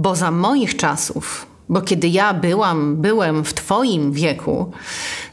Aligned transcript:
Bo 0.00 0.16
za 0.16 0.30
moich 0.30 0.76
czasów, 0.76 1.46
bo 1.68 1.80
kiedy 1.80 2.08
ja 2.08 2.34
byłam, 2.34 2.96
byłem 2.96 3.44
w 3.44 3.54
Twoim 3.54 4.12
wieku, 4.12 4.72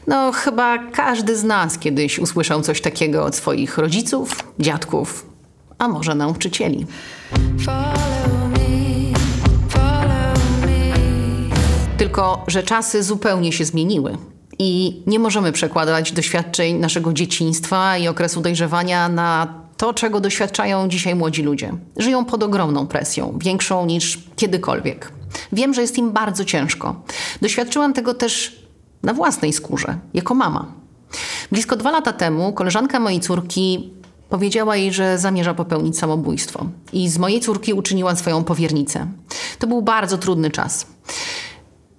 no 0.06 0.32
chyba 0.32 0.78
każdy 0.78 1.36
z 1.36 1.44
nas 1.44 1.78
kiedyś 1.78 2.18
usłyszał 2.18 2.62
coś 2.62 2.80
takiego 2.80 3.24
od 3.24 3.36
swoich 3.36 3.78
rodziców, 3.78 4.44
dziadków, 4.58 5.26
a 5.78 5.88
może 5.88 6.14
nauczycieli. 6.14 6.86
Tylko, 11.98 12.44
że 12.46 12.62
czasy 12.62 13.02
zupełnie 13.02 13.52
się 13.52 13.64
zmieniły. 13.64 14.18
I 14.58 15.02
nie 15.06 15.18
możemy 15.18 15.52
przekładać 15.52 16.12
doświadczeń 16.12 16.76
naszego 16.76 17.12
dzieciństwa 17.12 17.98
i 17.98 18.08
okresu 18.08 18.40
dojrzewania 18.40 19.08
na 19.08 19.57
to, 19.78 19.94
czego 19.94 20.20
doświadczają 20.20 20.88
dzisiaj 20.88 21.14
młodzi 21.14 21.42
ludzie. 21.42 21.72
Żyją 21.96 22.24
pod 22.24 22.42
ogromną 22.42 22.86
presją, 22.86 23.38
większą 23.42 23.86
niż 23.86 24.18
kiedykolwiek. 24.36 25.12
Wiem, 25.52 25.74
że 25.74 25.80
jest 25.80 25.98
im 25.98 26.12
bardzo 26.12 26.44
ciężko. 26.44 27.02
Doświadczyłam 27.42 27.92
tego 27.92 28.14
też 28.14 28.62
na 29.02 29.14
własnej 29.14 29.52
skórze, 29.52 29.98
jako 30.14 30.34
mama. 30.34 30.66
Blisko 31.52 31.76
dwa 31.76 31.90
lata 31.90 32.12
temu 32.12 32.52
koleżanka 32.52 33.00
mojej 33.00 33.20
córki 33.20 33.90
powiedziała 34.28 34.76
jej, 34.76 34.92
że 34.92 35.18
zamierza 35.18 35.54
popełnić 35.54 35.98
samobójstwo. 35.98 36.66
I 36.92 37.08
z 37.08 37.18
mojej 37.18 37.40
córki 37.40 37.72
uczyniła 37.72 38.16
swoją 38.16 38.44
powiernicę. 38.44 39.06
To 39.58 39.66
był 39.66 39.82
bardzo 39.82 40.18
trudny 40.18 40.50
czas. 40.50 40.86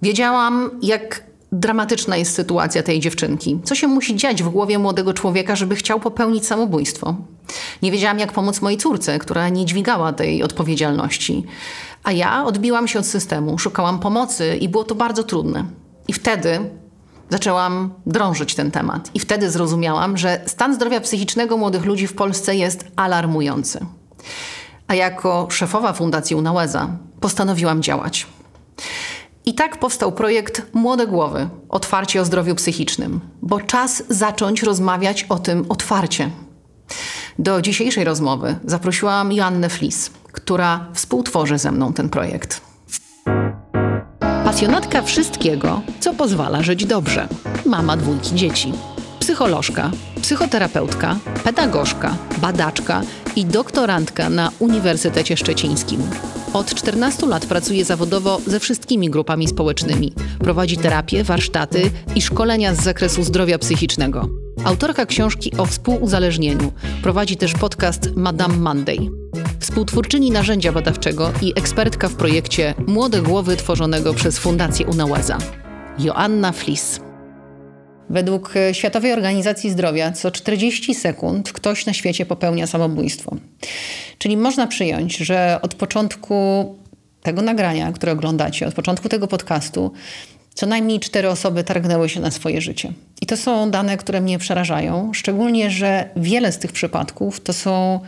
Wiedziałam, 0.02 0.70
jak 0.82 1.29
dramatyczna 1.52 2.16
jest 2.16 2.34
sytuacja 2.34 2.82
tej 2.82 3.00
dziewczynki. 3.00 3.60
Co 3.64 3.74
się 3.74 3.88
musi 3.88 4.16
dziać 4.16 4.42
w 4.42 4.48
głowie 4.48 4.78
młodego 4.78 5.14
człowieka, 5.14 5.56
żeby 5.56 5.76
chciał 5.76 6.00
popełnić 6.00 6.46
samobójstwo? 6.46 7.14
Nie 7.82 7.92
wiedziałam, 7.92 8.18
jak 8.18 8.32
pomóc 8.32 8.60
mojej 8.60 8.78
córce, 8.78 9.18
która 9.18 9.48
nie 9.48 9.64
dźwigała 9.64 10.12
tej 10.12 10.42
odpowiedzialności. 10.42 11.44
A 12.04 12.12
ja 12.12 12.44
odbiłam 12.44 12.88
się 12.88 12.98
od 12.98 13.06
systemu, 13.06 13.58
szukałam 13.58 13.98
pomocy 13.98 14.56
i 14.56 14.68
było 14.68 14.84
to 14.84 14.94
bardzo 14.94 15.22
trudne. 15.22 15.64
I 16.08 16.12
wtedy 16.12 16.70
zaczęłam 17.30 17.90
drążyć 18.06 18.54
ten 18.54 18.70
temat. 18.70 19.10
I 19.14 19.20
wtedy 19.20 19.50
zrozumiałam, 19.50 20.16
że 20.16 20.40
stan 20.46 20.74
zdrowia 20.74 21.00
psychicznego 21.00 21.56
młodych 21.56 21.84
ludzi 21.84 22.06
w 22.06 22.14
Polsce 22.14 22.56
jest 22.56 22.84
alarmujący. 22.96 23.86
A 24.86 24.94
jako 24.94 25.46
szefowa 25.50 25.92
Fundacji 25.92 26.36
Unałeza 26.36 26.88
postanowiłam 27.20 27.82
działać. 27.82 28.26
I 29.50 29.54
tak 29.54 29.78
powstał 29.78 30.12
projekt 30.12 30.62
Młode 30.72 31.06
Głowy 31.06 31.48
Otwarcie 31.68 32.20
o 32.20 32.24
zdrowiu 32.24 32.54
psychicznym, 32.54 33.20
bo 33.42 33.60
czas 33.60 34.02
zacząć 34.08 34.62
rozmawiać 34.62 35.26
o 35.28 35.38
tym 35.38 35.64
otwarcie. 35.68 36.30
Do 37.38 37.62
dzisiejszej 37.62 38.04
rozmowy 38.04 38.56
zaprosiłam 38.64 39.32
Joannę 39.32 39.68
Flis, 39.68 40.10
która 40.32 40.86
współtworzy 40.94 41.58
ze 41.58 41.72
mną 41.72 41.92
ten 41.92 42.08
projekt. 42.08 42.60
Pasjonatka 44.44 45.02
wszystkiego, 45.02 45.82
co 46.00 46.14
pozwala 46.14 46.62
żyć 46.62 46.86
dobrze. 46.86 47.28
Mama 47.66 47.96
dwójki 47.96 48.34
dzieci. 48.34 48.72
Psycholożka, 49.20 49.90
psychoterapeutka, 50.22 51.16
pedagogzka, 51.44 52.16
badaczka 52.38 53.02
i 53.36 53.44
doktorantka 53.44 54.30
na 54.30 54.50
Uniwersytecie 54.58 55.36
Szczecińskim. 55.36 56.02
Od 56.52 56.74
14 56.74 57.26
lat 57.26 57.46
pracuje 57.46 57.84
zawodowo 57.84 58.40
ze 58.46 58.60
wszystkimi 58.60 59.10
grupami 59.10 59.48
społecznymi. 59.48 60.12
Prowadzi 60.38 60.76
terapię, 60.76 61.24
warsztaty 61.24 61.90
i 62.14 62.22
szkolenia 62.22 62.74
z 62.74 62.82
zakresu 62.82 63.22
zdrowia 63.22 63.58
psychicznego. 63.58 64.28
Autorka 64.64 65.06
książki 65.06 65.52
o 65.58 65.66
współuzależnieniu. 65.66 66.72
Prowadzi 67.02 67.36
też 67.36 67.52
podcast 67.52 68.16
Madame 68.16 68.56
Monday. 68.56 68.98
Współtwórczyni 69.60 70.30
narzędzia 70.30 70.72
badawczego 70.72 71.32
i 71.42 71.52
ekspertka 71.56 72.08
w 72.08 72.14
projekcie 72.14 72.74
Młode 72.86 73.22
Głowy 73.22 73.56
tworzonego 73.56 74.14
przez 74.14 74.38
Fundację 74.38 74.86
Unałeza. 74.86 75.38
Joanna 75.98 76.52
Flis. 76.52 77.09
Według 78.10 78.54
Światowej 78.72 79.12
Organizacji 79.12 79.70
Zdrowia 79.70 80.12
co 80.12 80.30
40 80.30 80.94
sekund 80.94 81.52
ktoś 81.52 81.86
na 81.86 81.92
świecie 81.92 82.26
popełnia 82.26 82.66
samobójstwo. 82.66 83.36
Czyli 84.18 84.36
można 84.36 84.66
przyjąć, 84.66 85.16
że 85.16 85.58
od 85.62 85.74
początku 85.74 86.64
tego 87.22 87.42
nagrania, 87.42 87.92
które 87.92 88.12
oglądacie, 88.12 88.66
od 88.66 88.74
początku 88.74 89.08
tego 89.08 89.26
podcastu, 89.26 89.92
co 90.54 90.66
najmniej 90.66 91.00
cztery 91.00 91.28
osoby 91.28 91.64
targnęły 91.64 92.08
się 92.08 92.20
na 92.20 92.30
swoje 92.30 92.60
życie. 92.60 92.92
I 93.22 93.26
to 93.26 93.36
są 93.36 93.70
dane, 93.70 93.96
które 93.96 94.20
mnie 94.20 94.38
przerażają, 94.38 95.10
szczególnie, 95.14 95.70
że 95.70 96.08
wiele 96.16 96.52
z 96.52 96.58
tych 96.58 96.72
przypadków 96.72 97.40
to 97.40 97.52
są, 97.52 98.00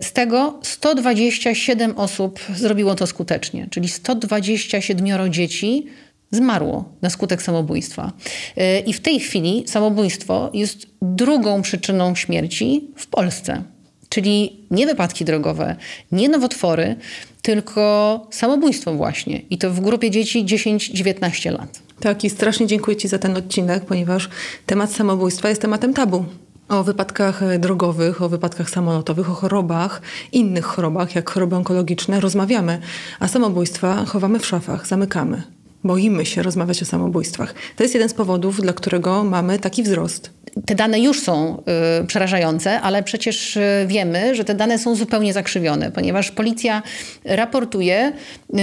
Z 0.00 0.12
tego 0.12 0.58
127 0.62 1.98
osób 1.98 2.40
zrobiło 2.54 2.94
to 2.94 3.06
skutecznie, 3.06 3.68
czyli 3.70 3.88
127 3.88 5.32
dzieci 5.32 5.86
zmarło 6.30 6.84
na 7.02 7.10
skutek 7.10 7.42
samobójstwa. 7.42 8.12
Y, 8.58 8.80
I 8.86 8.92
w 8.92 9.00
tej 9.00 9.20
chwili 9.20 9.64
samobójstwo 9.66 10.50
jest 10.54 10.86
drugą 11.02 11.62
przyczyną 11.62 12.14
śmierci 12.14 12.90
w 12.96 13.06
Polsce. 13.06 13.62
Czyli 14.08 14.66
nie 14.70 14.86
wypadki 14.86 15.24
drogowe, 15.24 15.76
nie 16.12 16.28
nowotwory, 16.28 16.96
tylko 17.42 18.26
samobójstwo 18.30 18.94
właśnie. 18.94 19.38
I 19.50 19.58
to 19.58 19.70
w 19.70 19.80
grupie 19.80 20.10
dzieci 20.10 20.44
10-19 20.44 21.52
lat. 21.52 21.82
Tak, 22.00 22.24
i 22.24 22.30
strasznie 22.30 22.66
dziękuję 22.66 22.96
Ci 22.96 23.08
za 23.08 23.18
ten 23.18 23.36
odcinek, 23.36 23.84
ponieważ 23.84 24.28
temat 24.66 24.92
samobójstwa 24.92 25.48
jest 25.48 25.62
tematem 25.62 25.94
tabu. 25.94 26.24
O 26.68 26.84
wypadkach 26.84 27.58
drogowych, 27.58 28.22
o 28.22 28.28
wypadkach 28.28 28.70
samolotowych, 28.70 29.30
o 29.30 29.34
chorobach, 29.34 30.02
innych 30.32 30.64
chorobach, 30.64 31.14
jak 31.14 31.30
choroby 31.30 31.56
onkologiczne, 31.56 32.20
rozmawiamy, 32.20 32.80
a 33.20 33.28
samobójstwa 33.28 34.04
chowamy 34.04 34.38
w 34.38 34.46
szafach, 34.46 34.86
zamykamy. 34.86 35.42
Boimy 35.84 36.26
się 36.26 36.42
rozmawiać 36.42 36.82
o 36.82 36.84
samobójstwach. 36.84 37.54
To 37.76 37.82
jest 37.82 37.94
jeden 37.94 38.08
z 38.08 38.14
powodów, 38.14 38.60
dla 38.60 38.72
którego 38.72 39.24
mamy 39.24 39.58
taki 39.58 39.82
wzrost. 39.82 40.30
Te 40.66 40.74
dane 40.74 41.00
już 41.00 41.20
są 41.20 41.62
y, 42.02 42.06
przerażające, 42.06 42.80
ale 42.80 43.02
przecież 43.02 43.56
y, 43.56 43.60
wiemy, 43.86 44.34
że 44.34 44.44
te 44.44 44.54
dane 44.54 44.78
są 44.78 44.94
zupełnie 44.94 45.32
zakrzywione, 45.32 45.90
ponieważ 45.90 46.30
policja 46.30 46.82
raportuje 47.24 48.12
y, 48.50 48.54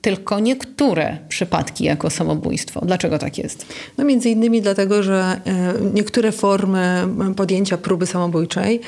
tylko 0.00 0.40
niektóre 0.40 1.18
przypadki 1.28 1.84
jako 1.84 2.10
samobójstwo. 2.10 2.80
Dlaczego 2.80 3.18
tak 3.18 3.38
jest? 3.38 3.66
No 3.98 4.04
między 4.04 4.30
innymi 4.30 4.62
dlatego, 4.62 5.02
że 5.02 5.40
e, 5.46 5.74
niektóre 5.94 6.32
formy 6.32 7.08
podjęcia 7.36 7.78
próby 7.78 8.06
samobójczej, 8.06 8.80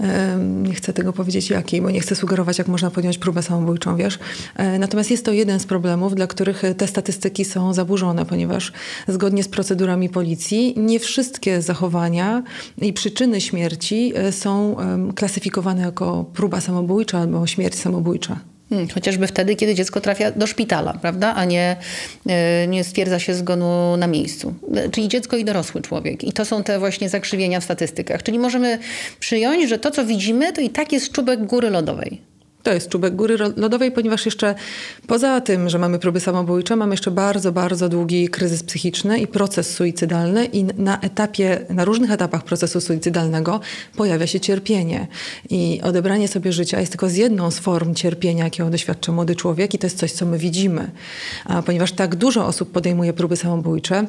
e, 0.00 0.36
nie 0.38 0.74
chcę 0.74 0.92
tego 0.92 1.12
powiedzieć 1.12 1.50
jakiej, 1.50 1.82
bo 1.82 1.90
nie 1.90 2.00
chcę 2.00 2.16
sugerować, 2.16 2.58
jak 2.58 2.68
można 2.68 2.90
podjąć 2.90 3.18
próbę 3.18 3.42
samobójczą, 3.42 3.96
wiesz. 3.96 4.18
E, 4.56 4.78
natomiast 4.78 5.10
jest 5.10 5.24
to 5.24 5.32
jeden 5.32 5.60
z 5.60 5.66
problemów, 5.66 6.14
dla 6.14 6.26
których 6.26 6.62
te 6.76 6.86
statystyki 6.86 7.44
są 7.44 7.74
zaburzone, 7.74 8.26
ponieważ 8.26 8.72
zgodnie 9.08 9.42
z 9.42 9.48
procedurami 9.48 10.08
policji 10.08 10.74
nie 10.76 11.00
wszystkie 11.00 11.62
zachowania 11.62 12.42
i 12.78 12.92
przyczyny 12.92 13.40
śmierci 13.40 14.12
są 14.30 14.76
klasyfikowane 15.14 15.82
jako 15.82 16.24
próba 16.34 16.60
samobójcza 16.60 17.18
albo 17.18 17.46
śmierć 17.46 17.74
samobójcza. 17.74 18.57
Hmm, 18.70 18.88
chociażby 18.88 19.26
wtedy, 19.26 19.56
kiedy 19.56 19.74
dziecko 19.74 20.00
trafia 20.00 20.30
do 20.30 20.46
szpitala, 20.46 20.92
prawda? 20.92 21.34
a 21.34 21.44
nie, 21.44 21.76
e, 22.28 22.66
nie 22.66 22.84
stwierdza 22.84 23.18
się 23.18 23.34
zgonu 23.34 23.96
na 23.96 24.06
miejscu. 24.06 24.54
Czyli 24.92 25.08
dziecko 25.08 25.36
i 25.36 25.44
dorosły 25.44 25.82
człowiek. 25.82 26.24
I 26.24 26.32
to 26.32 26.44
są 26.44 26.62
te 26.62 26.78
właśnie 26.78 27.08
zakrzywienia 27.08 27.60
w 27.60 27.64
statystykach. 27.64 28.22
Czyli 28.22 28.38
możemy 28.38 28.78
przyjąć, 29.20 29.68
że 29.68 29.78
to, 29.78 29.90
co 29.90 30.04
widzimy, 30.04 30.52
to 30.52 30.60
i 30.60 30.70
tak 30.70 30.92
jest 30.92 31.12
czubek 31.12 31.46
góry 31.46 31.70
lodowej. 31.70 32.27
To 32.68 32.74
jest 32.74 32.88
czubek 32.88 33.16
góry 33.16 33.36
lodowej, 33.56 33.92
ponieważ 33.92 34.24
jeszcze 34.24 34.54
poza 35.06 35.40
tym, 35.40 35.68
że 35.68 35.78
mamy 35.78 35.98
próby 35.98 36.20
samobójcze, 36.20 36.76
mamy 36.76 36.92
jeszcze 36.92 37.10
bardzo, 37.10 37.52
bardzo 37.52 37.88
długi 37.88 38.28
kryzys 38.28 38.62
psychiczny 38.62 39.18
i 39.18 39.26
proces 39.26 39.74
suicydalny 39.74 40.44
i 40.44 40.64
na 40.64 41.00
etapie, 41.00 41.66
na 41.70 41.84
różnych 41.84 42.10
etapach 42.10 42.44
procesu 42.44 42.80
suicydalnego 42.80 43.60
pojawia 43.96 44.26
się 44.26 44.40
cierpienie. 44.40 45.06
I 45.50 45.80
odebranie 45.82 46.28
sobie 46.28 46.52
życia 46.52 46.80
jest 46.80 46.92
tylko 46.92 47.08
z 47.08 47.14
jedną 47.14 47.50
z 47.50 47.58
form 47.58 47.94
cierpienia, 47.94 48.44
jakiego 48.44 48.70
doświadcza 48.70 49.12
młody 49.12 49.36
człowiek 49.36 49.74
i 49.74 49.78
to 49.78 49.86
jest 49.86 49.98
coś, 49.98 50.12
co 50.12 50.26
my 50.26 50.38
widzimy. 50.38 50.90
A 51.44 51.62
ponieważ 51.62 51.92
tak 51.92 52.16
dużo 52.16 52.46
osób 52.46 52.72
podejmuje 52.72 53.12
próby 53.12 53.36
samobójcze, 53.36 54.06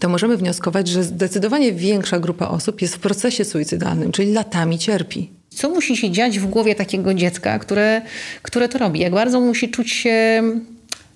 to 0.00 0.08
możemy 0.08 0.36
wnioskować, 0.36 0.88
że 0.88 1.04
zdecydowanie 1.04 1.72
większa 1.72 2.18
grupa 2.18 2.48
osób 2.48 2.82
jest 2.82 2.96
w 2.96 2.98
procesie 2.98 3.44
suicydalnym, 3.44 4.12
czyli 4.12 4.32
latami 4.32 4.78
cierpi 4.78 5.37
co 5.58 5.70
musi 5.70 5.96
się 5.96 6.10
dziać 6.10 6.38
w 6.38 6.46
głowie 6.46 6.74
takiego 6.74 7.14
dziecka, 7.14 7.58
które, 7.58 8.02
które 8.42 8.68
to 8.68 8.78
robi? 8.78 9.00
Jak 9.00 9.12
bardzo 9.12 9.40
musi 9.40 9.68
czuć 9.68 9.92
się 9.92 10.42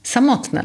samotne 0.02 0.64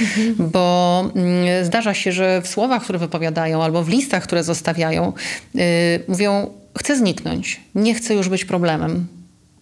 Mhm. 0.00 0.50
Bo 0.50 1.04
mm, 1.14 1.64
zdarza 1.64 1.94
się, 1.94 2.12
że 2.12 2.42
w 2.42 2.48
słowach, 2.48 2.82
które 2.82 2.98
wypowiadają, 2.98 3.62
albo 3.62 3.84
w 3.84 3.88
listach, 3.88 4.22
które 4.22 4.44
zostawiają, 4.44 5.12
yy, 5.54 5.62
mówią: 6.08 6.50
Chcę 6.78 6.96
zniknąć, 6.96 7.60
nie 7.74 7.94
chcę 7.94 8.14
już 8.14 8.28
być 8.28 8.44
problemem, 8.44 9.06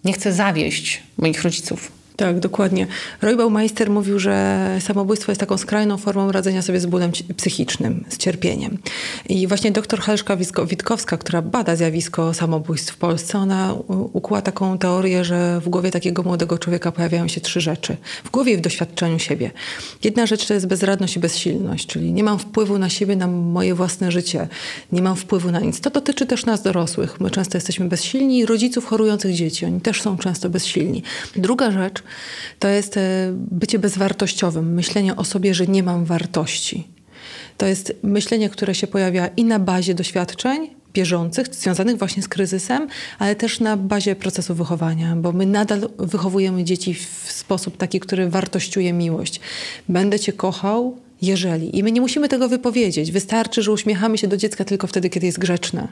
nie 0.05 0.13
chcę 0.13 0.33
zawieść 0.33 1.03
moich 1.19 1.43
rodziców. 1.43 1.93
Tak, 2.17 2.41
dokładnie. 2.41 2.87
Roy 3.23 3.37
Baumeister 3.37 3.91
mówił, 3.91 4.19
że 4.19 4.67
samobójstwo 4.81 5.33
jest 5.33 5.41
taką 5.41 5.59
skrajną 5.59 5.97
formą 5.97 6.33
radzenia 6.33 6.63
sobie 6.63 6.81
z 6.81 6.87
bólem 6.87 7.13
psychicznym, 7.37 8.05
z 8.09 8.17
cierpieniem. 8.17 8.79
I 9.29 9.47
właśnie 9.47 9.73
dr 9.73 10.01
Helszka 10.01 10.37
Witkowska, 10.67 11.17
która 11.17 11.43
bada 11.43 11.77
zjawisko 11.77 12.35
samobójstw 12.35 12.95
w 12.95 12.97
Polsce, 12.97 13.39
ona 13.39 13.75
ukuła 14.13 14.43
taką 14.43 14.79
teorię, 14.79 15.25
że 15.25 15.61
w 15.61 15.69
głowie 15.69 15.91
takiego 15.91 16.23
młodego 16.23 16.59
człowieka 16.59 16.93
pojawiają 16.93 17.29
się 17.29 17.41
trzy 17.41 17.61
rzeczy. 17.61 17.97
W 18.25 18.31
głowie 18.31 18.53
i 18.53 18.57
w 18.57 18.61
doświadczeniu 18.61 19.19
siebie. 19.19 19.51
Jedna 20.05 20.27
rzecz 20.27 20.47
to 20.47 20.55
jest 20.55 20.67
bezradność 20.67 21.17
i 21.17 21.21
bezsilność, 21.21 21.87
czyli 21.87 22.13
nie 22.13 22.25
mam 22.25 22.39
wpływu 22.39 22.79
na 22.79 22.89
siebie, 22.89 23.17
na 23.17 23.27
moje 23.27 23.75
własne 23.75 24.13
życie. 24.13 24.49
Nie 24.93 25.03
mam 25.03 25.17
wpływu 25.17 25.51
na 25.51 25.61
nic. 25.61 25.81
To 25.81 25.91
dotyczy 25.91 26.27
też 26.27 26.47
nas 26.47 26.63
dorosłych. 26.63 27.21
My 27.21 27.31
często 27.31 27.57
jesteśmy 27.57 27.89
bezsilni 27.89 28.39
i 28.39 28.47
rodziców 28.47 28.87
chorujących 28.87 29.35
dzieci. 29.35 29.67
Oni 29.67 29.81
też 29.81 30.03
są 30.03 30.19
często 30.19 30.51
bezsilni. 30.51 31.03
Druga 31.37 31.71
rzecz 31.71 32.03
to 32.59 32.69
jest 32.69 32.97
e, 32.97 33.33
bycie 33.33 33.79
bezwartościowym, 33.79 34.75
myślenie 34.75 35.17
o 35.17 35.25
sobie, 35.25 35.55
że 35.55 35.67
nie 35.67 35.83
mam 35.83 36.05
wartości. 36.05 36.89
To 37.59 37.67
jest 37.67 37.93
myślenie, 38.03 38.51
które 38.51 38.75
się 38.75 38.87
pojawia 38.87 39.27
i 39.27 39.45
na 39.45 39.59
bazie 39.59 39.95
doświadczeń 39.95 40.71
bieżących, 40.93 41.55
związanych 41.55 41.99
właśnie 41.99 42.23
z 42.23 42.29
kryzysem, 42.29 42.89
ale 43.19 43.35
też 43.35 43.61
na 43.61 43.77
bazie 43.77 44.17
procesu 44.17 44.55
wychowania, 44.55 45.17
bo 45.17 45.33
my 45.33 45.47
nadal 45.47 45.89
wychowujemy 45.99 46.65
dzieci 46.65 46.95
w 46.95 47.33
sposób 47.33 47.77
taki, 47.77 48.01
który 48.01 48.31
wartościuje 48.31 48.93
miłość. 48.93 49.41
Będę 49.89 50.19
cię 50.19 50.33
kochał, 50.33 50.97
jeżeli. 51.23 51.79
I 51.79 51.83
my 51.83 51.93
nie 51.93 52.01
musimy 52.01 52.29
tego 52.29 52.49
wypowiedzieć. 52.49 53.13
Wystarczy, 53.13 53.63
że 53.63 53.73
uśmiechamy 53.73 54.19
się 54.19 54.29
do 54.29 54.37
dziecka 54.37 54.65
tylko 54.65 54.87
wtedy, 54.87 55.11
kiedy 55.11 55.27
jest 55.27 55.39
grzeczne. 55.39 55.89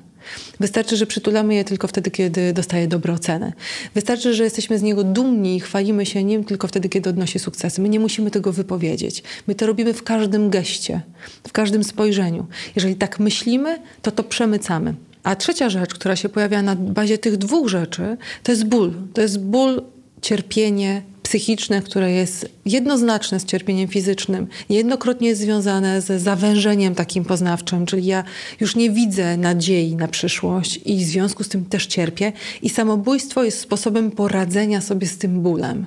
Wystarczy, 0.61 0.97
że 0.97 1.06
przytulamy 1.06 1.55
je 1.55 1.65
tylko 1.65 1.88
wtedy, 1.88 2.11
kiedy 2.11 2.53
dostaje 2.53 2.88
dobre 2.88 3.12
oceny. 3.12 3.53
Wystarczy, 3.94 4.35
że 4.35 4.44
jesteśmy 4.44 4.79
z 4.79 4.82
niego 4.82 5.05
dumni 5.05 5.56
i 5.56 5.61
chwalimy 5.61 6.06
się 6.06 6.25
nim 6.25 6.44
tylko 6.44 6.69
wtedy, 6.69 6.88
kiedy 6.88 7.11
odnosi 7.11 7.38
sukcesy. 7.38 7.81
My 7.81 7.88
nie 7.88 8.00
musimy 8.00 8.31
tego 8.31 8.53
wypowiedzieć. 8.53 9.23
My 9.47 9.55
to 9.55 9.67
robimy 9.67 9.94
w 9.94 10.03
każdym 10.03 10.50
geście, 10.50 11.00
w 11.49 11.53
każdym 11.53 11.85
spojrzeniu. 11.85 12.47
Jeżeli 12.77 12.97
tak 12.97 13.20
myślimy, 13.20 13.79
to 14.03 14.11
to 14.11 14.25
przemycamy. 14.25 14.94
A 15.23 15.37
trzecia 15.37 15.70
rzecz, 15.70 15.94
która 15.94 16.17
się 16.17 16.29
pojawia 16.29 16.62
na 16.62 16.77
bazie 16.77 17.19
tych 17.19 17.37
dwóch 17.37 17.69
rzeczy, 17.69 18.17
to 18.43 18.53
jest 18.53 18.65
ból. 18.65 18.93
To 19.15 19.20
jest 19.20 19.41
ból, 19.41 19.82
cierpienie, 20.23 21.03
psychiczne, 21.35 21.83
które 21.83 22.13
jest 22.13 22.49
jednoznaczne 22.67 23.41
z 23.41 23.45
cierpieniem 23.45 23.89
fizycznym, 23.89 24.47
jednokrotnie 24.69 25.29
jest 25.29 25.41
związane 25.41 26.01
ze 26.01 26.21
zawężeniem 26.21 26.95
takim 26.95 27.25
poznawczym, 27.25 27.87
czyli 27.87 28.07
ja 28.07 28.25
już 28.61 28.77
nie 28.77 28.91
widzę 28.91 29.37
nadziei 29.37 29.97
na 29.97 30.09
przyszłość 30.09 30.81
i 30.85 31.05
w 31.05 31.09
związku 31.09 31.45
z 31.45 31.49
tym 31.49 31.65
też 31.65 31.87
cierpię. 31.87 32.33
I 32.63 32.71
samobójstwo 32.71 33.45
jest 33.45 33.61
sposobem 33.61 34.11
poradzenia 34.11 34.81
sobie 34.81 35.07
z 35.07 35.19
tym 35.19 35.41
bólem. 35.41 35.87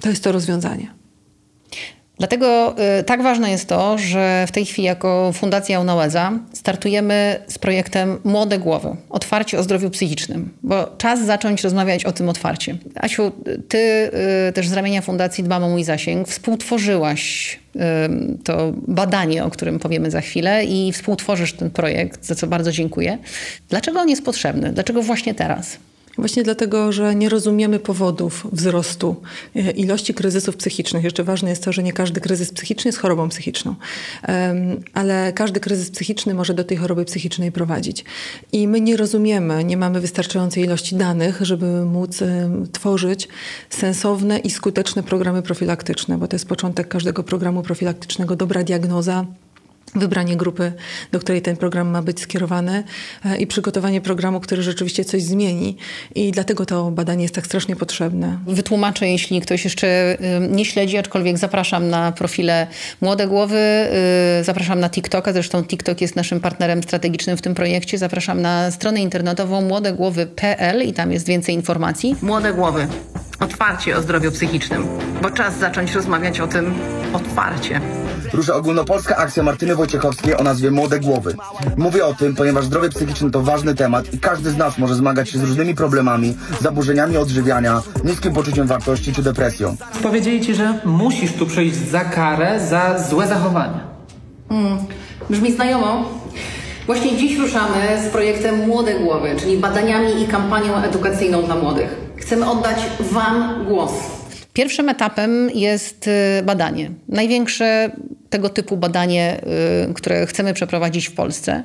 To 0.00 0.08
jest 0.08 0.24
to 0.24 0.32
rozwiązanie. 0.32 1.03
Dlatego 2.18 2.74
y, 3.00 3.04
tak 3.04 3.22
ważne 3.22 3.50
jest 3.50 3.68
to, 3.68 3.98
że 3.98 4.44
w 4.48 4.52
tej 4.52 4.64
chwili 4.64 4.86
jako 4.86 5.30
Fundacja 5.34 5.80
Unałeza 5.80 6.32
startujemy 6.52 7.40
z 7.48 7.58
projektem 7.58 8.18
Młode 8.24 8.58
Głowy. 8.58 8.96
Otwarcie 9.10 9.58
o 9.58 9.62
zdrowiu 9.62 9.90
psychicznym, 9.90 10.48
bo 10.62 10.94
czas 10.98 11.24
zacząć 11.24 11.62
rozmawiać 11.62 12.04
o 12.04 12.12
tym 12.12 12.28
otwarcie. 12.28 12.76
Asiu, 12.96 13.32
ty 13.68 14.10
y, 14.48 14.52
też 14.52 14.68
z 14.68 14.72
ramienia 14.72 15.00
Fundacji 15.00 15.44
Dbam 15.44 15.64
o 15.64 15.68
mój 15.68 15.84
zasięg 15.84 16.28
współtworzyłaś 16.28 17.58
y, 17.76 17.80
to 18.44 18.72
badanie, 18.88 19.44
o 19.44 19.50
którym 19.50 19.78
powiemy 19.78 20.10
za 20.10 20.20
chwilę 20.20 20.64
i 20.64 20.92
współtworzysz 20.92 21.52
ten 21.52 21.70
projekt, 21.70 22.24
za 22.24 22.34
co 22.34 22.46
bardzo 22.46 22.72
dziękuję. 22.72 23.18
Dlaczego 23.68 24.00
on 24.00 24.08
jest 24.08 24.24
potrzebny? 24.24 24.72
Dlaczego 24.72 25.02
właśnie 25.02 25.34
teraz? 25.34 25.78
Właśnie 26.18 26.42
dlatego, 26.42 26.92
że 26.92 27.14
nie 27.14 27.28
rozumiemy 27.28 27.78
powodów 27.78 28.46
wzrostu 28.52 29.16
e, 29.56 29.70
ilości 29.70 30.14
kryzysów 30.14 30.56
psychicznych. 30.56 31.04
Jeszcze 31.04 31.24
ważne 31.24 31.50
jest 31.50 31.64
to, 31.64 31.72
że 31.72 31.82
nie 31.82 31.92
każdy 31.92 32.20
kryzys 32.20 32.52
psychiczny 32.52 32.88
jest 32.88 32.98
chorobą 32.98 33.28
psychiczną, 33.28 33.74
ale 34.94 35.32
każdy 35.32 35.60
kryzys 35.60 35.90
psychiczny 35.90 36.34
może 36.34 36.54
do 36.54 36.64
tej 36.64 36.76
choroby 36.76 37.04
psychicznej 37.04 37.52
prowadzić. 37.52 38.04
I 38.52 38.68
my 38.68 38.80
nie 38.80 38.96
rozumiemy, 38.96 39.64
nie 39.64 39.76
mamy 39.76 40.00
wystarczającej 40.00 40.64
ilości 40.64 40.96
danych, 40.96 41.38
żeby 41.40 41.84
móc 41.84 42.20
tworzyć 42.72 43.28
sensowne 43.70 44.38
i 44.38 44.50
skuteczne 44.50 45.02
programy 45.02 45.42
profilaktyczne, 45.42 46.18
bo 46.18 46.28
to 46.28 46.36
jest 46.36 46.48
początek 46.48 46.88
każdego 46.88 47.22
programu 47.22 47.62
profilaktycznego, 47.62 48.36
dobra 48.36 48.64
diagnoza 48.64 49.26
wybranie 49.94 50.36
grupy, 50.36 50.72
do 51.12 51.20
której 51.20 51.42
ten 51.42 51.56
program 51.56 51.88
ma 51.88 52.02
być 52.02 52.20
skierowany 52.20 52.84
e, 53.24 53.36
i 53.36 53.46
przygotowanie 53.46 54.00
programu, 54.00 54.40
który 54.40 54.62
rzeczywiście 54.62 55.04
coś 55.04 55.22
zmieni. 55.22 55.76
I 56.14 56.32
dlatego 56.32 56.66
to 56.66 56.90
badanie 56.90 57.22
jest 57.22 57.34
tak 57.34 57.46
strasznie 57.46 57.76
potrzebne. 57.76 58.38
Wytłumaczę, 58.46 59.08
jeśli 59.08 59.40
ktoś 59.40 59.64
jeszcze 59.64 60.16
nie 60.50 60.64
śledzi, 60.64 60.98
aczkolwiek 60.98 61.38
zapraszam 61.38 61.88
na 61.88 62.12
profile 62.12 62.66
Młode 63.00 63.26
Głowy, 63.26 63.88
y, 64.40 64.44
zapraszam 64.44 64.80
na 64.80 64.90
TikToka, 64.90 65.32
zresztą 65.32 65.64
TikTok 65.64 66.00
jest 66.00 66.16
naszym 66.16 66.40
partnerem 66.40 66.82
strategicznym 66.82 67.36
w 67.36 67.42
tym 67.42 67.54
projekcie. 67.54 67.98
Zapraszam 67.98 68.42
na 68.42 68.70
stronę 68.70 69.00
internetową 69.00 69.60
młodegłowy.pl 69.60 70.88
i 70.88 70.92
tam 70.92 71.12
jest 71.12 71.26
więcej 71.26 71.54
informacji. 71.54 72.16
Młode 72.22 72.52
Głowy. 72.52 72.86
Otwarcie 73.40 73.96
o 73.96 74.02
zdrowiu 74.02 74.32
psychicznym, 74.32 74.86
bo 75.22 75.30
czas 75.30 75.58
zacząć 75.58 75.94
rozmawiać 75.94 76.40
o 76.40 76.46
tym 76.46 76.74
otwarcie 77.12 77.80
rusza 78.34 78.54
ogólnopolska 78.54 79.16
akcja 79.16 79.42
Martyny 79.42 79.76
Wojciechowskiej 79.84 80.36
o 80.36 80.42
nazwie 80.42 80.70
Młode 80.70 81.00
Głowy. 81.00 81.36
Mówię 81.76 82.06
o 82.06 82.14
tym, 82.14 82.34
ponieważ 82.34 82.64
zdrowie 82.64 82.88
psychiczne 82.88 83.30
to 83.30 83.42
ważny 83.42 83.74
temat 83.74 84.14
i 84.14 84.18
każdy 84.18 84.50
z 84.50 84.56
nas 84.56 84.78
może 84.78 84.94
zmagać 84.94 85.30
się 85.30 85.38
z 85.38 85.42
różnymi 85.42 85.74
problemami, 85.74 86.36
zaburzeniami 86.60 87.16
odżywiania, 87.16 87.82
niskim 88.04 88.34
poczuciem 88.34 88.66
wartości 88.66 89.12
czy 89.12 89.22
depresją. 89.22 89.76
Powiedzieli 90.02 90.40
ci, 90.40 90.54
że 90.54 90.80
musisz 90.84 91.32
tu 91.32 91.46
przyjść 91.46 91.76
za 91.76 92.00
karę 92.04 92.66
za 92.68 92.98
złe 93.08 93.28
zachowania. 93.28 93.80
Hmm, 94.48 94.78
brzmi 95.30 95.52
znajomo. 95.52 96.08
Właśnie 96.86 97.16
dziś 97.16 97.38
ruszamy 97.38 98.02
z 98.08 98.12
projektem 98.12 98.66
Młode 98.66 98.94
Głowy, 98.94 99.36
czyli 99.40 99.58
badaniami 99.58 100.22
i 100.22 100.26
kampanią 100.26 100.76
edukacyjną 100.76 101.42
dla 101.42 101.54
młodych. 101.54 101.96
Chcemy 102.16 102.50
oddać 102.50 102.78
Wam 103.00 103.64
głos. 103.64 103.92
Pierwszym 104.54 104.88
etapem 104.88 105.50
jest 105.50 106.08
y, 106.08 106.42
badanie. 106.44 106.90
Największe 107.08 107.90
tego 108.30 108.48
typu 108.48 108.76
badanie, 108.76 109.40
y, 109.90 109.94
które 109.94 110.26
chcemy 110.26 110.54
przeprowadzić 110.54 111.08
w 111.08 111.12
Polsce. 111.12 111.64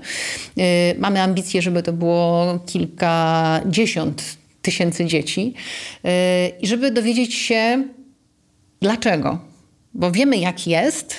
Y, 0.58 0.62
mamy 1.00 1.22
ambicje, 1.22 1.62
żeby 1.62 1.84
to 1.84 1.94
było 1.94 2.60
kilkadziesiąt 2.66 4.24
tysięcy 4.62 5.06
dzieci 5.06 5.54
i 6.62 6.68
żeby 6.68 6.92
dowiedzieć 6.92 7.36
się 7.36 7.84
dlaczego. 8.82 9.40
Bo 9.94 10.12
wiemy 10.12 10.38
jak 10.38 10.68
jest, 10.68 11.16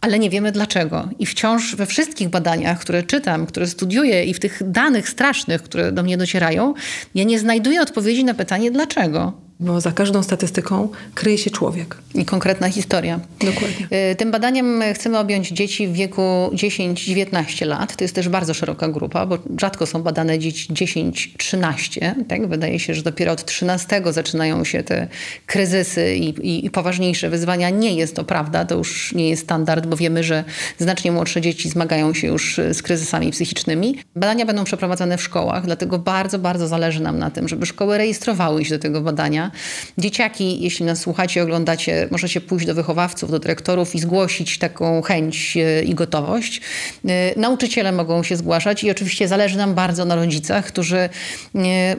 ale 0.00 0.18
nie 0.18 0.30
wiemy 0.30 0.52
dlaczego. 0.52 1.08
I 1.18 1.26
wciąż 1.26 1.76
we 1.76 1.86
wszystkich 1.86 2.28
badaniach, 2.28 2.80
które 2.80 3.02
czytam, 3.02 3.46
które 3.46 3.66
studiuję 3.66 4.24
i 4.24 4.34
w 4.34 4.40
tych 4.40 4.70
danych 4.70 5.08
strasznych, 5.08 5.62
które 5.62 5.92
do 5.92 6.02
mnie 6.02 6.16
docierają, 6.16 6.74
ja 7.14 7.24
nie 7.24 7.38
znajduję 7.38 7.82
odpowiedzi 7.82 8.24
na 8.24 8.34
pytanie 8.34 8.70
dlaczego 8.70 9.32
bo 9.62 9.80
za 9.80 9.92
każdą 9.92 10.22
statystyką 10.22 10.88
kryje 11.14 11.38
się 11.38 11.50
człowiek. 11.50 11.96
I 12.14 12.24
konkretna 12.24 12.68
historia. 12.68 13.20
Dokładnie. 13.40 14.10
Y, 14.10 14.16
tym 14.16 14.30
badaniem 14.30 14.82
chcemy 14.94 15.18
objąć 15.18 15.48
dzieci 15.48 15.88
w 15.88 15.92
wieku 15.92 16.50
10-19 16.52 17.66
lat. 17.66 17.96
To 17.96 18.04
jest 18.04 18.14
też 18.14 18.28
bardzo 18.28 18.54
szeroka 18.54 18.88
grupa, 18.88 19.26
bo 19.26 19.38
rzadko 19.60 19.86
są 19.86 20.02
badane 20.02 20.38
dzieci 20.38 20.72
10-13. 20.72 22.14
Tak? 22.28 22.46
Wydaje 22.46 22.78
się, 22.78 22.94
że 22.94 23.02
dopiero 23.02 23.32
od 23.32 23.44
13 23.44 24.02
zaczynają 24.10 24.64
się 24.64 24.82
te 24.82 25.08
kryzysy 25.46 26.14
i, 26.14 26.28
i, 26.28 26.66
i 26.66 26.70
poważniejsze 26.70 27.30
wyzwania. 27.30 27.70
Nie 27.70 27.94
jest 27.94 28.16
to 28.16 28.24
prawda, 28.24 28.64
to 28.64 28.74
już 28.74 29.14
nie 29.14 29.28
jest 29.28 29.42
standard, 29.42 29.86
bo 29.86 29.96
wiemy, 29.96 30.24
że 30.24 30.44
znacznie 30.78 31.12
młodsze 31.12 31.40
dzieci 31.40 31.68
zmagają 31.68 32.14
się 32.14 32.26
już 32.26 32.60
z 32.72 32.82
kryzysami 32.82 33.30
psychicznymi. 33.30 33.98
Badania 34.16 34.46
będą 34.46 34.64
przeprowadzane 34.64 35.18
w 35.18 35.22
szkołach, 35.22 35.64
dlatego 35.64 35.98
bardzo, 35.98 36.38
bardzo 36.38 36.68
zależy 36.68 37.00
nam 37.00 37.18
na 37.18 37.30
tym, 37.30 37.48
żeby 37.48 37.66
szkoły 37.66 37.98
rejestrowały 37.98 38.64
się 38.64 38.74
do 38.74 38.78
tego 38.78 39.00
badania 39.00 39.51
Dzieciaki, 39.98 40.60
jeśli 40.60 40.86
nas 40.86 41.00
słuchacie, 41.00 41.42
oglądacie, 41.42 42.08
możecie 42.10 42.40
pójść 42.40 42.66
do 42.66 42.74
wychowawców, 42.74 43.30
do 43.30 43.38
dyrektorów 43.38 43.94
i 43.94 43.98
zgłosić 43.98 44.58
taką 44.58 45.02
chęć 45.02 45.56
e, 45.56 45.82
i 45.82 45.94
gotowość. 45.94 46.60
E, 47.08 47.40
nauczyciele 47.40 47.92
mogą 47.92 48.22
się 48.22 48.36
zgłaszać 48.36 48.84
i 48.84 48.90
oczywiście 48.90 49.28
zależy 49.28 49.58
nam 49.58 49.74
bardzo 49.74 50.04
na 50.04 50.14
rodzicach, 50.14 50.66
którzy 50.66 50.96
e, 50.96 51.08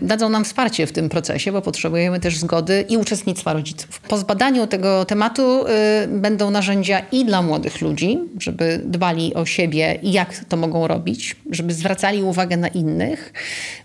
dadzą 0.02 0.30
nam 0.30 0.46
wsparcie 0.46 0.88
w 0.88 0.92
tym 0.92 1.10
procesie, 1.10 1.52
bo 1.52 1.62
potrzebujemy 1.62 2.20
też 2.20 2.38
zgody 2.38 2.86
i 2.90 2.98
uczestnictwa 2.98 3.54
rodziców. 3.54 4.00
Po 4.00 4.18
zbadaniu 4.18 4.68
tego 4.68 5.06
tematu 5.06 5.66
będą 6.08 6.52
narzędzia 6.52 7.02
i 7.12 7.26
dla 7.26 7.42
młodych 7.42 7.82
ludzi, 7.82 8.20
żeby 8.40 8.82
dbali 8.86 9.34
o 9.34 9.46
siebie 9.46 10.00
i 10.02 10.12
jak 10.12 10.46
to 10.50 10.58
mogą 10.58 10.88
robić, 10.88 11.36
żeby 11.52 11.74
zwracali 11.74 12.24
uwagę 12.24 12.58
na 12.58 12.68
innych. 12.68 13.34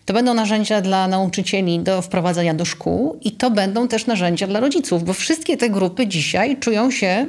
To 0.09 0.15
będą 0.15 0.35
narzędzia 0.35 0.81
dla 0.81 1.09
nauczycieli 1.09 1.81
do 1.81 2.03
wprowadzania 2.03 2.55
do 2.55 2.65
szkół 2.65 3.19
i 3.23 3.33
to 3.33 3.51
będą 3.51 3.89
też 3.89 4.07
narzędzia 4.07 4.47
dla 4.47 4.61
rodziców, 4.61 5.05
bo 5.05 5.13
wszystkie 5.13 5.57
te 5.57 5.71
grupy 5.71 6.07
dzisiaj 6.07 6.57
czują 6.57 6.91
się 6.91 7.27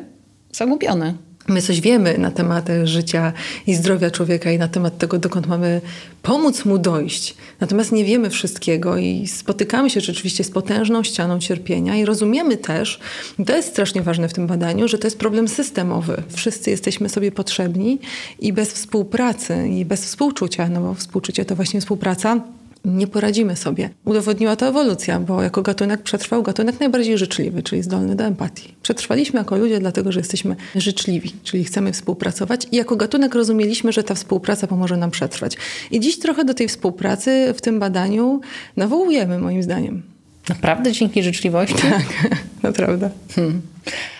zagubiony. 0.52 1.14
My 1.48 1.62
coś 1.62 1.82
wiemy 1.82 2.18
na 2.18 2.32
temat 2.32 2.68
życia 2.84 3.34
i 3.68 3.76
zdrowia 3.76 4.12
człowieka 4.12 4.52
i 4.52 4.58
na 4.58 4.68
temat 4.68 4.98
tego, 4.98 5.20
dokąd 5.20 5.48
mamy 5.48 5.82
pomóc 6.22 6.66
mu 6.66 6.78
dojść. 6.78 7.36
Natomiast 7.60 7.92
nie 7.92 8.06
wiemy 8.06 8.30
wszystkiego 8.30 8.98
i 8.98 9.28
spotykamy 9.28 9.90
się 9.90 10.02
rzeczywiście 10.02 10.44
z 10.44 10.52
potężną 10.52 11.04
ścianą 11.04 11.40
cierpienia 11.40 11.96
i 11.96 12.06
rozumiemy 12.06 12.58
też, 12.58 13.00
i 13.40 13.46
to 13.46 13.56
jest 13.56 13.70
strasznie 13.70 14.02
ważne 14.02 14.30
w 14.30 14.34
tym 14.34 14.48
badaniu, 14.48 14.88
że 14.88 14.98
to 14.98 15.08
jest 15.08 15.20
problem 15.20 15.48
systemowy. 15.48 16.24
Wszyscy 16.30 16.70
jesteśmy 16.70 17.10
sobie 17.10 17.32
potrzebni 17.32 18.00
i 18.40 18.54
bez 18.54 18.74
współpracy 18.74 19.68
i 19.68 19.86
bez 19.86 20.06
współczucia, 20.06 20.70
no 20.70 20.82
bo 20.82 20.94
współczucie 20.94 21.46
to 21.46 21.56
właśnie 21.56 21.82
współpraca, 21.82 22.42
nie 22.86 23.08
poradzimy 23.08 23.56
sobie. 23.56 23.90
Udowodniła 24.06 24.56
to 24.56 24.68
ewolucja, 24.68 25.20
bo 25.20 25.44
jako 25.44 25.62
gatunek 25.62 26.02
przetrwał 26.02 26.44
gatunek 26.44 26.80
najbardziej 26.80 27.18
życzliwy, 27.18 27.64
czyli 27.64 27.84
zdolny 27.84 28.16
do 28.16 28.24
empatii. 28.24 28.76
Przetrwaliśmy 28.84 29.40
jako 29.40 29.58
ludzie 29.58 29.80
dlatego, 29.80 30.12
że 30.12 30.20
jesteśmy 30.20 30.56
życzliwi, 30.76 31.32
czyli 31.44 31.64
chcemy 31.64 31.94
współpracować 31.94 32.68
i 32.72 32.76
jako 32.76 32.96
gatunek 32.96 33.36
rozumieliśmy, 33.36 33.92
że 33.92 34.04
ta 34.04 34.16
współpraca 34.16 34.68
pomoże 34.68 34.98
nam 34.98 35.12
przetrwać. 35.12 35.58
I 35.92 36.00
dziś 36.00 36.20
trochę 36.20 36.46
do 36.46 36.54
tej 36.54 36.68
współpracy 36.68 37.54
w 37.58 37.62
tym 37.62 37.80
badaniu 37.80 38.42
nawołujemy, 38.78 39.40
moim 39.40 39.64
zdaniem. 39.64 40.02
Naprawdę 40.50 40.92
dzięki 40.92 41.24
życzliwości? 41.24 41.76
Tak, 41.76 42.04
naprawdę. 42.64 43.10
Hmm. 43.36 43.62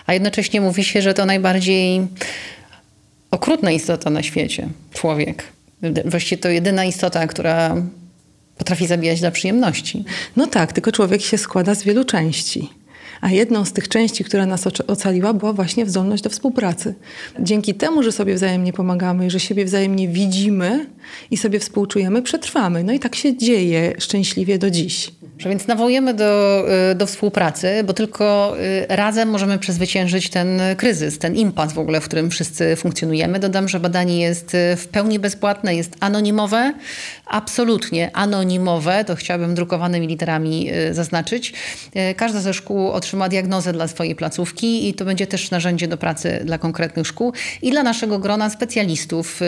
A 0.06 0.14
jednocześnie 0.14 0.60
mówi 0.60 0.84
się, 0.84 1.02
że 1.02 1.14
to 1.14 1.26
najbardziej 1.26 2.06
okrutna 3.30 3.70
istota 3.70 4.10
na 4.10 4.22
świecie, 4.22 4.68
człowiek. 4.92 5.44
Właściwie 6.04 6.42
to 6.42 6.48
jedyna 6.48 6.84
istota, 6.84 7.26
która 7.26 7.76
potrafi 8.60 8.86
zabijać 8.86 9.20
dla 9.20 9.30
przyjemności. 9.30 10.04
No 10.36 10.46
tak, 10.46 10.72
tylko 10.72 10.92
człowiek 10.92 11.22
się 11.22 11.38
składa 11.38 11.74
z 11.74 11.82
wielu 11.82 12.04
części. 12.04 12.68
A 13.20 13.30
jedną 13.30 13.64
z 13.64 13.72
tych 13.72 13.88
części, 13.88 14.24
która 14.24 14.46
nas 14.46 14.64
ocaliła, 14.86 15.32
była 15.34 15.52
właśnie 15.52 15.86
zdolność 15.86 16.22
do 16.22 16.30
współpracy. 16.30 16.94
Dzięki 17.38 17.74
temu, 17.74 18.02
że 18.02 18.12
sobie 18.12 18.34
wzajemnie 18.34 18.72
pomagamy 18.72 19.30
że 19.30 19.40
siebie 19.40 19.64
wzajemnie 19.64 20.08
widzimy 20.08 20.86
i 21.30 21.36
sobie 21.36 21.58
współczujemy, 21.60 22.22
przetrwamy. 22.22 22.84
No 22.84 22.92
i 22.92 22.98
tak 22.98 23.14
się 23.14 23.36
dzieje 23.36 23.94
szczęśliwie 23.98 24.58
do 24.58 24.70
dziś. 24.70 25.10
Że 25.40 25.48
więc 25.48 25.66
nawołujemy 25.66 26.14
do, 26.14 26.64
y, 26.90 26.94
do 26.94 27.06
współpracy, 27.06 27.84
bo 27.84 27.92
tylko 27.92 28.54
y, 28.58 28.86
razem 28.88 29.30
możemy 29.30 29.58
przezwyciężyć 29.58 30.30
ten 30.30 30.60
kryzys, 30.76 31.18
ten 31.18 31.36
impas 31.36 31.72
w 31.72 31.78
ogóle, 31.78 32.00
w 32.00 32.04
którym 32.04 32.30
wszyscy 32.30 32.76
funkcjonujemy. 32.76 33.38
Dodam, 33.38 33.68
że 33.68 33.80
badanie 33.80 34.20
jest 34.20 34.54
y, 34.54 34.76
w 34.76 34.88
pełni 34.88 35.18
bezpłatne, 35.18 35.74
jest 35.74 35.96
anonimowe, 36.00 36.72
absolutnie 37.26 38.10
anonimowe, 38.16 39.04
to 39.04 39.16
chciałabym 39.16 39.54
drukowanymi 39.54 40.06
literami 40.06 40.70
zaznaczyć. 40.92 41.52
Każda 42.16 42.40
ze 42.40 42.54
szkół 42.54 42.90
otrzyma 42.90 43.28
diagnozę 43.28 43.72
dla 43.72 43.88
swojej 43.88 44.14
placówki 44.14 44.88
i 44.88 44.94
to 44.94 45.04
będzie 45.04 45.26
też 45.26 45.50
narzędzie 45.50 45.88
do 45.88 45.96
pracy 45.96 46.40
dla 46.44 46.58
konkretnych 46.58 47.06
szkół 47.06 47.32
i 47.62 47.70
dla 47.70 47.82
naszego 47.82 48.18
grona 48.18 48.50
specjalistów, 48.50 49.40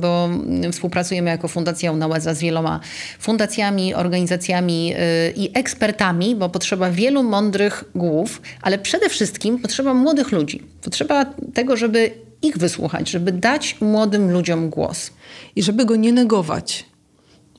bo 0.00 0.28
współpracujemy 0.72 1.30
jako 1.30 1.48
Fundacja 1.48 1.92
Unałeza 1.92 2.34
z 2.34 2.40
wieloma 2.40 2.80
fundacjami, 3.18 3.94
organizacjami 3.94 4.94
i 5.36 5.50
ekspertami, 5.54 6.36
bo 6.36 6.48
potrzeba 6.48 6.90
wielu 6.90 7.22
mądrych 7.22 7.84
głów, 7.94 8.42
ale 8.62 8.78
przede 8.78 9.08
wszystkim 9.08 9.58
potrzeba 9.58 9.94
młodych 9.94 10.32
ludzi. 10.32 10.62
Potrzeba 10.82 11.24
tego, 11.54 11.76
żeby 11.76 12.10
ich 12.42 12.58
wysłuchać, 12.58 13.10
żeby 13.10 13.32
dać 13.32 13.76
młodym 13.80 14.30
ludziom 14.32 14.70
głos. 14.70 15.10
I 15.56 15.62
żeby 15.62 15.84
go 15.84 15.96
nie 15.96 16.12
negować. 16.12 16.84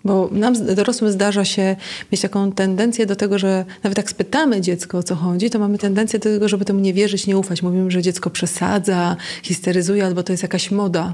Bo 0.05 0.29
nam 0.31 0.75
dorosłym 0.75 1.11
zdarza 1.11 1.45
się 1.45 1.75
mieć 2.11 2.21
taką 2.21 2.51
tendencję 2.51 3.05
do 3.05 3.15
tego, 3.15 3.39
że 3.39 3.65
nawet 3.83 3.97
jak 3.97 4.09
spytamy 4.09 4.61
dziecko 4.61 4.97
o 4.97 5.03
co 5.03 5.15
chodzi, 5.15 5.49
to 5.49 5.59
mamy 5.59 5.77
tendencję 5.77 6.19
do 6.19 6.23
tego, 6.23 6.49
żeby 6.49 6.65
temu 6.65 6.79
nie 6.79 6.93
wierzyć, 6.93 7.27
nie 7.27 7.37
ufać. 7.37 7.61
Mówimy, 7.61 7.91
że 7.91 8.01
dziecko 8.01 8.29
przesadza, 8.29 9.15
histeryzuje 9.43 10.05
albo 10.05 10.23
to 10.23 10.33
jest 10.33 10.43
jakaś 10.43 10.71
moda. 10.71 11.13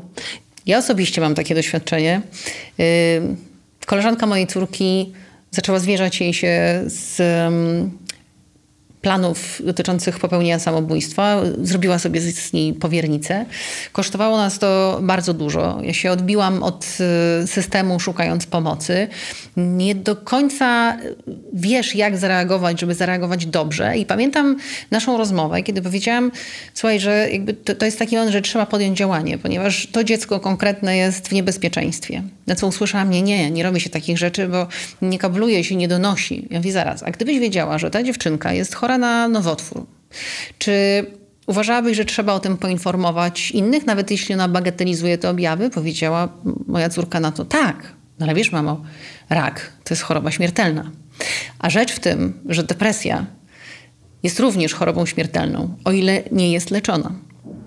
Ja 0.65 0.77
osobiście 0.77 1.21
mam 1.21 1.35
takie 1.35 1.55
doświadczenie. 1.55 2.21
Koleżanka 3.85 4.25
mojej 4.25 4.47
córki 4.47 5.13
zaczęła 5.57 5.79
zwierzać 5.79 6.21
jej 6.21 6.33
się 6.33 6.83
z 6.85 7.21
planów 9.01 9.61
dotyczących 9.65 10.19
popełnienia 10.19 10.59
samobójstwa. 10.59 11.41
Zrobiła 11.61 11.99
sobie 11.99 12.21
z 12.21 12.53
niej 12.53 12.73
powiernicę. 12.73 13.45
Kosztowało 13.91 14.37
nas 14.37 14.59
to 14.59 14.99
bardzo 15.01 15.33
dużo. 15.33 15.79
Ja 15.83 15.93
się 15.93 16.11
odbiłam 16.11 16.63
od 16.63 16.87
y, 17.43 17.47
systemu 17.47 17.99
szukając 17.99 18.45
pomocy. 18.45 19.07
Nie 19.57 19.95
do 19.95 20.15
końca 20.15 20.97
wiesz, 21.53 21.95
jak 21.95 22.17
zareagować, 22.17 22.79
żeby 22.79 22.95
zareagować 22.95 23.45
dobrze. 23.45 23.97
I 23.97 24.05
pamiętam 24.05 24.55
naszą 24.91 25.17
rozmowę, 25.17 25.63
kiedy 25.63 25.81
powiedziałam, 25.81 26.31
słuchaj, 26.73 26.99
że 26.99 27.27
to, 27.63 27.75
to 27.75 27.85
jest 27.85 27.99
taki 27.99 28.15
moment, 28.15 28.33
że 28.33 28.41
trzeba 28.41 28.65
podjąć 28.65 28.97
działanie, 28.97 29.37
ponieważ 29.37 29.87
to 29.91 30.03
dziecko 30.03 30.39
konkretne 30.39 30.97
jest 30.97 31.27
w 31.27 31.31
niebezpieczeństwie. 31.31 32.23
Na 32.47 32.55
co 32.55 32.67
usłyszała 32.67 33.05
mnie, 33.05 33.21
nie, 33.21 33.51
nie 33.51 33.63
robi 33.63 33.79
się 33.79 33.89
takich 33.89 34.17
rzeczy, 34.17 34.47
bo 34.47 34.67
nie 35.01 35.19
kabluje 35.19 35.63
się, 35.63 35.75
nie 35.75 35.87
donosi. 35.87 36.47
Ja 36.51 36.59
mówię, 36.59 36.71
zaraz, 36.71 37.03
a 37.03 37.11
gdybyś 37.11 37.39
wiedziała, 37.39 37.77
że 37.77 37.91
ta 37.91 38.03
dziewczynka 38.03 38.53
jest 38.53 38.75
chora 38.75 38.86
na 38.97 39.27
nowotwór. 39.27 39.85
Czy 40.57 41.05
uważałabyś, 41.47 41.97
że 41.97 42.05
trzeba 42.05 42.33
o 42.33 42.39
tym 42.39 42.57
poinformować 42.57 43.51
innych, 43.51 43.85
nawet 43.85 44.11
jeśli 44.11 44.35
ona 44.35 44.47
bagatelizuje 44.47 45.17
te 45.17 45.29
objawy? 45.29 45.69
Powiedziała 45.69 46.29
moja 46.67 46.89
córka 46.89 47.19
na 47.19 47.31
to 47.31 47.45
tak. 47.45 47.93
No 48.19 48.25
ale 48.25 48.35
wiesz, 48.35 48.51
mamo, 48.51 48.81
rak 49.29 49.71
to 49.83 49.93
jest 49.93 50.03
choroba 50.03 50.31
śmiertelna. 50.31 50.91
A 51.59 51.69
rzecz 51.69 51.91
w 51.91 51.99
tym, 51.99 52.39
że 52.49 52.63
depresja 52.63 53.25
jest 54.23 54.39
również 54.39 54.73
chorobą 54.73 55.05
śmiertelną, 55.05 55.75
o 55.85 55.91
ile 55.91 56.23
nie 56.31 56.51
jest 56.51 56.71
leczona. 56.71 57.11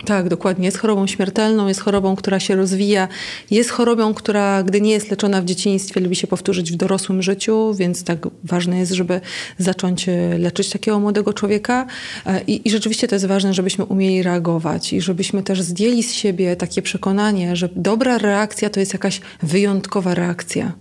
Tak, 0.05 0.29
dokładnie. 0.29 0.67
Jest 0.67 0.79
chorobą 0.79 1.07
śmiertelną, 1.07 1.69
jest 1.69 1.81
chorobą, 1.81 2.17
która 2.17 2.41
się 2.41 2.57
rozwija, 2.57 3.09
jest 3.51 3.71
chorobą, 3.71 4.15
która, 4.15 4.63
gdy 4.63 4.81
nie 4.81 4.91
jest 4.91 5.11
leczona 5.11 5.43
w 5.43 5.45
dzieciństwie, 5.45 6.01
lubi 6.01 6.17
się 6.17 6.27
powtórzyć 6.27 6.73
w 6.73 6.77
dorosłym 6.77 7.23
życiu, 7.23 7.75
więc 7.75 8.05
tak 8.05 8.19
ważne 8.45 8.79
jest, 8.79 8.93
żeby 8.93 9.21
zacząć 9.59 10.09
e, 10.09 10.39
leczyć 10.39 10.71
takiego 10.71 11.01
młodego 11.01 11.33
człowieka. 11.33 11.87
E, 12.27 12.41
I, 12.47 12.69
I 12.69 12.71
rzeczywiście 12.71 13.09
to 13.09 13.15
jest 13.15 13.27
ważne, 13.27 13.55
żebyśmy 13.55 13.85
umieli 13.85 14.23
reagować 14.23 14.93
i 14.93 15.01
żebyśmy 15.01 15.43
też 15.43 15.63
zdjęli 15.63 16.03
z 16.03 16.13
siebie 16.13 16.57
takie 16.57 16.83
przekonanie, 16.83 17.57
że 17.57 17.69
dobra 17.77 18.19
reakcja 18.19 18.71
to 18.71 18.81
jest 18.81 18.93
jakaś 18.93 19.21
wyjątkowa 19.43 20.15
reakcja. 20.15 20.73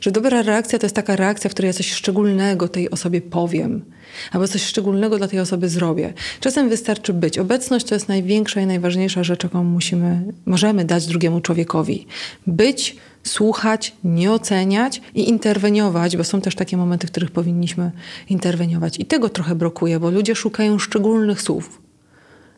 Że 0.00 0.10
dobra 0.10 0.42
reakcja 0.42 0.78
to 0.78 0.86
jest 0.86 0.96
taka 0.96 1.16
reakcja, 1.16 1.50
w 1.50 1.52
której 1.52 1.68
ja 1.68 1.72
coś 1.72 1.92
szczególnego 1.92 2.68
tej 2.68 2.90
osobie 2.90 3.20
powiem, 3.20 3.84
albo 4.32 4.48
coś 4.48 4.62
szczególnego 4.62 5.18
dla 5.18 5.28
tej 5.28 5.40
osoby 5.40 5.68
zrobię. 5.68 6.12
Czasem 6.40 6.68
wystarczy 6.68 7.12
być. 7.12 7.38
Obecność 7.38 7.86
to 7.86 7.94
jest 7.94 8.08
największa 8.08 8.60
i 8.60 8.66
najważniejsza 8.66 9.24
rzecz, 9.24 9.42
jaką 9.44 9.64
musimy, 9.64 10.22
możemy 10.46 10.84
dać 10.84 11.06
drugiemu 11.06 11.40
człowiekowi. 11.40 12.06
Być, 12.46 12.96
słuchać, 13.24 13.92
nie 14.04 14.32
oceniać 14.32 15.00
i 15.14 15.28
interweniować, 15.28 16.16
bo 16.16 16.24
są 16.24 16.40
też 16.40 16.54
takie 16.54 16.76
momenty, 16.76 17.06
w 17.06 17.10
których 17.10 17.30
powinniśmy 17.30 17.90
interweniować. 18.28 19.00
I 19.00 19.04
tego 19.04 19.28
trochę 19.28 19.54
brakuje, 19.54 20.00
bo 20.00 20.10
ludzie 20.10 20.34
szukają 20.34 20.78
szczególnych 20.78 21.42
słów. 21.42 21.81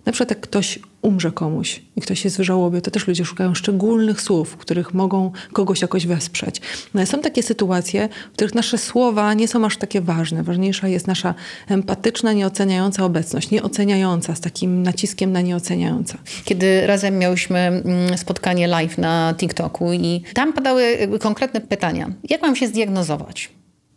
Na 0.06 0.12
przykład 0.12 0.30
jak 0.30 0.40
ktoś 0.40 0.78
umrze 1.02 1.32
komuś 1.32 1.82
i 1.96 2.00
ktoś 2.00 2.24
jest 2.24 2.38
w 2.38 2.42
żałobie, 2.42 2.80
to 2.80 2.90
też 2.90 3.06
ludzie 3.08 3.24
szukają 3.24 3.54
szczególnych 3.54 4.20
słów, 4.20 4.56
których 4.56 4.94
mogą 4.94 5.32
kogoś 5.52 5.82
jakoś 5.82 6.06
wesprzeć. 6.06 6.60
No 6.94 7.06
są 7.06 7.20
takie 7.20 7.42
sytuacje, 7.42 8.08
w 8.32 8.36
których 8.36 8.54
nasze 8.54 8.78
słowa 8.78 9.34
nie 9.34 9.48
są 9.48 9.64
aż 9.64 9.76
takie 9.76 10.00
ważne. 10.00 10.42
Ważniejsza 10.42 10.88
jest 10.88 11.06
nasza 11.06 11.34
empatyczna, 11.68 12.32
nieoceniająca 12.32 13.04
obecność. 13.04 13.50
Nieoceniająca, 13.50 14.34
z 14.34 14.40
takim 14.40 14.82
naciskiem 14.82 15.32
na 15.32 15.40
nieoceniająca. 15.40 16.18
Kiedy 16.44 16.86
razem 16.86 17.18
miałyśmy 17.18 17.58
mm, 17.58 18.18
spotkanie 18.18 18.66
live 18.66 18.98
na 18.98 19.34
TikToku 19.36 19.92
i 19.92 20.22
tam 20.34 20.52
padały 20.52 20.98
konkretne 21.20 21.60
pytania. 21.60 22.10
Jak 22.30 22.42
mam 22.42 22.56
się 22.56 22.66
zdiagnozować? 22.66 23.50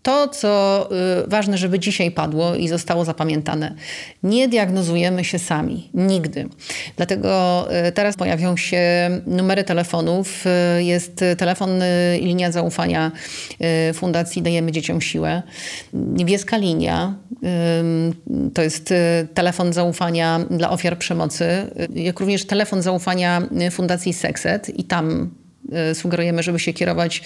To, 0.08 0.28
co 0.28 0.90
y, 1.26 1.28
ważne, 1.30 1.58
żeby 1.58 1.80
dzisiaj 1.80 2.12
padło 2.12 2.56
i 2.56 2.68
zostało 2.68 3.06
zapamiętane, 3.06 3.76
nie 4.24 4.48
diagnozujemy 4.48 5.24
się 5.24 5.40
sami, 5.40 5.90
nigdy. 5.94 6.50
Dlatego 6.96 7.68
y, 7.88 7.92
teraz 7.92 8.16
pojawią 8.16 8.58
się 8.58 9.10
numery 9.26 9.64
telefonów. 9.64 10.46
Y, 10.78 10.84
jest 10.84 11.24
telefon 11.38 11.70
i 12.20 12.26
linia 12.26 12.52
zaufania 12.52 13.12
Fundacji 13.94 14.42
Dajemy 14.42 14.72
Dzieciom 14.72 15.02
Siłę. 15.02 15.44
Niebieska 15.94 16.58
linia 16.58 17.16
to 18.54 18.62
jest 18.62 18.94
telefon 19.34 19.74
zaufania 19.74 20.40
dla 20.50 20.70
ofiar 20.70 20.98
przemocy, 20.98 21.48
jak 21.96 22.20
również 22.20 22.46
telefon 22.46 22.82
zaufania 22.82 23.42
Fundacji 23.72 24.14
Sekset 24.14 24.80
i 24.80 24.84
tam 24.84 25.32
sugerujemy, 25.94 26.44
żeby 26.44 26.60
się 26.60 26.74
kierować 26.74 27.22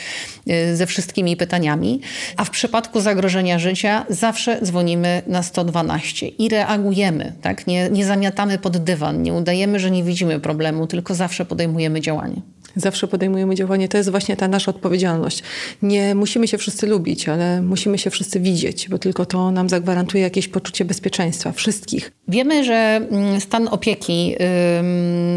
e, 0.47 0.75
ze 0.75 0.85
wszystkimi 0.85 1.37
pytaniami. 1.37 2.01
A 2.37 2.43
w 2.43 2.49
przypadku 2.49 3.01
zagrożenia 3.01 3.59
życia 3.59 4.05
zawsze 4.09 4.61
dzwonimy 4.61 5.21
na 5.27 5.43
112 5.43 6.27
i 6.27 6.49
reagujemy. 6.49 7.33
Tak? 7.41 7.67
Nie, 7.67 7.89
nie 7.89 8.05
zamiatamy 8.05 8.57
pod 8.57 8.77
dywan, 8.77 9.23
nie 9.23 9.33
udajemy, 9.33 9.79
że 9.79 9.91
nie 9.91 10.03
widzimy 10.03 10.39
problemu, 10.39 10.87
tylko 10.87 11.15
zawsze 11.15 11.45
podejmujemy 11.45 12.01
działanie. 12.01 12.41
Zawsze 12.75 13.07
podejmujemy 13.07 13.55
działanie. 13.55 13.87
To 13.87 13.97
jest 13.97 14.09
właśnie 14.09 14.37
ta 14.37 14.47
nasza 14.47 14.71
odpowiedzialność. 14.71 15.43
Nie 15.81 16.15
musimy 16.15 16.47
się 16.47 16.57
wszyscy 16.57 16.87
lubić, 16.87 17.29
ale 17.29 17.61
musimy 17.61 17.97
się 17.97 18.09
wszyscy 18.09 18.39
widzieć, 18.39 18.89
bo 18.89 18.97
tylko 18.97 19.25
to 19.25 19.51
nam 19.51 19.69
zagwarantuje 19.69 20.23
jakieś 20.23 20.47
poczucie 20.47 20.85
bezpieczeństwa 20.85 21.51
wszystkich. 21.51 22.11
Wiemy, 22.27 22.63
że 22.63 23.07
mm, 23.11 23.41
stan 23.41 23.67
opieki 23.67 24.35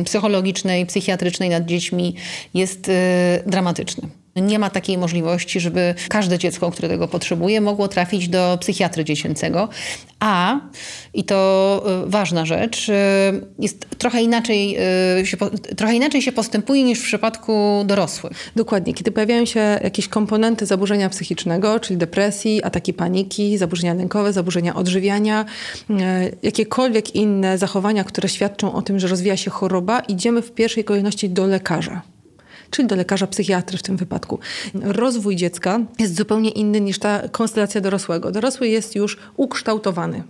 psychologicznej, 0.04 0.86
psychiatrycznej 0.86 1.50
nad 1.50 1.64
dziećmi 1.64 2.14
jest 2.54 2.88
y, 2.88 2.92
dramatyczny. 3.46 4.08
Nie 4.36 4.58
ma 4.58 4.70
takiej 4.70 4.98
możliwości, 4.98 5.60
żeby 5.60 5.94
każde 6.08 6.38
dziecko, 6.38 6.70
które 6.70 6.88
tego 6.88 7.08
potrzebuje, 7.08 7.60
mogło 7.60 7.88
trafić 7.88 8.28
do 8.28 8.58
psychiatry 8.60 9.04
dziecięcego. 9.04 9.68
A, 10.20 10.60
i 11.14 11.24
to 11.24 11.82
y, 12.06 12.10
ważna 12.10 12.46
rzecz, 12.46 12.88
y, 12.88 12.92
jest 13.58 13.86
trochę 13.98 14.22
inaczej, 14.22 14.76
y, 15.20 15.26
się, 15.26 15.36
trochę 15.76 15.94
inaczej 15.94 16.22
się 16.22 16.32
postępuje 16.32 16.84
niż 16.84 17.00
w 17.00 17.04
przypadku 17.04 17.84
dorosłych. 17.86 18.32
Dokładnie. 18.56 18.94
Kiedy 18.94 19.10
pojawiają 19.10 19.44
się 19.44 19.60
jakieś 19.60 20.08
komponenty 20.08 20.66
zaburzenia 20.66 21.08
psychicznego, 21.08 21.80
czyli 21.80 21.96
depresji, 21.96 22.62
ataki 22.62 22.92
paniki, 22.92 23.58
zaburzenia 23.58 23.94
lękowe, 23.94 24.32
zaburzenia 24.32 24.74
odżywiania, 24.74 25.44
jakiekolwiek 26.42 27.14
inne 27.14 27.58
zachowania, 27.58 28.04
które 28.04 28.28
świadczą 28.28 28.74
o 28.74 28.82
tym, 28.82 28.98
że 28.98 29.08
rozwija 29.08 29.36
się 29.36 29.50
choroba, 29.50 30.00
idziemy 30.00 30.42
w 30.42 30.52
pierwszej 30.52 30.84
kolejności 30.84 31.30
do 31.30 31.46
lekarza 31.46 32.13
czyli 32.74 32.88
do 32.88 32.96
lekarza 32.96 33.26
psychiatry 33.26 33.78
w 33.78 33.82
tym 33.82 33.96
wypadku. 33.96 34.38
Rozwój 34.82 35.36
dziecka 35.36 35.80
jest 35.98 36.16
zupełnie 36.16 36.50
inny 36.50 36.80
niż 36.80 36.98
ta 36.98 37.28
konstelacja 37.28 37.80
dorosłego. 37.80 38.30
Dorosły 38.30 38.68
jest 38.68 38.94
już 38.94 39.18
ukształtowany. 39.36 40.22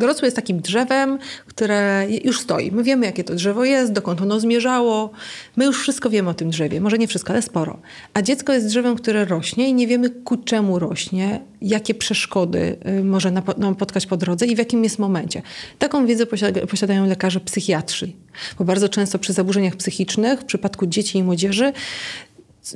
Dorosły 0.00 0.26
jest 0.26 0.36
takim 0.36 0.60
drzewem, 0.60 1.18
które 1.46 2.06
już 2.24 2.40
stoi. 2.40 2.72
My 2.72 2.82
wiemy, 2.82 3.06
jakie 3.06 3.24
to 3.24 3.34
drzewo 3.34 3.64
jest, 3.64 3.92
dokąd 3.92 4.20
ono 4.20 4.40
zmierzało. 4.40 5.10
My 5.56 5.64
już 5.64 5.80
wszystko 5.80 6.10
wiemy 6.10 6.30
o 6.30 6.34
tym 6.34 6.50
drzewie. 6.50 6.80
Może 6.80 6.98
nie 6.98 7.08
wszystko, 7.08 7.32
ale 7.32 7.42
sporo. 7.42 7.78
A 8.14 8.22
dziecko 8.22 8.52
jest 8.52 8.66
drzewem, 8.66 8.96
które 8.96 9.24
rośnie 9.24 9.68
i 9.68 9.74
nie 9.74 9.86
wiemy, 9.86 10.10
ku 10.10 10.36
czemu 10.36 10.78
rośnie, 10.78 11.40
jakie 11.62 11.94
przeszkody 11.94 12.76
y, 13.00 13.04
może 13.04 13.30
nam 13.56 13.74
spotkać 13.74 14.06
po 14.06 14.16
drodze 14.16 14.46
i 14.46 14.54
w 14.54 14.58
jakim 14.58 14.84
jest 14.84 14.98
momencie. 14.98 15.42
Taką 15.78 16.06
wiedzę 16.06 16.26
posiadają 16.70 17.06
lekarze 17.06 17.40
psychiatrzy. 17.40 18.12
Bo 18.58 18.64
bardzo 18.64 18.88
często 18.88 19.18
przy 19.18 19.32
zaburzeniach 19.32 19.76
psychicznych, 19.76 20.40
w 20.40 20.44
przypadku 20.44 20.86
dzieci 20.86 21.18
i 21.18 21.22
młodzieży, 21.22 21.72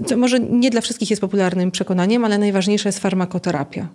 co 0.07 0.17
może 0.17 0.41
nie 0.41 0.71
dla 0.71 0.81
wszystkich 0.81 1.11
jest 1.11 1.21
popularnym 1.21 1.71
przekonaniem, 1.71 2.25
ale 2.25 2.39
najważniejsza 2.39 2.89
jest 2.89 2.99
farmakoterapia. 2.99 3.89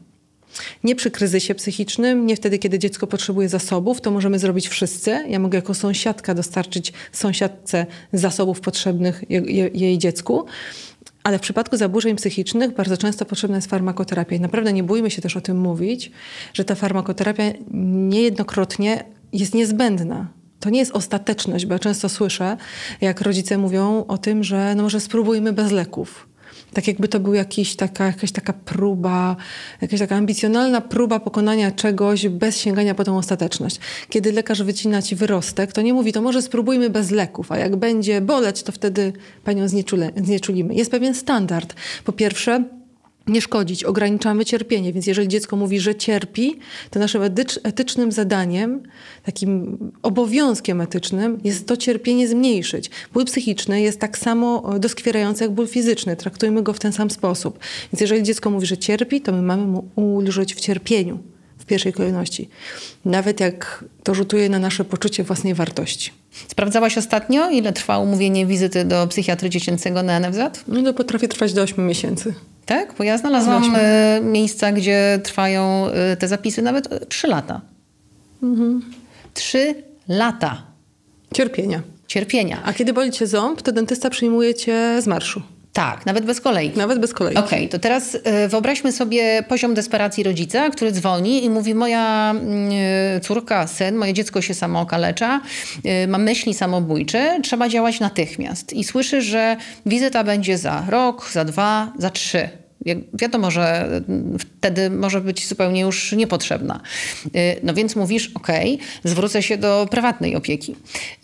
Nie 0.83 0.95
przy 0.95 1.11
kryzysie 1.11 1.55
psychicznym, 1.55 2.25
nie 2.25 2.35
wtedy, 2.35 2.59
kiedy 2.59 2.79
dziecko 2.79 3.07
potrzebuje 3.07 3.49
zasobów, 3.49 4.01
to 4.01 4.11
możemy 4.11 4.39
zrobić 4.39 4.67
wszyscy. 4.67 5.25
Ja 5.27 5.39
mogę 5.39 5.57
jako 5.57 5.73
sąsiadka 5.73 6.33
dostarczyć 6.33 6.93
sąsiadce 7.11 7.85
zasobów 8.13 8.61
potrzebnych 8.61 9.23
jej 9.73 9.97
dziecku. 9.97 10.45
Ale 11.23 11.37
w 11.37 11.41
przypadku 11.41 11.77
zaburzeń 11.77 12.15
psychicznych 12.15 12.73
bardzo 12.75 12.97
często 12.97 13.25
potrzebna 13.25 13.55
jest 13.55 13.69
farmakoterapia. 13.69 14.35
I 14.35 14.39
naprawdę 14.39 14.73
nie 14.73 14.83
bójmy 14.83 15.11
się 15.11 15.21
też 15.21 15.37
o 15.37 15.41
tym 15.41 15.57
mówić, 15.57 16.11
że 16.53 16.65
ta 16.65 16.75
farmakoterapia 16.75 17.43
niejednokrotnie 17.71 19.03
jest 19.33 19.53
niezbędna. 19.53 20.27
To 20.59 20.69
nie 20.69 20.79
jest 20.79 20.91
ostateczność, 20.91 21.65
bo 21.65 21.73
ja 21.73 21.79
często 21.79 22.09
słyszę, 22.09 22.57
jak 23.01 23.21
rodzice 23.21 23.57
mówią 23.57 24.05
o 24.07 24.17
tym, 24.17 24.43
że 24.43 24.75
no 24.75 24.83
może 24.83 24.99
spróbujmy 24.99 25.53
bez 25.53 25.71
leków. 25.71 26.28
Tak 26.73 26.87
jakby 26.87 27.07
to 27.07 27.19
była 27.19 27.35
jakiś 27.35 27.75
taka, 27.75 28.05
jakaś 28.05 28.31
taka 28.31 28.53
próba, 28.53 29.35
jakaś 29.81 29.99
taka 29.99 30.15
ambicjonalna 30.15 30.81
próba 30.81 31.19
pokonania 31.19 31.71
czegoś 31.71 32.27
bez 32.27 32.57
sięgania 32.57 32.95
po 32.95 33.03
tą 33.03 33.17
ostateczność. 33.17 33.79
Kiedy 34.09 34.31
lekarz 34.31 34.63
wycina 34.63 35.01
ci 35.01 35.15
wyrostek, 35.15 35.73
to 35.73 35.81
nie 35.81 35.93
mówi, 35.93 36.13
to 36.13 36.21
może 36.21 36.41
spróbujmy 36.41 36.89
bez 36.89 37.11
leków, 37.11 37.51
a 37.51 37.57
jak 37.57 37.75
będzie 37.75 38.21
boleć, 38.21 38.63
to 38.63 38.71
wtedy 38.71 39.13
panią 39.43 39.67
znieczulimy. 40.15 40.75
Jest 40.75 40.91
pewien 40.91 41.15
standard. 41.15 41.73
Po 42.05 42.11
pierwsze, 42.11 42.63
nie 43.29 43.41
szkodzić, 43.41 43.83
ograniczamy 43.83 44.45
cierpienie. 44.45 44.93
Więc 44.93 45.07
jeżeli 45.07 45.27
dziecko 45.27 45.55
mówi, 45.55 45.79
że 45.79 45.95
cierpi, 45.95 46.59
to 46.89 46.99
naszym 46.99 47.21
etycznym 47.63 48.11
zadaniem, 48.11 48.83
takim 49.23 49.77
obowiązkiem 50.01 50.81
etycznym 50.81 51.39
jest 51.43 51.67
to 51.67 51.77
cierpienie 51.77 52.27
zmniejszyć. 52.27 52.89
Ból 53.13 53.25
psychiczny 53.25 53.81
jest 53.81 53.99
tak 53.99 54.17
samo 54.17 54.75
e, 54.75 54.79
doskwierający 54.79 55.43
jak 55.43 55.51
ból 55.51 55.67
fizyczny. 55.67 56.15
Traktujmy 56.15 56.63
go 56.63 56.73
w 56.73 56.79
ten 56.79 56.93
sam 56.93 57.09
sposób. 57.09 57.59
Więc 57.93 58.01
jeżeli 58.01 58.23
dziecko 58.23 58.49
mówi, 58.49 58.65
że 58.65 58.77
cierpi, 58.77 59.21
to 59.21 59.31
my 59.31 59.41
mamy 59.41 59.65
mu 59.65 59.87
ulżyć 59.95 60.55
w 60.55 60.59
cierpieniu 60.59 61.19
w 61.57 61.65
pierwszej 61.65 61.93
kolejności. 61.93 62.49
Nawet 63.05 63.39
jak 63.39 63.85
to 64.03 64.15
rzutuje 64.15 64.49
na 64.49 64.59
nasze 64.59 64.85
poczucie 64.85 65.23
własnej 65.23 65.53
wartości. 65.53 66.11
Sprawdzałaś 66.47 66.97
ostatnio, 66.97 67.49
ile 67.49 67.73
trwa 67.73 67.99
umówienie 67.99 68.45
wizyty 68.45 68.85
do 68.85 69.07
psychiatry 69.07 69.49
dziecięcego 69.49 70.03
na 70.03 70.19
NFZ? 70.19 70.39
No 70.67 70.83
to 70.83 70.93
potrafi 70.93 71.27
trwać 71.27 71.53
do 71.53 71.61
8 71.61 71.87
miesięcy. 71.87 72.33
Tak? 72.69 72.93
Bo 72.97 73.03
ja 73.03 73.17
znalazłam 73.17 73.75
e, 73.75 74.21
miejsca, 74.23 74.71
gdzie 74.71 75.19
trwają 75.23 75.87
e, 75.87 76.17
te 76.17 76.27
zapisy 76.27 76.61
nawet 76.61 77.09
3 77.09 77.27
lata. 77.27 77.61
Mhm. 78.43 78.81
3 79.33 79.75
lata. 80.07 80.63
Cierpienia. 81.33 81.81
Cierpienia. 82.07 82.61
A 82.65 82.73
kiedy 82.73 82.93
boli 82.93 83.11
cię 83.11 83.27
ząb, 83.27 83.61
to 83.61 83.71
dentysta 83.71 84.09
przyjmuje 84.09 84.53
cię 84.53 85.01
z 85.01 85.07
marszu. 85.07 85.41
Tak, 85.73 86.05
nawet 86.05 86.25
bez 86.25 86.41
kolei. 86.41 86.71
Nawet 86.75 86.99
bez 86.99 87.13
kolei. 87.13 87.35
Okej, 87.35 87.59
okay, 87.59 87.69
to 87.69 87.79
teraz 87.79 88.15
y, 88.15 88.21
wyobraźmy 88.47 88.91
sobie 88.91 89.43
poziom 89.43 89.73
desperacji 89.73 90.23
rodzica, 90.23 90.69
który 90.69 90.91
dzwoni 90.91 91.45
i 91.45 91.49
mówi: 91.49 91.75
Moja 91.75 92.35
y, 93.17 93.19
córka, 93.19 93.67
syn, 93.67 93.95
moje 93.95 94.13
dziecko 94.13 94.41
się 94.41 94.53
samo 94.53 94.81
okalecza, 94.81 95.41
y, 96.03 96.07
ma 96.07 96.17
myśli 96.17 96.53
samobójcze, 96.53 97.39
trzeba 97.43 97.69
działać 97.69 97.99
natychmiast. 97.99 98.73
I 98.73 98.83
słyszy, 98.83 99.21
że 99.21 99.57
wizyta 99.85 100.23
będzie 100.23 100.57
za 100.57 100.85
rok, 100.89 101.31
za 101.31 101.45
dwa, 101.45 101.93
za 101.97 102.09
trzy 102.09 102.49
wiadomo, 103.13 103.51
że 103.51 103.89
wtedy 104.39 104.89
może 104.89 105.21
być 105.21 105.47
zupełnie 105.47 105.81
już 105.81 106.11
niepotrzebna. 106.11 106.81
Y, 107.25 107.29
no 107.63 107.73
więc 107.73 107.95
mówisz, 107.95 108.31
ok, 108.35 108.47
zwrócę 109.03 109.43
się 109.43 109.57
do 109.57 109.87
prywatnej 109.91 110.35
opieki. 110.35 110.75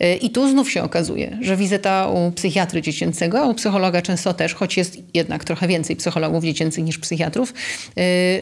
Y, 0.02 0.14
I 0.14 0.30
tu 0.30 0.50
znów 0.50 0.70
się 0.70 0.82
okazuje, 0.82 1.38
że 1.40 1.56
wizyta 1.56 2.08
u 2.08 2.32
psychiatry 2.32 2.82
dziecięcego, 2.82 3.40
a 3.40 3.46
u 3.46 3.54
psychologa 3.54 4.02
często 4.02 4.34
też, 4.34 4.54
choć 4.54 4.76
jest 4.76 4.98
jednak 5.14 5.44
trochę 5.44 5.68
więcej 5.68 5.96
psychologów 5.96 6.44
dziecięcych 6.44 6.84
niż 6.84 6.98
psychiatrów, 6.98 7.54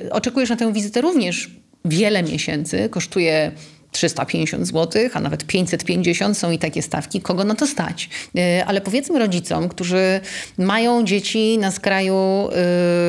y, 0.02 0.12
oczekujesz 0.12 0.50
na 0.50 0.56
tę 0.56 0.72
wizytę 0.72 1.00
również 1.00 1.50
wiele 1.84 2.22
miesięcy, 2.22 2.88
kosztuje 2.88 3.52
350 3.94 4.66
zł, 4.66 5.02
a 5.14 5.20
nawet 5.20 5.46
550 5.46 6.38
są 6.38 6.50
i 6.50 6.58
takie 6.58 6.82
stawki, 6.82 7.20
kogo 7.20 7.44
na 7.44 7.54
to 7.54 7.66
stać. 7.66 8.08
Y, 8.38 8.64
ale 8.66 8.80
powiedzmy 8.80 9.18
rodzicom, 9.18 9.68
którzy 9.68 10.20
mają 10.58 11.04
dzieci 11.04 11.58
na 11.58 11.70
skraju 11.70 12.48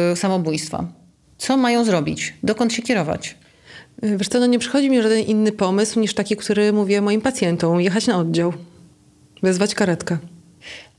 yy, 0.10 0.16
samobójstwa, 0.16 0.88
co 1.38 1.58
mają 1.58 1.86
zrobić? 1.86 2.34
Dokąd 2.44 2.74
się 2.74 2.82
kierować? 2.82 3.36
Y, 4.04 4.18
wiesz 4.18 4.28
co, 4.28 4.40
no 4.40 4.46
nie 4.46 4.60
przychodzi 4.60 4.90
mi 4.90 5.02
żaden 5.02 5.20
inny 5.20 5.52
pomysł 5.52 6.00
niż 6.00 6.14
taki, 6.14 6.36
który 6.36 6.74
mówię 6.74 7.02
moim 7.02 7.22
pacjentom. 7.22 7.82
Jechać 7.82 8.08
na 8.08 8.18
oddział, 8.18 8.54
wezwać 9.44 9.76
karetkę. 9.76 10.18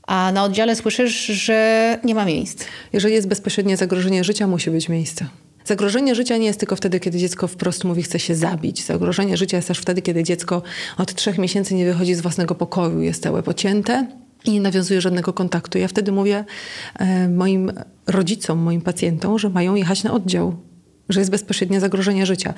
A 0.07 0.31
na 0.31 0.43
oddziale 0.43 0.75
słyszysz, 0.75 1.25
że 1.25 1.99
nie 2.03 2.15
ma 2.15 2.25
miejsc. 2.25 2.63
Jeżeli 2.93 3.13
jest 3.13 3.27
bezpośrednie 3.27 3.77
zagrożenie 3.77 4.23
życia, 4.23 4.47
musi 4.47 4.71
być 4.71 4.89
miejsce. 4.89 5.25
Zagrożenie 5.67 6.15
życia 6.15 6.37
nie 6.37 6.45
jest 6.45 6.59
tylko 6.59 6.75
wtedy, 6.75 6.99
kiedy 6.99 7.17
dziecko 7.17 7.47
wprost 7.47 7.83
mówi, 7.83 8.03
chce 8.03 8.19
się 8.19 8.35
zabić. 8.35 8.85
Zagrożenie 8.85 9.37
życia 9.37 9.57
jest 9.57 9.67
też 9.67 9.79
wtedy, 9.79 10.01
kiedy 10.01 10.23
dziecko 10.23 10.61
od 10.97 11.13
trzech 11.13 11.37
miesięcy 11.37 11.75
nie 11.75 11.85
wychodzi 11.85 12.15
z 12.15 12.21
własnego 12.21 12.55
pokoju, 12.55 13.01
jest 13.01 13.23
całe 13.23 13.43
pocięte 13.43 14.07
i 14.45 14.51
nie 14.51 14.61
nawiązuje 14.61 15.01
żadnego 15.01 15.33
kontaktu. 15.33 15.77
Ja 15.77 15.87
wtedy 15.87 16.11
mówię 16.11 16.45
e, 16.99 17.29
moim 17.29 17.71
rodzicom, 18.07 18.59
moim 18.59 18.81
pacjentom, 18.81 19.39
że 19.39 19.49
mają 19.49 19.75
jechać 19.75 20.03
na 20.03 20.13
oddział, 20.13 20.55
że 21.09 21.19
jest 21.19 21.31
bezpośrednie 21.31 21.79
zagrożenie 21.79 22.25
życia. 22.25 22.53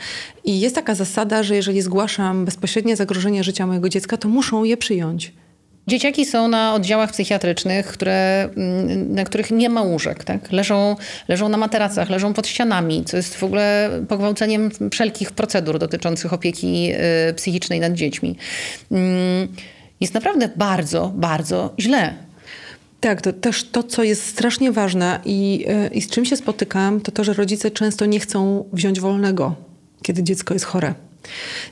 I 0.45 0.59
jest 0.59 0.75
taka 0.75 0.95
zasada, 0.95 1.43
że 1.43 1.55
jeżeli 1.55 1.81
zgłaszam 1.81 2.45
bezpośrednie 2.45 2.95
zagrożenie 2.95 3.43
życia 3.43 3.67
mojego 3.67 3.89
dziecka, 3.89 4.17
to 4.17 4.29
muszą 4.29 4.63
je 4.63 4.77
przyjąć. 4.77 5.33
Dzieciaki 5.89 6.25
są 6.25 6.47
na 6.47 6.73
oddziałach 6.73 7.11
psychiatrycznych, 7.11 7.87
które, 7.87 8.49
mm, 8.57 9.15
na 9.15 9.23
których 9.23 9.51
nie 9.51 9.69
ma 9.69 9.81
łóżek. 9.81 10.23
Tak? 10.23 10.51
Leżą, 10.51 10.95
leżą 11.27 11.49
na 11.49 11.57
materacach, 11.57 12.09
leżą 12.09 12.33
pod 12.33 12.47
ścianami, 12.47 13.05
co 13.05 13.17
jest 13.17 13.35
w 13.35 13.43
ogóle 13.43 13.89
pogwałceniem 14.07 14.69
wszelkich 14.91 15.31
procedur 15.31 15.79
dotyczących 15.79 16.33
opieki 16.33 16.91
y, 17.29 17.33
psychicznej 17.33 17.79
nad 17.79 17.93
dziećmi. 17.93 18.35
Mm, 18.91 19.47
jest 20.01 20.13
naprawdę 20.13 20.49
bardzo, 20.55 21.11
bardzo 21.15 21.73
źle. 21.79 22.13
Tak, 22.99 23.21
to 23.21 23.33
też 23.33 23.63
to, 23.63 23.83
co 23.83 24.03
jest 24.03 24.25
strasznie 24.25 24.71
ważne 24.71 25.19
i, 25.25 25.65
y, 25.91 25.93
i 25.93 26.01
z 26.01 26.09
czym 26.09 26.25
się 26.25 26.35
spotykam, 26.35 27.01
to 27.01 27.11
to, 27.11 27.23
że 27.23 27.33
rodzice 27.33 27.71
często 27.71 28.05
nie 28.05 28.19
chcą 28.19 28.65
wziąć 28.73 28.99
wolnego, 28.99 29.55
kiedy 30.01 30.23
dziecko 30.23 30.53
jest 30.53 30.65
chore 30.65 31.08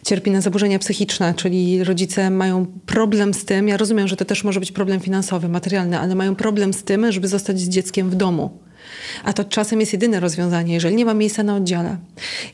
cierpi 0.05 0.31
na 0.31 0.41
zaburzenia 0.41 0.79
psychiczne, 0.79 1.33
czyli 1.33 1.83
rodzice 1.83 2.29
mają 2.29 2.65
problem 2.85 3.33
z 3.33 3.45
tym, 3.45 3.67
ja 3.67 3.77
rozumiem, 3.77 4.07
że 4.07 4.15
to 4.15 4.25
też 4.25 4.43
może 4.43 4.59
być 4.59 4.71
problem 4.71 4.99
finansowy, 4.99 5.49
materialny, 5.49 5.99
ale 5.99 6.15
mają 6.15 6.35
problem 6.35 6.73
z 6.73 6.83
tym, 6.83 7.11
żeby 7.11 7.27
zostać 7.27 7.59
z 7.59 7.69
dzieckiem 7.69 8.09
w 8.09 8.15
domu. 8.15 8.59
A 9.23 9.33
to 9.33 9.43
czasem 9.43 9.79
jest 9.79 9.93
jedyne 9.93 10.19
rozwiązanie. 10.19 10.73
Jeżeli 10.73 10.95
nie 10.95 11.05
mam 11.05 11.17
miejsca 11.17 11.43
na 11.43 11.55
oddziale, 11.55 11.97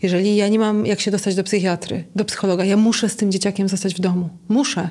jeżeli 0.02 0.36
ja 0.36 0.48
nie 0.48 0.60
mam 0.60 0.86
jak 0.86 1.00
się 1.00 1.12
dostać 1.12 1.36
do 1.36 1.44
psychiatry, 1.44 2.04
do 2.16 2.26
psychologa, 2.26 2.66
ja 2.66 2.78
muszę 2.78 3.10
z 3.10 3.16
tym 3.16 3.32
dzieciakiem 3.32 3.70
zostać 3.70 3.96
w 3.96 4.00
domu. 4.00 4.30
Muszę. 4.50 4.90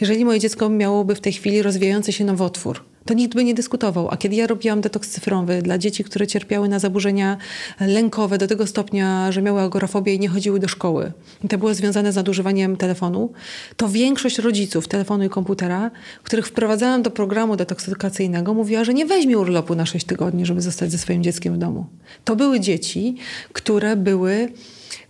Jeżeli 0.00 0.24
moje 0.24 0.40
dziecko 0.40 0.68
miałoby 0.68 1.14
w 1.14 1.20
tej 1.20 1.32
chwili 1.32 1.62
rozwijający 1.62 2.12
się 2.12 2.24
nowotwór, 2.24 2.84
to 3.08 3.14
nikt 3.14 3.34
by 3.34 3.44
nie 3.44 3.54
dyskutował. 3.54 4.08
A 4.10 4.16
kiedy 4.16 4.36
ja 4.36 4.46
robiłam 4.46 4.80
detoks 4.80 5.10
cyfrowy 5.10 5.62
dla 5.62 5.78
dzieci, 5.78 6.04
które 6.04 6.26
cierpiały 6.26 6.68
na 6.68 6.78
zaburzenia 6.78 7.36
lękowe 7.80 8.38
do 8.38 8.46
tego 8.46 8.66
stopnia, 8.66 9.32
że 9.32 9.42
miały 9.42 9.60
agorafobię 9.60 10.14
i 10.14 10.18
nie 10.18 10.28
chodziły 10.28 10.60
do 10.60 10.68
szkoły, 10.68 11.12
i 11.44 11.48
to 11.48 11.58
było 11.58 11.74
związane 11.74 12.12
z 12.12 12.16
nadużywaniem 12.16 12.76
telefonu, 12.76 13.32
to 13.76 13.88
większość 13.88 14.38
rodziców 14.38 14.88
telefonu 14.88 15.24
i 15.24 15.28
komputera, 15.28 15.90
których 16.22 16.46
wprowadzałam 16.46 17.02
do 17.02 17.10
programu 17.10 17.56
detoksykacyjnego, 17.56 18.54
mówiła, 18.54 18.84
że 18.84 18.94
nie 18.94 19.06
weźmie 19.06 19.38
urlopu 19.38 19.74
na 19.74 19.86
6 19.86 20.06
tygodni, 20.06 20.46
żeby 20.46 20.60
zostać 20.60 20.90
ze 20.90 20.98
swoim 20.98 21.22
dzieckiem 21.22 21.54
w 21.54 21.58
domu. 21.58 21.86
To 22.24 22.36
były 22.36 22.60
dzieci, 22.60 23.16
które 23.52 23.96
były 23.96 24.52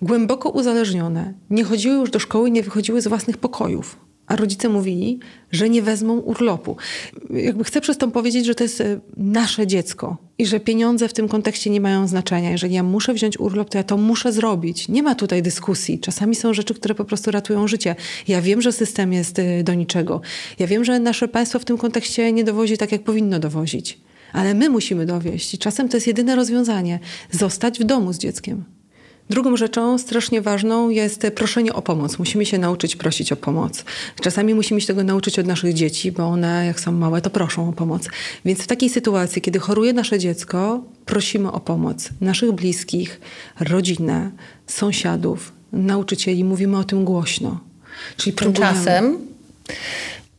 głęboko 0.02 0.50
uzależnione, 0.50 1.34
nie 1.50 1.64
chodziły 1.64 1.94
już 1.96 2.10
do 2.10 2.18
szkoły, 2.18 2.50
nie 2.50 2.62
wychodziły 2.62 3.02
z 3.02 3.08
własnych 3.08 3.36
pokojów 3.36 4.07
a 4.28 4.36
rodzice 4.36 4.68
mówili, 4.68 5.18
że 5.52 5.70
nie 5.70 5.82
wezmą 5.82 6.18
urlopu. 6.18 6.76
Jakby 7.30 7.64
chcę 7.64 7.80
przez 7.80 7.98
to 7.98 8.08
powiedzieć, 8.08 8.46
że 8.46 8.54
to 8.54 8.64
jest 8.64 8.80
e, 8.80 9.00
nasze 9.16 9.66
dziecko 9.66 10.16
i 10.38 10.46
że 10.46 10.60
pieniądze 10.60 11.08
w 11.08 11.12
tym 11.12 11.28
kontekście 11.28 11.70
nie 11.70 11.80
mają 11.80 12.06
znaczenia. 12.06 12.50
Jeżeli 12.50 12.74
ja 12.74 12.82
muszę 12.82 13.14
wziąć 13.14 13.40
urlop, 13.40 13.70
to 13.70 13.78
ja 13.78 13.84
to 13.84 13.96
muszę 13.96 14.32
zrobić. 14.32 14.88
Nie 14.88 15.02
ma 15.02 15.14
tutaj 15.14 15.42
dyskusji. 15.42 15.98
Czasami 15.98 16.34
są 16.34 16.54
rzeczy, 16.54 16.74
które 16.74 16.94
po 16.94 17.04
prostu 17.04 17.30
ratują 17.30 17.68
życie. 17.68 17.96
Ja 18.28 18.42
wiem, 18.42 18.62
że 18.62 18.72
system 18.72 19.12
jest 19.12 19.38
e, 19.38 19.62
do 19.64 19.74
niczego. 19.74 20.20
Ja 20.58 20.66
wiem, 20.66 20.84
że 20.84 21.00
nasze 21.00 21.28
państwo 21.28 21.58
w 21.58 21.64
tym 21.64 21.78
kontekście 21.78 22.32
nie 22.32 22.44
dowozi 22.44 22.78
tak, 22.78 22.92
jak 22.92 23.02
powinno 23.02 23.38
dowozić. 23.38 23.98
Ale 24.32 24.54
my 24.54 24.70
musimy 24.70 25.06
dowieść. 25.06 25.54
I 25.54 25.58
czasem 25.58 25.88
to 25.88 25.96
jest 25.96 26.06
jedyne 26.06 26.36
rozwiązanie. 26.36 26.98
Zostać 27.30 27.78
w 27.78 27.84
domu 27.84 28.12
z 28.12 28.18
dzieckiem. 28.18 28.77
Drugą 29.30 29.56
rzeczą 29.56 29.98
strasznie 29.98 30.42
ważną 30.42 30.88
jest 30.88 31.26
proszenie 31.34 31.72
o 31.72 31.82
pomoc. 31.82 32.18
Musimy 32.18 32.46
się 32.46 32.58
nauczyć 32.58 32.96
prosić 32.96 33.32
o 33.32 33.36
pomoc. 33.36 33.84
Czasami 34.20 34.54
musimy 34.54 34.80
się 34.80 34.86
tego 34.86 35.04
nauczyć 35.04 35.38
od 35.38 35.46
naszych 35.46 35.74
dzieci, 35.74 36.12
bo 36.12 36.26
one, 36.26 36.66
jak 36.66 36.80
są 36.80 36.92
małe, 36.92 37.20
to 37.20 37.30
proszą 37.30 37.68
o 37.68 37.72
pomoc. 37.72 38.08
Więc 38.44 38.58
w 38.60 38.66
takiej 38.66 38.90
sytuacji, 38.90 39.42
kiedy 39.42 39.58
choruje 39.58 39.92
nasze 39.92 40.18
dziecko, 40.18 40.82
prosimy 41.06 41.52
o 41.52 41.60
pomoc 41.60 42.08
naszych 42.20 42.52
bliskich, 42.52 43.20
rodzinę, 43.60 44.30
sąsiadów, 44.66 45.52
nauczycieli. 45.72 46.44
Mówimy 46.44 46.78
o 46.78 46.84
tym 46.84 47.04
głośno. 47.04 47.60
Czyli 48.16 48.36
Tymczasem 48.36 49.18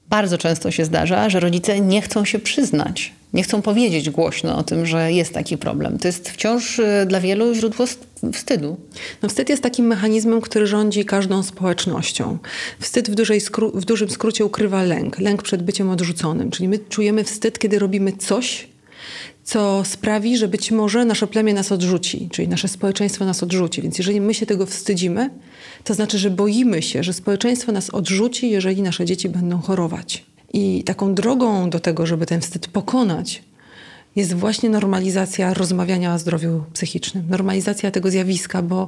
bardzo 0.09 0.37
często 0.37 0.71
się 0.71 0.85
zdarza, 0.85 1.29
że 1.29 1.39
rodzice 1.39 1.81
nie 1.81 2.01
chcą 2.01 2.25
się 2.25 2.39
przyznać, 2.39 3.13
nie 3.33 3.43
chcą 3.43 3.61
powiedzieć 3.61 4.09
głośno 4.09 4.57
o 4.57 4.63
tym, 4.63 4.85
że 4.85 5.13
jest 5.13 5.33
taki 5.33 5.57
problem. 5.57 5.99
To 5.99 6.07
jest 6.07 6.29
wciąż 6.29 6.79
y, 6.79 7.05
dla 7.07 7.19
wielu 7.19 7.53
źródło 7.53 7.85
wstydu. 8.33 8.77
No 9.21 9.29
wstyd 9.29 9.49
jest 9.49 9.63
takim 9.63 9.85
mechanizmem, 9.85 10.41
który 10.41 10.67
rządzi 10.67 11.05
każdą 11.05 11.43
społecznością. 11.43 12.37
Wstyd 12.79 13.09
w, 13.09 13.15
dużej 13.15 13.41
w 13.73 13.85
dużym 13.85 14.09
skrócie 14.09 14.45
ukrywa 14.45 14.83
lęk. 14.83 15.19
Lęk 15.19 15.43
przed 15.43 15.63
byciem 15.63 15.89
odrzuconym. 15.89 16.51
Czyli 16.51 16.69
my 16.69 16.79
czujemy 16.79 17.23
wstyd, 17.23 17.59
kiedy 17.59 17.79
robimy 17.79 18.11
coś, 18.11 18.67
co 19.43 19.83
sprawi, 19.85 20.37
że 20.37 20.47
być 20.47 20.71
może 20.71 21.05
nasze 21.05 21.27
plemię 21.27 21.53
nas 21.53 21.71
odrzuci, 21.71 22.29
czyli 22.31 22.47
nasze 22.47 22.67
społeczeństwo 22.67 23.25
nas 23.25 23.43
odrzuci. 23.43 23.81
Więc 23.81 23.97
jeżeli 23.97 24.21
my 24.21 24.33
się 24.33 24.45
tego 24.45 24.65
wstydzimy, 24.65 25.29
to 25.83 25.93
znaczy, 25.93 26.17
że 26.17 26.29
boimy 26.29 26.81
się, 26.81 27.03
że 27.03 27.13
społeczeństwo 27.13 27.71
nas 27.71 27.89
odrzuci, 27.89 28.49
jeżeli 28.49 28.81
nasze 28.81 29.05
dzieci 29.05 29.29
będą 29.29 29.61
chorować. 29.61 30.25
I 30.53 30.83
taką 30.83 31.15
drogą 31.15 31.69
do 31.69 31.79
tego, 31.79 32.05
żeby 32.05 32.25
ten 32.25 32.41
wstyd 32.41 32.67
pokonać, 32.67 33.43
jest 34.15 34.33
właśnie 34.33 34.69
normalizacja 34.69 35.53
rozmawiania 35.53 36.13
o 36.13 36.19
zdrowiu 36.19 36.63
psychicznym, 36.73 37.23
normalizacja 37.29 37.91
tego 37.91 38.11
zjawiska, 38.11 38.61
bo 38.61 38.87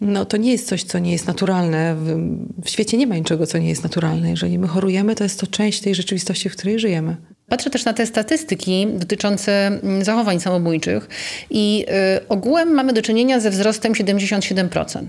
no, 0.00 0.24
to 0.24 0.36
nie 0.36 0.52
jest 0.52 0.68
coś, 0.68 0.82
co 0.82 0.98
nie 0.98 1.12
jest 1.12 1.26
naturalne. 1.26 1.96
W, 1.96 2.36
w 2.64 2.70
świecie 2.70 2.96
nie 2.96 3.06
ma 3.06 3.16
niczego, 3.16 3.46
co 3.46 3.58
nie 3.58 3.68
jest 3.68 3.82
naturalne. 3.82 4.30
Jeżeli 4.30 4.58
my 4.58 4.68
chorujemy, 4.68 5.14
to 5.14 5.24
jest 5.24 5.40
to 5.40 5.46
część 5.46 5.80
tej 5.80 5.94
rzeczywistości, 5.94 6.48
w 6.48 6.56
której 6.56 6.78
żyjemy. 6.78 7.16
Patrzę 7.48 7.70
też 7.70 7.84
na 7.84 7.92
te 7.92 8.06
statystyki 8.06 8.86
dotyczące 8.92 9.66
mm, 9.66 10.04
zachowań 10.04 10.40
samobójczych 10.40 11.08
i 11.50 11.86
y, 12.18 12.28
ogółem 12.28 12.68
mamy 12.68 12.92
do 12.92 13.02
czynienia 13.02 13.40
ze 13.40 13.50
wzrostem 13.50 13.92
77%. 13.92 15.06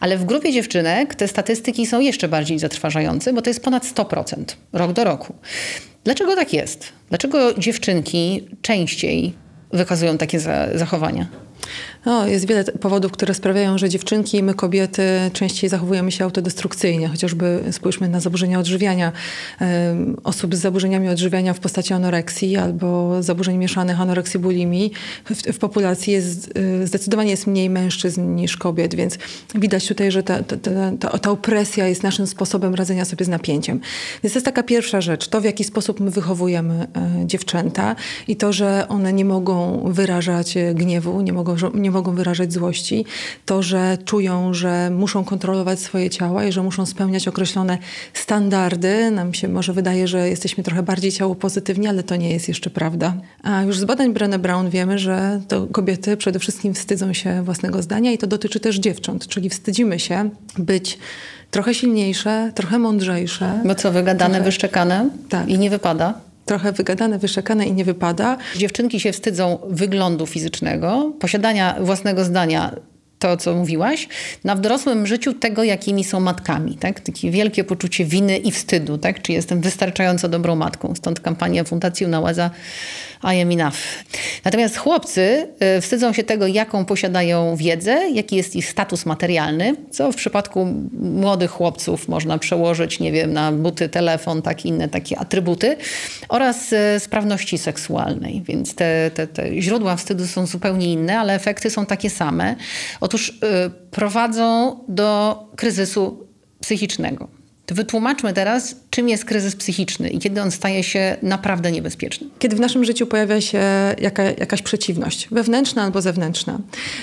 Ale 0.00 0.18
w 0.18 0.24
grupie 0.24 0.52
dziewczynek 0.52 1.14
te 1.14 1.28
statystyki 1.28 1.86
są 1.86 2.00
jeszcze 2.00 2.28
bardziej 2.28 2.58
zatrważające, 2.58 3.32
bo 3.32 3.42
to 3.42 3.50
jest 3.50 3.64
ponad 3.64 3.84
100% 3.84 4.44
rok 4.72 4.92
do 4.92 5.04
roku. 5.04 5.34
Dlaczego 6.04 6.36
tak 6.36 6.52
jest? 6.52 6.92
Dlaczego 7.08 7.54
dziewczynki 7.54 8.48
częściej 8.62 9.34
wykazują 9.72 10.18
takie 10.18 10.40
zachowania? 10.74 11.26
No, 12.06 12.26
jest 12.26 12.46
wiele 12.46 12.64
powodów, 12.64 13.12
które 13.12 13.34
sprawiają, 13.34 13.78
że 13.78 13.88
dziewczynki 13.88 14.36
i 14.36 14.42
my 14.42 14.54
kobiety 14.54 15.02
częściej 15.32 15.70
zachowujemy 15.70 16.12
się 16.12 16.24
autodestrukcyjnie. 16.24 17.08
Chociażby 17.08 17.64
spójrzmy 17.70 18.08
na 18.08 18.20
zaburzenia 18.20 18.58
odżywiania. 18.58 19.12
Osób 20.24 20.54
z 20.54 20.58
zaburzeniami 20.58 21.08
odżywiania 21.08 21.54
w 21.54 21.60
postaci 21.60 21.94
anoreksji 21.94 22.56
albo 22.56 23.22
zaburzeń 23.22 23.56
mieszanych 23.56 24.00
anoreksji 24.00 24.40
bulimii 24.40 24.92
w, 25.24 25.52
w 25.52 25.58
populacji 25.58 26.12
jest, 26.12 26.58
y, 26.82 26.86
zdecydowanie 26.86 27.30
jest 27.30 27.46
mniej 27.46 27.70
mężczyzn 27.70 28.34
niż 28.34 28.56
kobiet, 28.56 28.94
więc 28.94 29.18
widać 29.54 29.88
tutaj, 29.88 30.10
że 30.10 30.22
ta, 30.22 30.42
ta, 30.42 30.56
ta, 31.00 31.18
ta 31.18 31.30
opresja 31.30 31.88
jest 31.88 32.02
naszym 32.02 32.26
sposobem 32.26 32.74
radzenia 32.74 33.04
sobie 33.04 33.24
z 33.24 33.28
napięciem. 33.28 33.80
Więc 34.22 34.32
to 34.32 34.36
jest 34.36 34.46
taka 34.46 34.62
pierwsza 34.62 35.00
rzecz, 35.00 35.28
to 35.28 35.40
w 35.40 35.44
jaki 35.44 35.64
sposób 35.64 36.00
my 36.00 36.10
wychowujemy 36.10 36.86
e, 36.96 37.26
dziewczęta 37.26 37.96
i 38.28 38.36
to, 38.36 38.52
że 38.52 38.88
one 38.88 39.12
nie 39.12 39.24
mogą 39.24 39.82
wyrażać 39.92 40.54
gniewu, 40.74 41.20
nie 41.20 41.32
mogą, 41.32 41.56
nie 41.74 41.89
nie 41.90 41.94
mogą 41.94 42.14
wyrażać 42.14 42.52
złości, 42.52 43.04
to, 43.46 43.62
że 43.62 43.98
czują, 44.04 44.54
że 44.54 44.90
muszą 44.90 45.24
kontrolować 45.24 45.80
swoje 45.80 46.10
ciała 46.10 46.44
i 46.44 46.52
że 46.52 46.62
muszą 46.62 46.86
spełniać 46.86 47.28
określone 47.28 47.78
standardy. 48.14 49.10
Nam 49.10 49.34
się 49.34 49.48
może 49.48 49.72
wydaje, 49.72 50.08
że 50.08 50.28
jesteśmy 50.28 50.64
trochę 50.64 50.82
bardziej 50.82 51.12
ciało 51.12 51.34
pozytywni, 51.34 51.86
ale 51.86 52.02
to 52.02 52.16
nie 52.16 52.30
jest 52.30 52.48
jeszcze 52.48 52.70
prawda. 52.70 53.14
A 53.42 53.62
już 53.62 53.78
z 53.78 53.84
badań 53.84 54.14
Brené 54.14 54.38
Brown 54.38 54.70
wiemy, 54.70 54.98
że 54.98 55.40
to 55.48 55.66
kobiety 55.66 56.16
przede 56.16 56.38
wszystkim 56.38 56.74
wstydzą 56.74 57.12
się 57.12 57.42
własnego 57.42 57.82
zdania 57.82 58.12
i 58.12 58.18
to 58.18 58.26
dotyczy 58.26 58.60
też 58.60 58.78
dziewcząt, 58.78 59.26
czyli 59.26 59.50
wstydzimy 59.50 59.98
się 59.98 60.30
być 60.58 60.98
trochę 61.50 61.74
silniejsze, 61.74 62.52
trochę 62.54 62.78
mądrzejsze. 62.78 63.60
Bo 63.64 63.74
co, 63.74 63.92
wygadane, 63.92 64.34
trochę... 64.34 64.44
wyszczekane 64.44 65.10
tak. 65.28 65.48
i 65.48 65.58
nie 65.58 65.70
wypada? 65.70 66.29
Trochę 66.50 66.72
wygadane, 66.72 67.18
wyszekane 67.18 67.66
i 67.66 67.72
nie 67.72 67.84
wypada. 67.84 68.36
Dziewczynki 68.56 69.00
się 69.00 69.12
wstydzą 69.12 69.58
wyglądu 69.68 70.26
fizycznego, 70.26 71.12
posiadania 71.20 71.76
własnego 71.80 72.24
zdania 72.24 72.76
to, 73.20 73.36
co 73.36 73.54
mówiłaś, 73.54 74.08
na 74.44 74.54
w 74.54 74.60
dorosłym 74.60 75.06
życiu 75.06 75.32
tego, 75.32 75.64
jakimi 75.64 76.04
są 76.04 76.20
matkami. 76.20 76.74
Tak? 76.74 77.00
Takie 77.00 77.30
wielkie 77.30 77.64
poczucie 77.64 78.04
winy 78.04 78.36
i 78.38 78.50
wstydu. 78.50 78.98
Tak? 78.98 79.22
Czy 79.22 79.32
jestem 79.32 79.60
wystarczająco 79.60 80.28
dobrą 80.28 80.56
matką? 80.56 80.94
Stąd 80.94 81.20
kampania 81.20 81.64
Fundacji 81.64 82.06
Unałaza 82.06 82.50
i 83.24 83.40
am 83.40 83.50
enough. 83.50 83.76
Natomiast 84.44 84.76
chłopcy 84.76 85.48
y, 85.78 85.80
wstydzą 85.80 86.12
się 86.12 86.24
tego, 86.24 86.46
jaką 86.46 86.84
posiadają 86.84 87.56
wiedzę, 87.56 88.10
jaki 88.12 88.36
jest 88.36 88.56
ich 88.56 88.68
status 88.68 89.06
materialny, 89.06 89.76
co 89.90 90.12
w 90.12 90.16
przypadku 90.16 90.66
młodych 90.92 91.50
chłopców 91.50 92.08
można 92.08 92.38
przełożyć, 92.38 93.00
nie 93.00 93.12
wiem, 93.12 93.32
na 93.32 93.52
buty, 93.52 93.88
telefon, 93.88 94.42
tak 94.42 94.66
inne 94.66 94.88
takie 94.88 95.18
atrybuty 95.18 95.76
oraz 96.28 96.72
y, 96.72 97.00
sprawności 97.00 97.58
seksualnej. 97.58 98.42
Więc 98.46 98.74
te, 98.74 99.10
te, 99.14 99.26
te 99.26 99.62
źródła 99.62 99.96
wstydu 99.96 100.26
są 100.26 100.46
zupełnie 100.46 100.92
inne, 100.92 101.18
ale 101.18 101.34
efekty 101.34 101.70
są 101.70 101.86
takie 101.86 102.10
same. 102.10 102.56
Otóż 103.10 103.28
y, 103.28 103.34
prowadzą 103.90 104.76
do 104.88 105.38
kryzysu 105.56 106.28
psychicznego. 106.60 107.28
Wytłumaczmy 107.68 108.32
teraz, 108.32 108.76
czym 108.90 109.08
jest 109.08 109.24
kryzys 109.24 109.56
psychiczny 109.56 110.08
i 110.08 110.18
kiedy 110.18 110.42
on 110.42 110.50
staje 110.50 110.84
się 110.84 111.16
naprawdę 111.22 111.72
niebezpieczny. 111.72 112.26
Kiedy 112.38 112.56
w 112.56 112.60
naszym 112.60 112.84
życiu 112.84 113.06
pojawia 113.06 113.40
się 113.40 113.62
jaka, 114.00 114.22
jakaś 114.22 114.62
przeciwność, 114.62 115.28
wewnętrzna 115.30 115.82
albo 115.82 116.02
zewnętrzna. 116.02 116.58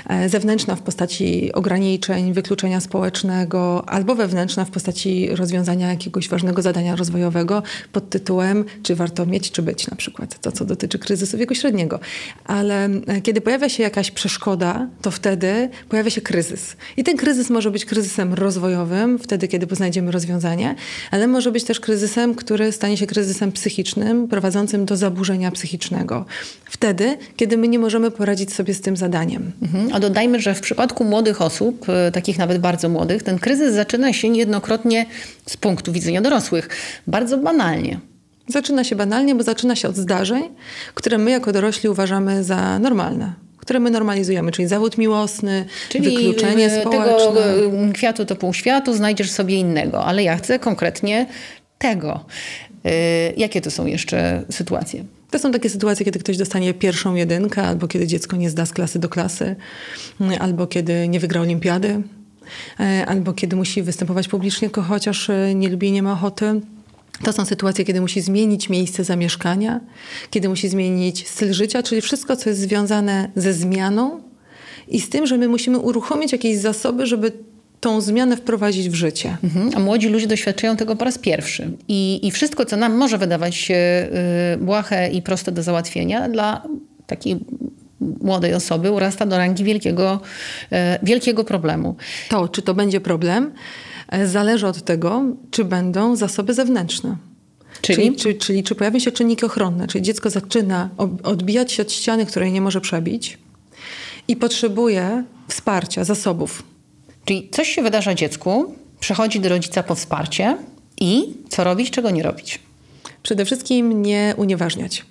E, 0.10 0.30
zewnętrzna 0.30 0.76
w 0.76 0.82
postaci 0.82 1.54
ograniczeń, 1.54 2.34
wykluczenia 2.34 2.80
społecznego, 2.80 3.90
albo 3.90 4.16
wewnętrzna 4.16 4.66
w 4.66 4.72
postaci 4.72 5.30
rozwiązania 5.30 5.90
jakiegoś 5.90 6.30
ważnego 6.30 6.62
zadania 6.62 6.96
rozwojowego 6.96 7.64
pod 7.92 8.10
tytułem 8.10 8.66
czy 8.84 8.96
warto 8.96 9.26
mieć, 9.26 9.52
czy 9.52 9.62
być 9.62 9.88
na 9.88 9.98
przykład. 9.98 10.42
To, 10.42 10.52
co 10.52 10.66
dotyczy 10.66 11.00
kryzysu 11.00 11.38
wieku 11.38 11.56
średniego. 11.56 12.00
Ale 12.46 12.86
e, 12.86 13.22
kiedy 13.22 13.42
pojawia 13.42 13.70
się 13.70 13.84
jakaś 13.84 14.12
przeszkoda, 14.12 14.88
to 15.02 15.12
wtedy 15.12 15.70
pojawia 15.90 16.10
się 16.10 16.22
kryzys. 16.22 16.76
I 16.98 17.04
ten 17.04 17.18
kryzys 17.18 17.50
może 17.50 17.72
być 17.72 17.86
kryzysem 17.86 18.34
rozwojowym, 18.34 19.20
wtedy, 19.20 19.48
kiedy 19.48 19.76
znajdziemy 19.76 20.12
rozwiązanie 20.12 20.76
ale 21.12 21.28
może 21.28 21.52
być 21.52 21.64
też 21.64 21.77
kryzysem, 21.80 22.36
który 22.36 22.72
stanie 22.72 22.98
się 22.98 23.08
kryzysem 23.08 23.52
psychicznym, 23.52 24.28
prowadzącym 24.28 24.86
do 24.86 24.98
zaburzenia 24.98 25.52
psychicznego. 25.52 26.26
Wtedy, 26.66 27.18
kiedy 27.36 27.58
my 27.58 27.68
nie 27.68 27.80
możemy 27.80 28.12
poradzić 28.12 28.54
sobie 28.54 28.74
z 28.74 28.82
tym 28.82 28.98
zadaniem. 28.98 29.52
Mhm. 29.62 29.90
A 29.94 30.00
dodajmy, 30.00 30.40
że 30.40 30.56
w 30.56 30.62
przypadku 30.62 31.04
młodych 31.04 31.42
osób, 31.42 31.90
e, 31.90 32.12
takich 32.12 32.38
nawet 32.38 32.58
bardzo 32.58 32.90
młodych, 32.90 33.24
ten 33.24 33.40
kryzys 33.40 33.74
zaczyna 33.74 34.14
się 34.14 34.30
niejednokrotnie 34.30 35.06
z 35.46 35.58
punktu 35.58 35.92
widzenia 35.92 36.22
dorosłych. 36.22 36.70
Bardzo 37.08 37.38
banalnie. 37.38 38.00
Zaczyna 38.48 38.84
się 38.84 38.96
banalnie, 38.96 39.36
bo 39.36 39.44
zaczyna 39.44 39.76
się 39.76 39.88
od 39.88 39.96
zdarzeń, 39.96 40.44
które 40.94 41.18
my 41.18 41.32
jako 41.32 41.54
dorośli 41.54 41.90
uważamy 41.90 42.44
za 42.44 42.80
normalne 42.80 43.48
które 43.68 43.80
my 43.80 43.92
normalizujemy, 43.92 44.52
czyli 44.52 44.68
zawód 44.68 44.98
miłosny, 44.98 45.66
czyli 45.90 46.16
wykluczenie 46.16 46.66
y, 46.66 46.82
społeczne. 46.82 47.12
tego 47.12 47.94
kwiatu 47.94 48.26
to 48.26 48.36
pół 48.36 48.54
światu, 48.54 48.94
znajdziesz 48.94 49.32
sobie 49.32 49.56
innego, 49.56 50.06
ale 50.06 50.24
ja 50.24 50.38
chcę 50.38 50.60
konkretnie 50.60 51.26
tego. 51.78 52.26
Y, 52.86 52.90
jakie 53.38 53.62
to 53.62 53.72
są 53.72 53.86
jeszcze 53.86 54.44
sytuacje? 54.50 55.04
To 55.32 55.40
są 55.40 55.52
takie 55.52 55.70
sytuacje, 55.70 56.06
kiedy 56.06 56.20
ktoś 56.20 56.38
dostanie 56.38 56.74
pierwszą 56.74 57.16
jedynkę, 57.16 57.64
albo 57.64 57.88
kiedy 57.88 58.08
dziecko 58.08 58.36
nie 58.38 58.50
zda 58.50 58.66
z 58.66 58.72
klasy 58.74 59.00
do 59.00 59.10
klasy, 59.10 59.56
mm, 60.22 60.42
albo 60.42 60.68
kiedy 60.68 61.08
nie 61.08 61.20
wygra 61.20 61.42
olimpiady, 61.42 62.02
e, 62.80 63.06
albo 63.06 63.34
kiedy 63.34 63.56
musi 63.56 63.84
występować 63.84 64.28
publicznie, 64.28 64.70
chociaż 64.88 65.32
nie 65.56 65.70
lubi 65.70 65.92
nie 65.92 66.04
ma 66.04 66.14
ochoty. 66.14 66.62
To 67.24 67.34
są 67.34 67.46
sytuacje, 67.46 67.86
kiedy 67.86 68.02
musi 68.02 68.22
zmienić 68.22 68.70
miejsce 68.70 69.04
zamieszkania, 69.04 69.80
kiedy 70.30 70.50
musi 70.50 70.70
zmienić 70.70 71.28
styl 71.28 71.54
życia, 71.54 71.84
czyli 71.84 72.02
wszystko, 72.02 72.36
co 72.36 72.50
jest 72.50 72.62
związane 72.62 73.32
ze 73.36 73.54
zmianą 73.54 74.22
i 74.88 75.02
z 75.02 75.10
tym, 75.10 75.28
że 75.28 75.38
my 75.38 75.48
musimy 75.48 75.78
uruchomić 75.80 76.32
jakieś 76.32 76.58
zasoby, 76.58 77.06
żeby 77.06 77.32
tą 77.80 78.02
zmianę 78.02 78.38
wprowadzić 78.38 78.90
w 78.90 78.94
życie. 78.94 79.38
Mhm. 79.44 79.72
A 79.76 79.80
młodzi 79.80 80.10
ludzie 80.10 80.28
doświadczają 80.28 80.78
tego 80.78 80.96
po 80.96 81.06
raz 81.06 81.18
pierwszy. 81.18 81.72
I, 81.88 82.28
I 82.28 82.32
wszystko, 82.32 82.66
co 82.66 82.78
nam 82.78 82.96
może 82.96 83.18
wydawać 83.18 83.56
się 83.56 84.08
y, 84.54 84.58
błahe 84.58 85.10
i 85.10 85.22
proste 85.22 85.52
do 85.52 85.64
załatwienia, 85.64 86.30
dla 86.30 86.64
takiej 87.08 87.40
młodej 88.22 88.54
osoby 88.54 88.92
urasta 88.92 89.26
do 89.26 89.38
rangi 89.38 89.64
wielkiego, 89.64 90.22
y, 90.72 90.76
wielkiego 91.04 91.44
problemu. 91.44 91.96
To, 92.30 92.48
czy 92.48 92.62
to 92.62 92.74
będzie 92.74 93.02
problem, 93.02 93.52
e, 94.10 94.28
zależy 94.28 94.68
od 94.68 94.84
tego, 94.84 95.24
czy 95.52 95.66
będą 95.66 96.16
zasoby 96.16 96.54
zewnętrzne. 96.54 97.16
Czyli? 97.82 97.98
Czyli, 97.98 98.16
czy, 98.16 98.34
czyli 98.34 98.64
czy 98.64 98.76
pojawią 98.76 99.00
się 99.00 99.12
czynniki 99.12 99.46
ochronne, 99.46 99.88
czyli 99.88 100.04
dziecko 100.04 100.30
zaczyna 100.30 100.90
odbijać 101.24 101.72
się 101.72 101.84
od 101.84 101.92
ściany, 101.92 102.26
której 102.26 102.52
nie 102.52 102.62
może 102.62 102.82
przebić 102.82 103.38
i 104.28 104.36
potrzebuje 104.36 105.24
wsparcia, 105.48 106.04
zasobów. 106.04 106.64
Czyli 107.28 107.50
coś 107.52 107.70
się 107.70 107.82
wydarza 107.82 108.16
dziecku, 108.16 108.76
przychodzi 109.00 109.40
do 109.40 109.50
rodzica 109.50 109.84
po 109.84 109.96
wsparcie 109.96 110.58
i 111.00 111.34
co 111.50 111.64
robić, 111.64 111.92
czego 111.92 112.12
nie 112.12 112.24
robić. 112.24 112.60
Przede 113.24 113.46
wszystkim 113.46 114.02
nie 114.02 114.34
unieważniać. 114.38 115.06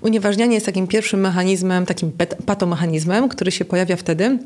Unieważnianie 0.00 0.54
jest 0.54 0.66
takim 0.66 0.86
pierwszym 0.86 1.20
mechanizmem, 1.20 1.86
takim 1.86 2.12
patomechanizmem, 2.46 3.28
który 3.28 3.50
się 3.50 3.64
pojawia 3.64 3.96
wtedy, 3.96 4.38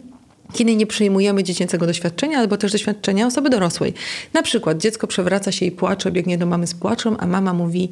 kiedy 0.53 0.77
nie 0.77 0.87
przyjmujemy 0.87 1.43
dziecięcego 1.43 1.87
doświadczenia 1.87 2.39
albo 2.39 2.57
też 2.57 2.73
doświadczenia 2.73 3.27
osoby 3.27 3.51
dorosłej. 3.51 3.95
Na 4.33 4.43
przykład 4.43 4.79
dziecko 4.79 5.07
przewraca 5.07 5.53
się 5.53 5.67
i 5.67 5.71
płacze, 5.71 6.13
biegnie 6.13 6.39
do 6.39 6.47
mamy 6.47 6.67
z 6.67 6.75
płaczem, 6.75 7.17
a 7.19 7.27
mama 7.27 7.53
mówi, 7.53 7.91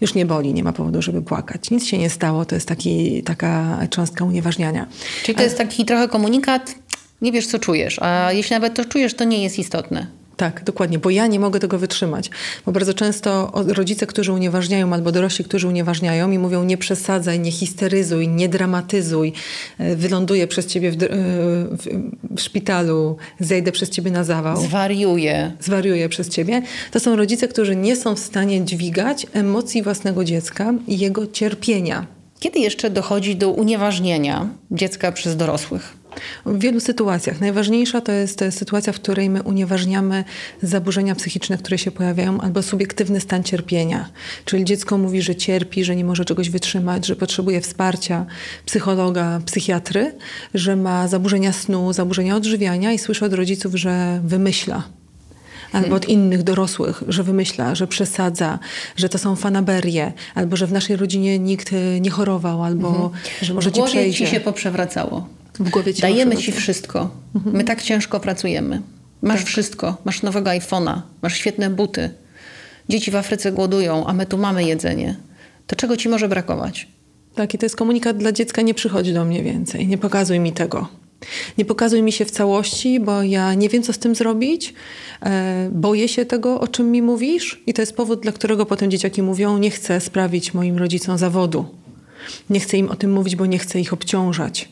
już 0.00 0.14
nie 0.14 0.26
boli, 0.26 0.54
nie 0.54 0.64
ma 0.64 0.72
powodu, 0.72 1.02
żeby 1.02 1.22
płakać. 1.22 1.70
Nic 1.70 1.86
się 1.86 1.98
nie 1.98 2.10
stało, 2.10 2.44
to 2.44 2.54
jest 2.54 2.68
taki, 2.68 3.22
taka 3.22 3.78
cząstka 3.90 4.24
unieważniania. 4.24 4.86
Czyli 5.22 5.36
to 5.36 5.42
jest 5.42 5.58
taki 5.58 5.84
trochę 5.84 6.08
komunikat, 6.08 6.74
nie 7.22 7.32
wiesz 7.32 7.46
co 7.46 7.58
czujesz, 7.58 7.98
a 8.02 8.32
jeśli 8.32 8.54
nawet 8.54 8.74
to 8.74 8.84
czujesz, 8.84 9.14
to 9.14 9.24
nie 9.24 9.42
jest 9.42 9.58
istotne. 9.58 10.06
Tak, 10.36 10.64
dokładnie, 10.64 10.98
bo 10.98 11.10
ja 11.10 11.26
nie 11.26 11.40
mogę 11.40 11.60
tego 11.60 11.78
wytrzymać. 11.78 12.30
Bo 12.66 12.72
bardzo 12.72 12.94
często 12.94 13.52
rodzice, 13.66 14.06
którzy 14.06 14.32
unieważniają, 14.32 14.92
albo 14.92 15.12
dorośli, 15.12 15.44
którzy 15.44 15.68
unieważniają 15.68 16.30
i 16.30 16.38
mówią 16.38 16.64
nie 16.64 16.78
przesadzaj, 16.78 17.40
nie 17.40 17.52
histeryzuj, 17.52 18.28
nie 18.28 18.48
dramatyzuj, 18.48 19.32
e, 19.78 19.96
wyląduję 19.96 20.46
przez 20.46 20.66
ciebie 20.66 20.90
w, 20.90 21.02
e, 21.02 21.06
w, 21.08 21.86
w 22.36 22.40
szpitalu, 22.40 23.16
zejdę 23.40 23.72
przez 23.72 23.90
ciebie 23.90 24.10
na 24.10 24.24
zawał, 24.24 24.56
Zwariuje. 24.56 25.52
zwariuję 25.60 26.08
przez 26.08 26.28
ciebie. 26.28 26.62
To 26.90 27.00
są 27.00 27.16
rodzice, 27.16 27.48
którzy 27.48 27.76
nie 27.76 27.96
są 27.96 28.14
w 28.14 28.18
stanie 28.18 28.64
dźwigać 28.64 29.26
emocji 29.32 29.82
własnego 29.82 30.24
dziecka 30.24 30.74
i 30.86 30.98
jego 30.98 31.26
cierpienia. 31.26 32.06
Kiedy 32.40 32.58
jeszcze 32.58 32.90
dochodzi 32.90 33.36
do 33.36 33.50
unieważnienia 33.50 34.48
dziecka 34.70 35.12
przez 35.12 35.36
dorosłych? 35.36 35.96
W 36.46 36.58
wielu 36.58 36.80
sytuacjach. 36.80 37.40
Najważniejsza 37.40 38.00
to 38.00 38.12
jest 38.12 38.44
sytuacja, 38.50 38.92
w 38.92 38.96
której 38.96 39.30
my 39.30 39.42
unieważniamy 39.42 40.24
zaburzenia 40.62 41.14
psychiczne, 41.14 41.58
które 41.58 41.78
się 41.78 41.90
pojawiają, 41.90 42.40
albo 42.40 42.62
subiektywny 42.62 43.20
stan 43.20 43.42
cierpienia. 43.42 44.08
Czyli 44.44 44.64
dziecko 44.64 44.98
mówi, 44.98 45.22
że 45.22 45.34
cierpi, 45.34 45.84
że 45.84 45.96
nie 45.96 46.04
może 46.04 46.24
czegoś 46.24 46.50
wytrzymać, 46.50 47.06
że 47.06 47.16
potrzebuje 47.16 47.60
wsparcia 47.60 48.26
psychologa, 48.66 49.40
psychiatry, 49.46 50.14
że 50.54 50.76
ma 50.76 51.08
zaburzenia 51.08 51.52
snu, 51.52 51.92
zaburzenia 51.92 52.36
odżywiania 52.36 52.92
i 52.92 52.98
słyszy 52.98 53.24
od 53.24 53.32
rodziców, 53.32 53.74
że 53.74 54.20
wymyśla. 54.24 54.82
Albo 55.72 55.96
od 55.96 56.08
innych 56.08 56.42
dorosłych, 56.42 57.02
że 57.08 57.22
wymyśla, 57.22 57.74
że 57.74 57.86
przesadza, 57.86 58.58
że 58.96 59.08
to 59.08 59.18
są 59.18 59.36
fanaberie, 59.36 60.12
albo 60.34 60.56
że 60.56 60.66
w 60.66 60.72
naszej 60.72 60.96
rodzinie 60.96 61.38
nikt 61.38 61.72
e, 61.72 62.00
nie 62.00 62.10
chorował, 62.10 62.62
albo 62.62 63.10
że 63.42 63.54
może 63.54 63.70
w 63.70 63.72
ci 63.72 63.82
przejdzie. 63.82 64.18
ci 64.18 64.26
się 64.26 64.40
poprzewracało. 64.40 65.28
W 65.60 65.70
głowie 65.70 65.94
ci 65.94 66.02
Dajemy 66.02 66.36
ci 66.36 66.52
wszystko. 66.52 67.10
My 67.52 67.64
tak 67.64 67.82
ciężko 67.82 68.20
pracujemy. 68.20 68.82
Masz 69.22 69.44
wszystko. 69.44 69.96
Masz 70.04 70.22
nowego 70.22 70.50
iPhone'a, 70.50 71.00
masz 71.22 71.36
świetne 71.36 71.70
buty. 71.70 72.10
Dzieci 72.88 73.10
w 73.10 73.16
Afryce 73.16 73.52
głodują, 73.52 74.06
a 74.06 74.12
my 74.12 74.26
tu 74.26 74.38
mamy 74.38 74.64
jedzenie. 74.64 75.16
To 75.66 75.76
czego 75.76 75.96
ci 75.96 76.08
może 76.08 76.28
brakować? 76.28 76.88
Tak, 77.34 77.54
i 77.54 77.58
to 77.58 77.66
jest 77.66 77.76
komunikat 77.76 78.16
dla 78.16 78.32
dziecka, 78.32 78.62
nie 78.62 78.74
przychodź 78.74 79.12
do 79.12 79.24
mnie 79.24 79.42
więcej, 79.42 79.86
nie 79.86 79.98
pokazuj 79.98 80.40
mi 80.40 80.52
tego. 80.52 80.88
Nie 81.58 81.64
pokazuj 81.64 82.02
mi 82.02 82.12
się 82.12 82.24
w 82.24 82.30
całości, 82.30 83.00
bo 83.00 83.22
ja 83.22 83.54
nie 83.54 83.68
wiem, 83.68 83.82
co 83.82 83.92
z 83.92 83.98
tym 83.98 84.14
zrobić. 84.14 84.74
E, 85.22 85.70
boję 85.72 86.08
się 86.08 86.24
tego, 86.24 86.60
o 86.60 86.68
czym 86.68 86.90
mi 86.90 87.02
mówisz, 87.02 87.62
i 87.66 87.74
to 87.74 87.82
jest 87.82 87.96
powód, 87.96 88.20
dla 88.20 88.32
którego 88.32 88.66
potem 88.66 88.90
dzieciaki 88.90 89.22
mówią: 89.22 89.58
Nie 89.58 89.70
chcę 89.70 90.00
sprawić 90.00 90.54
moim 90.54 90.78
rodzicom 90.78 91.18
zawodu. 91.18 91.66
Nie 92.50 92.60
chcę 92.60 92.76
im 92.76 92.88
o 92.90 92.96
tym 92.96 93.12
mówić, 93.12 93.36
bo 93.36 93.46
nie 93.46 93.58
chcę 93.58 93.80
ich 93.80 93.92
obciążać. 93.92 94.68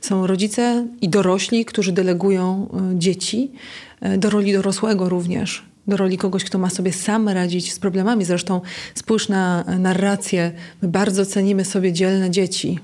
Są 0.00 0.26
rodzice 0.26 0.86
i 1.00 1.08
dorośli, 1.08 1.64
którzy 1.64 1.92
delegują 1.92 2.68
e, 2.94 2.98
dzieci 2.98 3.50
e, 4.00 4.18
do 4.18 4.30
roli 4.30 4.52
dorosłego 4.52 5.08
również, 5.08 5.62
do 5.86 5.96
roli 5.96 6.18
kogoś, 6.18 6.44
kto 6.44 6.58
ma 6.58 6.70
sobie 6.70 6.92
sam 6.92 7.28
radzić 7.28 7.72
z 7.72 7.78
problemami. 7.78 8.24
Zresztą 8.24 8.60
spójrz 8.94 9.28
na 9.28 9.64
e, 9.64 9.78
narrację. 9.78 10.52
My 10.82 10.88
bardzo 10.88 11.26
cenimy 11.26 11.64
sobie 11.64 11.92
dzielne 11.92 12.30
dzieci. 12.30 12.78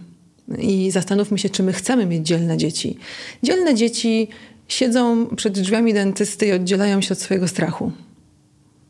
I 0.59 0.90
zastanówmy 0.90 1.38
się, 1.38 1.51
czy 1.51 1.62
my 1.62 1.72
chcemy 1.72 2.07
mieć 2.07 2.27
dzielne 2.27 2.57
dzieci. 2.57 2.96
Dzielne 3.42 3.74
dzieci 3.74 4.29
siedzą 4.68 5.27
przed 5.37 5.61
drzwiami 5.61 5.94
dentysty 5.94 6.46
i 6.46 6.53
oddzielają 6.53 7.01
się 7.01 7.12
od 7.12 7.20
swojego 7.20 7.48
strachu. 7.48 7.92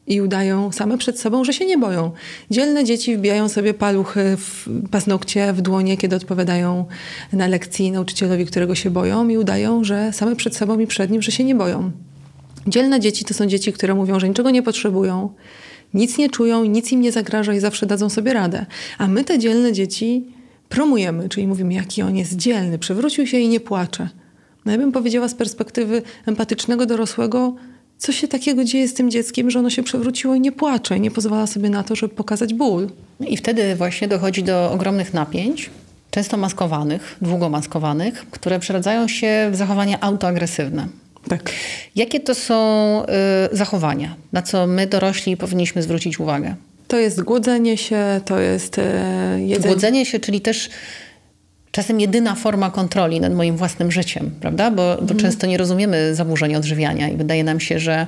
I 0.08 0.20
udają 0.20 0.72
same 0.72 0.98
przed 0.98 1.20
sobą, 1.20 1.44
że 1.44 1.52
się 1.52 1.66
nie 1.66 1.78
boją. 1.78 2.10
Dzielne 2.50 2.84
dzieci 2.84 3.16
wbijają 3.16 3.48
sobie 3.48 3.74
paluchy 3.74 4.36
w 4.36 4.68
paznokcie, 4.90 5.52
w 5.52 5.60
dłonie, 5.60 5.96
kiedy 5.96 6.16
odpowiadają 6.16 6.84
na 7.32 7.46
lekcji 7.46 7.90
nauczycielowi, 7.90 8.46
którego 8.46 8.74
się 8.74 8.90
boją, 8.90 9.28
i 9.28 9.38
udają, 9.38 9.84
że 9.84 10.12
same 10.12 10.36
przed 10.36 10.56
sobą 10.56 10.78
i 10.78 10.86
przed 10.86 11.10
nim, 11.10 11.22
że 11.22 11.32
się 11.32 11.44
nie 11.44 11.54
boją. 11.54 11.90
Dzielne 12.66 13.00
dzieci 13.00 13.24
to 13.24 13.34
są 13.34 13.46
dzieci, 13.46 13.72
które 13.72 13.94
mówią, 13.94 14.20
że 14.20 14.28
niczego 14.28 14.50
nie 14.50 14.62
potrzebują, 14.62 15.32
nic 15.94 16.18
nie 16.18 16.30
czują, 16.30 16.64
nic 16.64 16.92
im 16.92 17.00
nie 17.00 17.12
zagraża 17.12 17.54
i 17.54 17.60
zawsze 17.60 17.86
dadzą 17.86 18.08
sobie 18.08 18.32
radę. 18.32 18.66
A 18.98 19.08
my 19.08 19.24
te 19.24 19.38
dzielne 19.38 19.72
dzieci 19.72 20.26
promujemy, 20.68 21.28
czyli 21.28 21.46
mówimy, 21.46 21.74
jaki 21.74 22.02
on 22.02 22.16
jest 22.16 22.36
dzielny, 22.36 22.78
przewrócił 22.78 23.26
się 23.26 23.38
i 23.38 23.48
nie 23.48 23.60
płacze. 23.60 24.08
No 24.64 24.72
ja 24.72 24.78
bym 24.78 24.92
powiedziała 24.92 25.28
z 25.28 25.34
perspektywy 25.34 26.02
empatycznego 26.26 26.86
dorosłego, 26.86 27.54
co 27.98 28.12
się 28.12 28.28
takiego 28.28 28.64
dzieje 28.64 28.88
z 28.88 28.94
tym 28.94 29.10
dzieckiem, 29.10 29.50
że 29.50 29.58
ono 29.58 29.70
się 29.70 29.82
przewróciło 29.82 30.34
i 30.34 30.40
nie 30.40 30.52
płacze, 30.52 31.00
nie 31.00 31.10
pozwala 31.10 31.46
sobie 31.46 31.70
na 31.70 31.84
to, 31.84 31.96
żeby 31.96 32.14
pokazać 32.14 32.54
ból. 32.54 32.88
I 33.28 33.36
wtedy 33.36 33.76
właśnie 33.76 34.08
dochodzi 34.08 34.42
do 34.42 34.70
ogromnych 34.72 35.14
napięć, 35.14 35.70
często 36.10 36.36
maskowanych, 36.36 37.16
długo 37.22 37.48
maskowanych, 37.48 38.26
które 38.30 38.58
przeradzają 38.58 39.08
się 39.08 39.48
w 39.52 39.56
zachowania 39.56 40.00
autoagresywne. 40.00 40.88
Tak. 41.28 41.52
Jakie 41.96 42.20
to 42.20 42.34
są 42.34 43.02
y, 43.52 43.56
zachowania, 43.56 44.16
na 44.32 44.42
co 44.42 44.66
my 44.66 44.86
dorośli 44.86 45.36
powinniśmy 45.36 45.82
zwrócić 45.82 46.20
uwagę? 46.20 46.54
To 46.88 46.96
jest 46.96 47.22
głodzenie 47.22 47.76
się, 47.76 48.20
to 48.24 48.40
jest 48.40 48.78
e, 48.78 49.36
jedzenie. 49.40 49.72
Głodzenie 49.72 50.06
się, 50.06 50.20
czyli 50.20 50.40
też 50.40 50.70
czasem 51.72 52.00
jedyna 52.00 52.34
forma 52.34 52.70
kontroli 52.70 53.20
nad 53.20 53.34
moim 53.34 53.56
własnym 53.56 53.92
życiem, 53.92 54.30
prawda? 54.40 54.70
Bo, 54.70 54.96
bo 55.02 55.14
często 55.14 55.46
nie 55.46 55.58
rozumiemy 55.58 56.14
zaburzeń 56.14 56.56
odżywiania 56.56 57.08
i 57.08 57.16
wydaje 57.16 57.44
nam 57.44 57.60
się, 57.60 57.78
że, 57.78 58.06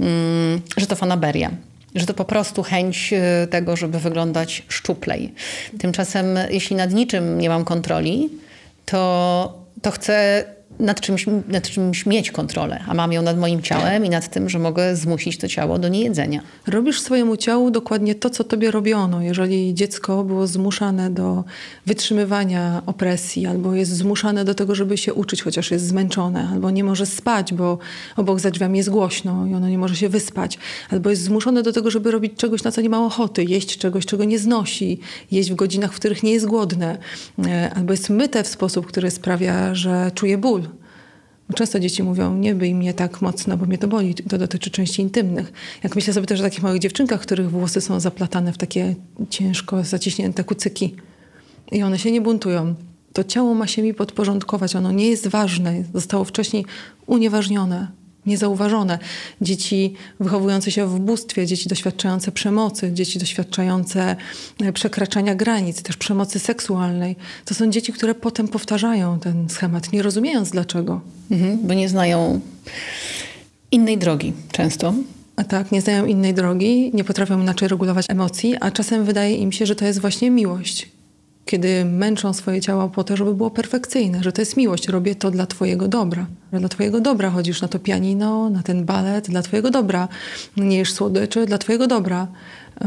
mm, 0.00 0.60
że 0.76 0.86
to 0.86 0.96
fanaberia. 0.96 1.50
Że 1.94 2.06
to 2.06 2.14
po 2.14 2.24
prostu 2.24 2.62
chęć 2.62 3.12
y, 3.12 3.46
tego, 3.46 3.76
żeby 3.76 3.98
wyglądać 3.98 4.62
szczuplej. 4.68 5.34
Tymczasem, 5.78 6.26
jeśli 6.50 6.76
nad 6.76 6.92
niczym 6.92 7.38
nie 7.38 7.48
mam 7.48 7.64
kontroli, 7.64 8.30
to, 8.84 9.58
to 9.82 9.90
chcę 9.90 10.44
nad 10.80 11.00
czymś, 11.00 11.26
nad 11.48 11.68
czymś 11.68 12.06
mieć 12.06 12.30
kontrolę, 12.30 12.84
a 12.88 12.94
mam 12.94 13.12
ją 13.12 13.22
nad 13.22 13.38
moim 13.38 13.62
ciałem 13.62 14.04
i 14.04 14.10
nad 14.10 14.28
tym, 14.28 14.48
że 14.48 14.58
mogę 14.58 14.96
zmusić 14.96 15.38
to 15.38 15.48
ciało 15.48 15.78
do 15.78 15.88
niejedzenia. 15.88 16.40
Robisz 16.66 17.00
swojemu 17.00 17.36
ciału 17.36 17.70
dokładnie 17.70 18.14
to, 18.14 18.30
co 18.30 18.44
tobie 18.44 18.70
robiono. 18.70 19.22
Jeżeli 19.22 19.74
dziecko 19.74 20.24
było 20.24 20.46
zmuszane 20.46 21.10
do 21.10 21.44
wytrzymywania 21.86 22.82
opresji, 22.86 23.46
albo 23.46 23.74
jest 23.74 23.90
zmuszane 23.90 24.44
do 24.44 24.54
tego, 24.54 24.74
żeby 24.74 24.96
się 24.96 25.14
uczyć, 25.14 25.42
chociaż 25.42 25.70
jest 25.70 25.86
zmęczone, 25.86 26.48
albo 26.52 26.70
nie 26.70 26.84
może 26.84 27.06
spać, 27.06 27.54
bo 27.54 27.78
obok 28.16 28.40
za 28.40 28.50
drzwiami 28.50 28.78
jest 28.78 28.90
głośno 28.90 29.46
i 29.46 29.54
ono 29.54 29.68
nie 29.68 29.78
może 29.78 29.96
się 29.96 30.08
wyspać, 30.08 30.58
albo 30.90 31.10
jest 31.10 31.22
zmuszone 31.22 31.62
do 31.62 31.72
tego, 31.72 31.90
żeby 31.90 32.10
robić 32.10 32.32
czegoś, 32.36 32.64
na 32.64 32.72
co 32.72 32.80
nie 32.80 32.88
ma 32.88 33.06
ochoty, 33.06 33.44
jeść 33.44 33.78
czegoś, 33.78 34.06
czego 34.06 34.24
nie 34.24 34.38
znosi, 34.38 35.00
jeść 35.30 35.50
w 35.50 35.54
godzinach, 35.54 35.92
w 35.92 35.96
których 35.96 36.22
nie 36.22 36.32
jest 36.32 36.46
głodne, 36.46 36.98
e, 37.46 37.70
albo 37.74 37.92
jest 37.92 38.10
myte 38.10 38.44
w 38.44 38.48
sposób, 38.48 38.86
który 38.86 39.10
sprawia, 39.10 39.74
że 39.74 40.10
czuje 40.14 40.38
ból. 40.38 40.65
Często 41.54 41.80
dzieci 41.80 42.02
mówią, 42.02 42.36
nie 42.36 42.54
byj 42.54 42.74
mnie 42.74 42.94
tak 42.94 43.22
mocno, 43.22 43.56
bo 43.56 43.66
mnie 43.66 43.78
to 43.78 43.88
boli. 43.88 44.14
To 44.14 44.38
dotyczy 44.38 44.70
części 44.70 45.02
intymnych. 45.02 45.52
Jak 45.82 45.96
myślę 45.96 46.12
sobie 46.12 46.26
też 46.26 46.40
o 46.40 46.42
takich 46.42 46.62
małych 46.62 46.78
dziewczynkach, 46.80 47.20
których 47.20 47.50
włosy 47.50 47.80
są 47.80 48.00
zaplatane 48.00 48.52
w 48.52 48.58
takie 48.58 48.94
ciężko 49.30 49.84
zaciśnięte 49.84 50.44
kucyki. 50.44 50.94
i 51.72 51.82
one 51.82 51.98
się 51.98 52.12
nie 52.12 52.20
buntują, 52.20 52.74
to 53.12 53.24
ciało 53.24 53.54
ma 53.54 53.66
się 53.66 53.82
mi 53.82 53.94
podporządkować. 53.94 54.76
Ono 54.76 54.92
nie 54.92 55.08
jest 55.08 55.26
ważne. 55.26 55.84
Zostało 55.94 56.24
wcześniej 56.24 56.64
unieważnione, 57.06 57.88
niezauważone. 58.26 58.98
Dzieci 59.40 59.94
wychowujące 60.20 60.70
się 60.70 60.86
w 60.86 60.94
ubóstwie, 60.94 61.46
dzieci 61.46 61.68
doświadczające 61.68 62.32
przemocy, 62.32 62.92
dzieci 62.92 63.18
doświadczające 63.18 64.16
e, 64.60 64.72
przekraczania 64.72 65.34
granic, 65.34 65.82
też 65.82 65.96
przemocy 65.96 66.38
seksualnej. 66.38 67.16
To 67.44 67.54
są 67.54 67.70
dzieci, 67.70 67.92
które 67.92 68.14
potem 68.14 68.48
powtarzają 68.48 69.18
ten 69.18 69.48
schemat, 69.48 69.92
nie 69.92 70.02
rozumiejąc 70.02 70.50
dlaczego. 70.50 71.00
Mhm, 71.30 71.58
bo 71.62 71.74
nie 71.74 71.88
znają 71.88 72.40
innej 73.70 73.98
drogi 73.98 74.32
często. 74.52 74.94
A 75.36 75.44
tak, 75.44 75.72
nie 75.72 75.80
znają 75.80 76.06
innej 76.06 76.34
drogi, 76.34 76.90
nie 76.94 77.04
potrafią 77.04 77.40
inaczej 77.40 77.68
regulować 77.68 78.06
emocji, 78.08 78.54
a 78.60 78.70
czasem 78.70 79.04
wydaje 79.04 79.36
im 79.36 79.52
się, 79.52 79.66
że 79.66 79.76
to 79.76 79.84
jest 79.84 80.00
właśnie 80.00 80.30
miłość. 80.30 80.95
Kiedy 81.46 81.84
męczą 81.84 82.32
swoje 82.32 82.60
ciało 82.60 82.88
po 82.88 83.04
to, 83.04 83.16
żeby 83.16 83.34
było 83.34 83.50
perfekcyjne, 83.50 84.22
że 84.22 84.32
to 84.32 84.42
jest 84.42 84.56
miłość, 84.56 84.88
robię 84.88 85.14
to 85.14 85.30
dla 85.30 85.46
Twojego 85.46 85.88
dobra. 85.88 86.26
Że 86.52 86.58
dla 86.58 86.68
Twojego 86.68 87.00
dobra 87.00 87.30
chodzisz 87.30 87.62
na 87.62 87.68
to 87.68 87.78
pianino, 87.78 88.50
na 88.50 88.62
ten 88.62 88.84
balet, 88.84 89.30
dla 89.30 89.42
Twojego 89.42 89.70
dobra. 89.70 90.08
Nie 90.56 90.78
jesz 90.78 90.92
słodyczy, 90.92 91.46
dla 91.46 91.58
Twojego 91.58 91.86
dobra. 91.86 92.26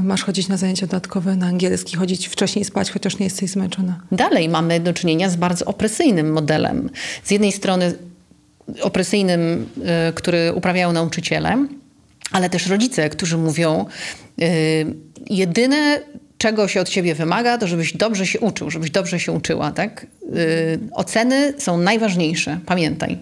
Masz 0.01 0.23
chodzić 0.23 0.47
na 0.47 0.57
zajęcia 0.57 0.87
dodatkowe, 0.87 1.35
na 1.35 1.45
angielski, 1.45 1.97
chodzić 1.97 2.27
wcześniej 2.27 2.65
spać, 2.65 2.91
chociaż 2.91 3.19
nie 3.19 3.25
jesteś 3.25 3.49
zmęczona. 3.49 3.99
Dalej 4.11 4.49
mamy 4.49 4.79
do 4.79 4.93
czynienia 4.93 5.29
z 5.29 5.35
bardzo 5.35 5.65
opresyjnym 5.65 6.31
modelem. 6.31 6.89
Z 7.23 7.31
jednej 7.31 7.51
strony 7.51 7.93
opresyjnym, 8.81 9.69
y, 10.09 10.13
który 10.13 10.53
uprawiają 10.55 10.91
nauczyciele, 10.91 11.65
ale 12.31 12.49
też 12.49 12.67
rodzice, 12.67 13.09
którzy 13.09 13.37
mówią, 13.37 13.85
yy, 14.37 14.47
jedyne 15.29 15.99
czego 16.39 16.67
się 16.67 16.81
od 16.81 16.89
ciebie 16.89 17.15
wymaga, 17.15 17.57
to 17.57 17.67
żebyś 17.67 17.97
dobrze 17.97 18.27
się 18.27 18.39
uczył, 18.39 18.71
żebyś 18.71 18.91
dobrze 18.91 19.19
się 19.19 19.31
uczyła, 19.31 19.71
tak? 19.71 20.07
Yy, 20.21 20.79
oceny 20.93 21.53
są 21.57 21.77
najważniejsze, 21.77 22.59
pamiętaj. 22.65 23.17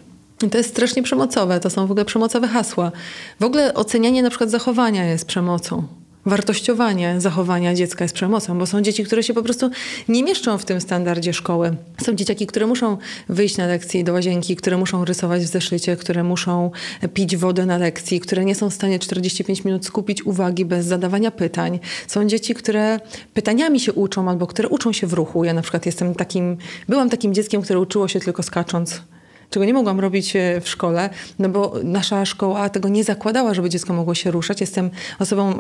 To 0.51 0.58
jest 0.58 0.69
strasznie 0.69 1.03
przemocowe, 1.03 1.60
to 1.60 1.69
są 1.69 1.88
w 1.88 1.91
ogóle 1.91 2.06
przemocowe 2.06 2.47
hasła. 2.47 2.91
W 3.39 3.43
ogóle 3.43 3.73
ocenianie 3.73 4.23
na 4.23 4.30
przykład 4.30 4.49
zachowania 4.49 5.06
jest 5.06 5.25
przemocą 5.25 5.84
wartościowanie 6.27 7.21
zachowania 7.21 7.75
dziecka 7.75 8.05
jest 8.05 8.15
przemocą, 8.15 8.59
bo 8.59 8.65
są 8.65 8.81
dzieci, 8.81 9.03
które 9.03 9.23
się 9.23 9.33
po 9.33 9.43
prostu 9.43 9.69
nie 10.09 10.23
mieszczą 10.23 10.57
w 10.57 10.65
tym 10.65 10.81
standardzie 10.81 11.33
szkoły. 11.33 11.75
Są 12.01 12.15
dzieciaki, 12.15 12.47
które 12.47 12.67
muszą 12.67 12.97
wyjść 13.29 13.57
na 13.57 13.67
lekcji 13.67 14.03
do 14.03 14.13
łazienki, 14.13 14.55
które 14.55 14.77
muszą 14.77 15.05
rysować 15.05 15.43
w 15.43 15.47
zeszycie, 15.47 15.95
które 15.95 16.23
muszą 16.23 16.71
pić 17.13 17.37
wodę 17.37 17.65
na 17.65 17.77
lekcji, 17.77 18.19
które 18.19 18.45
nie 18.45 18.55
są 18.55 18.69
w 18.69 18.73
stanie 18.73 18.99
45 18.99 19.63
minut 19.63 19.85
skupić 19.85 20.25
uwagi 20.25 20.65
bez 20.65 20.85
zadawania 20.85 21.31
pytań. 21.31 21.79
Są 22.07 22.27
dzieci, 22.27 22.53
które 22.53 22.99
pytaniami 23.33 23.79
się 23.79 23.93
uczą 23.93 24.29
albo 24.29 24.47
które 24.47 24.69
uczą 24.69 24.93
się 24.93 25.07
w 25.07 25.13
ruchu. 25.13 25.43
Ja 25.43 25.53
na 25.53 25.61
przykład 25.61 25.85
jestem 25.85 26.15
takim, 26.15 26.57
byłam 26.89 27.09
takim 27.09 27.33
dzieckiem, 27.33 27.61
które 27.61 27.79
uczyło 27.79 28.07
się 28.07 28.19
tylko 28.19 28.43
skacząc 28.43 29.01
czego 29.49 29.65
nie 29.65 29.73
mogłam 29.73 29.99
robić 29.99 30.36
e, 30.36 30.62
w 30.62 30.69
szkole, 30.69 31.10
no 31.39 31.49
bo 31.49 31.73
nasza 31.83 32.25
szkoła 32.25 32.69
tego 32.69 32.89
nie 32.89 33.03
zakładała, 33.03 33.53
żeby 33.53 33.69
dziecko 33.69 33.93
mogło 33.93 34.15
się 34.15 34.31
ruszać. 34.31 34.62
Jestem 34.62 34.89
osobą 35.19 35.57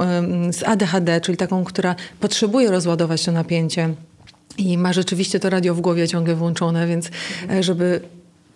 z 0.51 0.63
ADHD, 0.63 1.21
czyli 1.21 1.37
taką, 1.37 1.63
która 1.63 1.95
potrzebuje 2.19 2.71
rozładować 2.71 3.25
to 3.25 3.31
napięcie. 3.31 3.89
I 4.57 4.77
ma 4.77 4.93
rzeczywiście 4.93 5.39
to 5.39 5.49
radio 5.49 5.75
w 5.75 5.81
głowie 5.81 6.07
ciągle 6.07 6.35
włączone, 6.35 6.87
więc 6.87 7.09
e, 7.49 7.63
żeby 7.63 8.01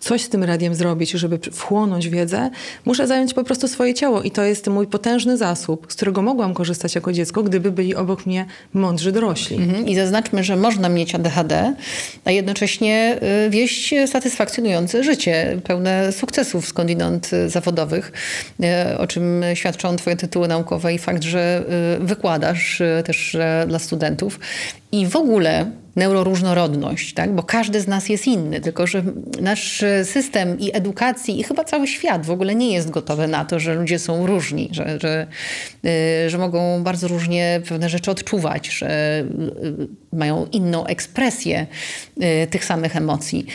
coś 0.02 0.22
z 0.22 0.28
tym 0.28 0.44
radiem 0.44 0.74
zrobić, 0.74 1.10
żeby 1.10 1.38
wchłonąć 1.52 2.08
wiedzę, 2.08 2.50
muszę 2.84 3.06
zająć 3.06 3.34
po 3.34 3.44
prostu 3.44 3.68
swoje 3.68 3.94
ciało. 3.94 4.22
I 4.22 4.30
to 4.30 4.42
jest 4.42 4.68
mój 4.68 4.86
potężny 4.86 5.36
zasób, 5.36 5.86
z 5.88 5.94
którego 5.94 6.22
mogłam 6.22 6.54
korzystać 6.54 6.94
jako 6.94 7.12
dziecko, 7.12 7.42
gdyby 7.42 7.72
byli 7.72 7.94
obok 7.94 8.26
mnie 8.26 8.46
mądrzy 8.74 9.12
dorośli. 9.12 9.56
Mhm. 9.56 9.86
I 9.86 9.94
zaznaczmy, 9.94 10.44
że 10.44 10.56
można 10.56 10.88
mieć 10.88 11.14
ADHD, 11.14 11.74
a 12.24 12.30
jednocześnie 12.30 13.18
y, 13.46 13.50
wieść 13.50 13.94
satysfakcjonujące 14.06 15.04
życie, 15.04 15.60
pełne 15.64 16.12
sukcesów 16.12 16.68
skądinąd 16.68 17.32
y, 17.32 17.48
zawodowych, 17.48 18.12
y, 18.92 18.98
o 18.98 19.06
czym 19.06 19.42
świadczą 19.54 19.96
twoje 19.96 20.16
tytuły 20.16 20.48
naukowe 20.48 20.94
i 20.94 20.98
fakt, 20.98 21.22
że 21.22 21.64
wykładasz 22.00 22.82
też 23.04 23.36
dla 23.66 23.78
studentów. 23.78 24.40
I 24.92 25.06
w 25.06 25.16
ogóle 25.16 25.81
neuroróżnorodność, 25.96 27.14
tak? 27.14 27.34
bo 27.34 27.42
każdy 27.42 27.80
z 27.80 27.86
nas 27.86 28.08
jest 28.08 28.26
inny, 28.26 28.60
tylko 28.60 28.86
że 28.86 29.02
nasz 29.40 29.84
system 30.04 30.60
i 30.60 30.76
edukacji 30.76 31.40
i 31.40 31.42
chyba 31.42 31.64
cały 31.64 31.86
świat 31.86 32.26
w 32.26 32.30
ogóle 32.30 32.54
nie 32.54 32.72
jest 32.72 32.90
gotowy 32.90 33.28
na 33.28 33.44
to, 33.44 33.60
że 33.60 33.74
ludzie 33.74 33.98
są 33.98 34.26
różni, 34.26 34.68
że, 34.72 34.98
że, 35.00 35.26
y, 36.26 36.30
że 36.30 36.38
mogą 36.38 36.82
bardzo 36.82 37.08
różnie 37.08 37.60
pewne 37.68 37.88
rzeczy 37.88 38.10
odczuwać, 38.10 38.68
że 38.68 39.20
y, 40.12 40.16
mają 40.16 40.46
inną 40.52 40.86
ekspresję 40.86 41.66
y, 42.22 42.46
tych 42.46 42.64
samych 42.64 42.96
emocji. 42.96 43.46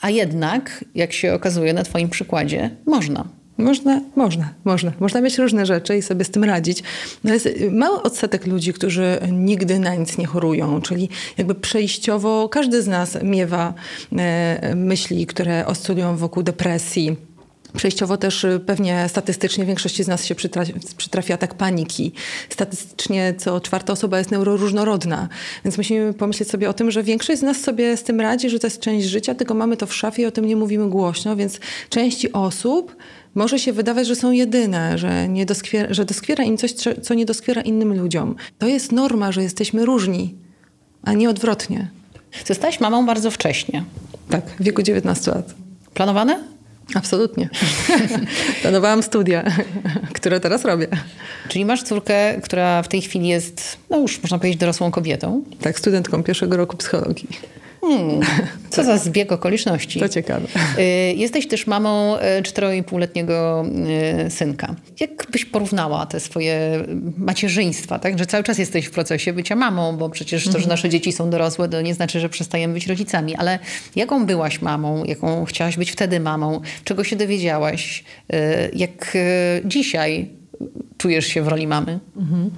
A 0.00 0.10
jednak, 0.10 0.84
jak 0.94 1.12
się 1.12 1.34
okazuje 1.34 1.72
na 1.72 1.82
Twoim 1.82 2.08
przykładzie, 2.08 2.70
można. 2.86 3.24
Można, 3.58 4.00
można, 4.16 4.54
można. 4.64 4.92
Można 5.00 5.20
mieć 5.20 5.38
różne 5.38 5.66
rzeczy 5.66 5.96
i 5.96 6.02
sobie 6.02 6.24
z 6.24 6.30
tym 6.30 6.44
radzić. 6.44 6.82
No 7.24 7.34
jest 7.34 7.48
mały 7.70 8.02
odsetek 8.02 8.46
ludzi, 8.46 8.72
którzy 8.72 9.18
nigdy 9.32 9.78
na 9.78 9.94
nic 9.94 10.18
nie 10.18 10.26
chorują, 10.26 10.80
czyli 10.80 11.08
jakby 11.38 11.54
przejściowo 11.54 12.48
każdy 12.48 12.82
z 12.82 12.86
nas 12.86 13.18
miewa 13.22 13.74
e, 14.16 14.74
myśli, 14.74 15.26
które 15.26 15.66
oscylują 15.66 16.16
wokół 16.16 16.42
depresji. 16.42 17.16
Przejściowo 17.76 18.16
też 18.16 18.46
pewnie 18.66 19.06
statystycznie 19.08 19.64
większości 19.64 20.04
z 20.04 20.08
nas 20.08 20.24
się 20.24 20.34
przytrafia, 20.34 20.72
przytrafia 20.96 21.36
tak 21.36 21.54
paniki. 21.54 22.12
Statystycznie 22.48 23.34
co 23.38 23.60
czwarta 23.60 23.92
osoba 23.92 24.18
jest 24.18 24.30
neuroróżnorodna. 24.30 25.28
Więc 25.64 25.76
musimy 25.76 26.12
pomyśleć 26.12 26.50
sobie 26.50 26.70
o 26.70 26.72
tym, 26.72 26.90
że 26.90 27.02
większość 27.02 27.40
z 27.40 27.42
nas 27.42 27.60
sobie 27.60 27.96
z 27.96 28.02
tym 28.02 28.20
radzi, 28.20 28.50
że 28.50 28.58
to 28.58 28.66
jest 28.66 28.80
część 28.80 29.06
życia, 29.06 29.34
tylko 29.34 29.54
mamy 29.54 29.76
to 29.76 29.86
w 29.86 29.94
szafie 29.94 30.22
i 30.22 30.26
o 30.26 30.30
tym 30.30 30.44
nie 30.44 30.56
mówimy 30.56 30.88
głośno, 30.88 31.36
więc 31.36 31.60
części 31.88 32.32
osób 32.32 32.96
może 33.34 33.58
się 33.58 33.72
wydawać, 33.72 34.06
że 34.06 34.16
są 34.16 34.30
jedyne, 34.30 34.98
że, 34.98 35.28
nie 35.28 35.46
doskwiera, 35.46 35.94
że 35.94 36.04
doskwiera 36.04 36.44
im 36.44 36.56
coś, 36.56 36.74
co 37.02 37.14
nie 37.14 37.26
doskwiera 37.26 37.62
innym 37.62 37.98
ludziom. 37.98 38.36
To 38.58 38.66
jest 38.66 38.92
norma, 38.92 39.32
że 39.32 39.42
jesteśmy 39.42 39.86
różni, 39.86 40.34
a 41.02 41.12
nie 41.12 41.30
odwrotnie. 41.30 41.90
Zostałaś 42.46 42.80
mamą 42.80 43.06
bardzo 43.06 43.30
wcześnie. 43.30 43.84
Tak, 44.30 44.50
w 44.60 44.62
wieku 44.62 44.82
19 44.82 45.30
lat. 45.30 45.54
Planowane? 45.94 46.54
Absolutnie. 46.94 47.48
Planowałam 48.62 49.02
studia, 49.02 49.44
które 50.14 50.40
teraz 50.40 50.64
robię. 50.64 50.86
Czyli 51.48 51.64
masz 51.64 51.82
córkę, 51.82 52.40
która 52.40 52.82
w 52.82 52.88
tej 52.88 53.02
chwili 53.02 53.28
jest, 53.28 53.76
no 53.90 53.98
już 54.00 54.22
można 54.22 54.38
powiedzieć, 54.38 54.60
dorosłą 54.60 54.90
kobietą. 54.90 55.44
Tak, 55.60 55.78
studentką 55.78 56.22
pierwszego 56.22 56.56
roku 56.56 56.76
psychologii. 56.76 57.28
Hmm, 57.88 58.20
co 58.70 58.84
za 58.84 58.98
zbieg 58.98 59.32
okoliczności. 59.32 60.00
To 60.00 60.08
ciekawe. 60.08 60.46
Y, 60.78 61.14
jesteś 61.16 61.48
też 61.48 61.66
mamą 61.66 62.16
y, 62.16 62.42
czteroipółletniego 62.42 63.66
y, 64.26 64.30
synka. 64.30 64.74
Jak 65.00 65.26
byś 65.30 65.44
porównała 65.44 66.06
te 66.06 66.20
swoje 66.20 66.84
macierzyństwa, 67.18 67.98
tak? 67.98 68.18
Że 68.18 68.26
cały 68.26 68.44
czas 68.44 68.58
jesteś 68.58 68.86
w 68.86 68.90
procesie 68.90 69.32
bycia 69.32 69.56
mamą, 69.56 69.96
bo 69.96 70.10
przecież 70.10 70.44
to, 70.44 70.50
że 70.50 70.58
mhm. 70.58 70.68
nasze 70.68 70.88
dzieci 70.88 71.12
są 71.12 71.30
dorosłe, 71.30 71.68
to 71.68 71.80
nie 71.80 71.94
znaczy, 71.94 72.20
że 72.20 72.28
przestajemy 72.28 72.74
być 72.74 72.86
rodzicami. 72.86 73.36
Ale 73.36 73.58
jaką 73.96 74.26
byłaś 74.26 74.62
mamą? 74.62 75.04
Jaką 75.04 75.44
chciałaś 75.44 75.76
być 75.76 75.90
wtedy 75.90 76.20
mamą? 76.20 76.60
Czego 76.84 77.04
się 77.04 77.16
dowiedziałaś? 77.16 78.04
Jak 78.72 79.16
dzisiaj 79.64 80.28
czujesz 80.98 81.26
się 81.26 81.42
w 81.42 81.48
roli 81.48 81.66
mamy? 81.66 81.98
Mhm. 82.16 82.50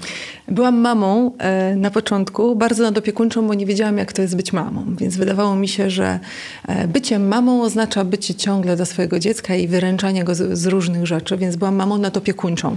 Byłam 0.49 0.77
mamą 0.81 1.33
e, 1.39 1.77
na 1.77 1.91
początku, 1.91 2.57
bardzo 2.57 2.83
nadopiekuńczą, 2.83 3.47
bo 3.47 3.55
nie 3.55 3.67
wiedziałam, 3.67 3.99
jak 3.99 4.13
to 4.13 4.23
jest 4.23 4.37
być 4.37 4.53
mamą. 4.53 4.97
Więc 4.97 5.17
wydawało 5.17 5.57
mi 5.57 5.69
się, 5.69 5.91
że 5.91 6.21
e, 6.69 6.89
bycie 6.89 7.19
mamą 7.19 7.63
oznacza 7.63 8.05
bycie 8.05 8.35
ciągle 8.35 8.77
do 8.77 8.87
swojego 8.87 9.19
dziecka 9.19 9.55
i 9.55 9.69
wyręczanie 9.69 10.25
go 10.25 10.35
z, 10.35 10.59
z 10.59 10.67
różnych 10.67 11.07
rzeczy, 11.07 11.37
więc 11.37 11.57
byłam 11.57 11.75
mamą 11.75 11.99
nadopiekuńczą 11.99 12.77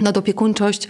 nadopiekuńczość 0.00 0.88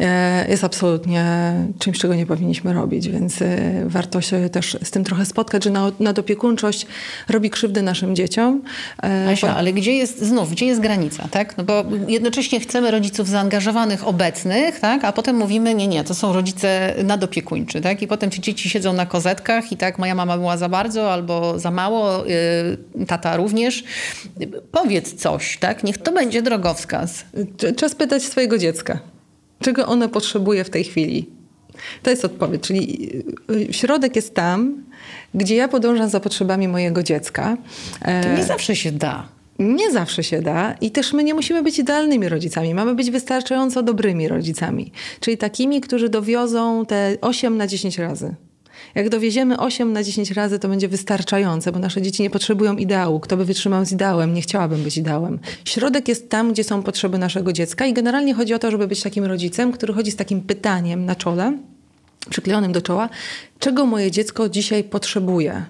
e, 0.00 0.50
jest 0.50 0.64
absolutnie 0.64 1.52
czymś, 1.78 1.98
czego 1.98 2.14
nie 2.14 2.26
powinniśmy 2.26 2.72
robić, 2.72 3.08
więc 3.08 3.42
e, 3.42 3.46
warto 3.86 4.20
się 4.20 4.48
też 4.48 4.78
z 4.82 4.90
tym 4.90 5.04
trochę 5.04 5.26
spotkać, 5.26 5.64
że 5.64 5.70
nadopiekuńczość 6.00 6.86
robi 7.28 7.50
krzywdę 7.50 7.82
naszym 7.82 8.16
dzieciom. 8.16 8.62
E, 9.02 9.28
Asia, 9.32 9.46
bo... 9.46 9.54
ale 9.54 9.72
gdzie 9.72 9.92
jest, 9.92 10.22
znów, 10.22 10.50
gdzie 10.50 10.66
jest 10.66 10.80
granica, 10.80 11.28
tak? 11.30 11.58
No 11.58 11.64
bo 11.64 11.84
jednocześnie 12.08 12.60
chcemy 12.60 12.90
rodziców 12.90 13.28
zaangażowanych, 13.28 14.08
obecnych, 14.08 14.80
tak? 14.80 15.04
A 15.04 15.12
potem 15.12 15.36
mówimy, 15.36 15.74
nie, 15.74 15.88
nie, 15.88 16.04
to 16.04 16.14
są 16.14 16.32
rodzice 16.32 16.94
nadopiekuńczy, 17.04 17.80
tak? 17.80 18.02
I 18.02 18.06
potem 18.06 18.30
ci 18.30 18.40
dzieci 18.40 18.70
siedzą 18.70 18.92
na 18.92 19.06
kozetkach 19.06 19.72
i 19.72 19.76
tak, 19.76 19.98
moja 19.98 20.14
mama 20.14 20.38
była 20.38 20.56
za 20.56 20.68
bardzo 20.68 21.12
albo 21.12 21.58
za 21.58 21.70
mało, 21.70 22.24
tata 23.06 23.36
również. 23.36 23.84
Powiedz 24.72 25.14
coś, 25.14 25.58
tak? 25.58 25.84
Niech 25.84 25.98
to 25.98 26.12
będzie 26.12 26.42
drogowskaz. 26.42 27.24
Czas 27.76 27.94
pytać 27.94 28.22
swoje 28.22 28.45
swojego 28.46 28.58
dziecka. 28.58 28.98
Czego 29.60 29.86
ono 29.86 30.08
potrzebuje 30.08 30.64
w 30.64 30.70
tej 30.70 30.84
chwili? 30.84 31.26
To 32.02 32.10
jest 32.10 32.24
odpowiedź, 32.24 32.62
czyli 32.62 33.10
y, 33.50 33.72
środek 33.72 34.16
jest 34.16 34.34
tam, 34.34 34.84
gdzie 35.34 35.56
ja 35.56 35.68
podążam 35.68 36.08
za 36.08 36.20
potrzebami 36.20 36.68
mojego 36.68 37.02
dziecka. 37.02 37.56
To 38.22 38.36
nie 38.36 38.44
zawsze 38.44 38.76
się 38.76 38.92
da. 38.92 39.28
Nie 39.58 39.90
zawsze 39.92 40.22
się 40.24 40.42
da 40.42 40.74
i 40.80 40.90
też 40.90 41.12
my 41.12 41.24
nie 41.24 41.34
musimy 41.34 41.62
być 41.62 41.78
idealnymi 41.78 42.28
rodzicami. 42.28 42.74
Mamy 42.74 42.94
być 42.94 43.10
wystarczająco 43.10 43.82
dobrymi 43.82 44.28
rodzicami. 44.28 44.92
Czyli 45.20 45.38
takimi, 45.38 45.80
którzy 45.80 46.08
dowiozą 46.08 46.86
te 46.86 47.16
8 47.20 47.56
na 47.56 47.66
10 47.66 47.98
razy. 47.98 48.34
Jak 48.94 49.08
dowieziemy 49.08 49.58
8 49.58 49.92
na 49.92 50.02
10 50.02 50.30
razy, 50.30 50.58
to 50.58 50.68
będzie 50.68 50.88
wystarczające, 50.88 51.72
bo 51.72 51.78
nasze 51.78 52.02
dzieci 52.02 52.22
nie 52.22 52.30
potrzebują 52.30 52.76
ideału. 52.76 53.20
Kto 53.20 53.36
by 53.36 53.44
wytrzymał 53.44 53.84
z 53.84 53.92
ideałem? 53.92 54.34
Nie 54.34 54.42
chciałabym 54.42 54.82
być 54.82 54.96
ideałem. 54.96 55.38
Środek 55.64 56.08
jest 56.08 56.30
tam, 56.30 56.52
gdzie 56.52 56.64
są 56.64 56.82
potrzeby 56.82 57.18
naszego 57.18 57.52
dziecka 57.52 57.86
i 57.86 57.92
generalnie 57.92 58.34
chodzi 58.34 58.54
o 58.54 58.58
to, 58.58 58.70
żeby 58.70 58.88
być 58.88 59.02
takim 59.02 59.24
rodzicem, 59.24 59.72
który 59.72 59.92
chodzi 59.92 60.10
z 60.10 60.16
takim 60.16 60.40
pytaniem 60.40 61.04
na 61.04 61.14
czole, 61.14 61.58
przyklejonym 62.30 62.72
do 62.72 62.82
czoła, 62.82 63.08
czego 63.58 63.86
moje 63.86 64.10
dziecko 64.10 64.48
dzisiaj 64.48 64.84
potrzebuje 64.84 65.64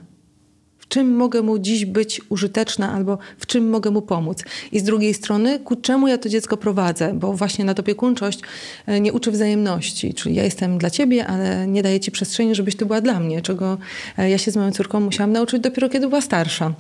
czym 0.89 1.17
mogę 1.17 1.43
mu 1.43 1.59
dziś 1.59 1.87
być 1.87 2.21
użyteczna 2.29 2.93
albo 2.93 3.19
w 3.39 3.47
czym 3.47 3.71
mogę 3.71 3.91
mu 3.91 4.03
pomóc. 4.03 4.45
I 4.73 4.81
z 4.81 4.83
drugiej 4.83 5.15
strony, 5.15 5.59
ku 5.59 5.77
czemu 5.77 6.09
ja 6.09 6.19
to 6.19 6.29
dziecko 6.29 6.57
prowadzę, 6.57 7.15
bo 7.15 7.33
właśnie 7.33 7.65
nadopiekuńczość 7.65 8.41
e, 8.87 9.01
nie 9.01 9.13
uczy 9.13 9.31
wzajemności, 9.31 10.15
czyli 10.15 10.35
ja 10.35 10.45
jestem 10.45 10.79
dla 10.79 10.91
ciebie, 10.91 11.27
ale 11.27 11.67
nie 11.67 11.83
daję 11.83 12.01
ci 12.01 12.11
przestrzeni, 12.11 12.55
żebyś 12.55 12.77
ty 12.77 12.87
była 12.87 13.01
dla 13.01 13.21
mnie, 13.21 13.43
czego 13.43 13.79
e, 14.19 14.31
ja 14.31 14.39
się 14.39 14.51
z 14.51 14.57
moją 14.57 14.73
córką 14.73 15.01
musiałam 15.01 15.33
nauczyć 15.33 15.61
dopiero 15.61 15.89
kiedy 15.89 16.09
była 16.09 16.21
starsza. 16.21 16.75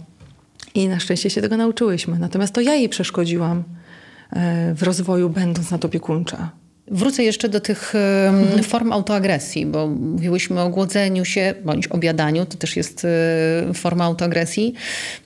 I 0.74 0.88
na 0.88 1.00
szczęście 1.00 1.30
się 1.30 1.40
tego 1.40 1.56
nauczyłyśmy. 1.56 2.18
Natomiast 2.18 2.54
to 2.54 2.60
ja 2.60 2.74
jej 2.74 2.88
przeszkodziłam 2.88 3.64
e, 4.30 4.74
w 4.74 4.82
rozwoju, 4.82 5.30
będąc 5.30 5.70
nadopiekuńcza. 5.70 6.50
Wrócę 6.88 7.22
jeszcze 7.22 7.48
do 7.48 7.60
tych 7.60 7.94
mhm. 8.28 8.62
form 8.62 8.92
autoagresji, 8.92 9.66
bo 9.66 9.86
mówiłyśmy 9.86 10.60
o 10.60 10.68
głodzeniu 10.68 11.24
się 11.24 11.54
bądź 11.64 11.88
obiadaniu, 11.88 12.46
to 12.46 12.56
też 12.56 12.76
jest 12.76 13.04
e, 13.04 13.74
forma 13.74 14.04
autoagresji. 14.04 14.74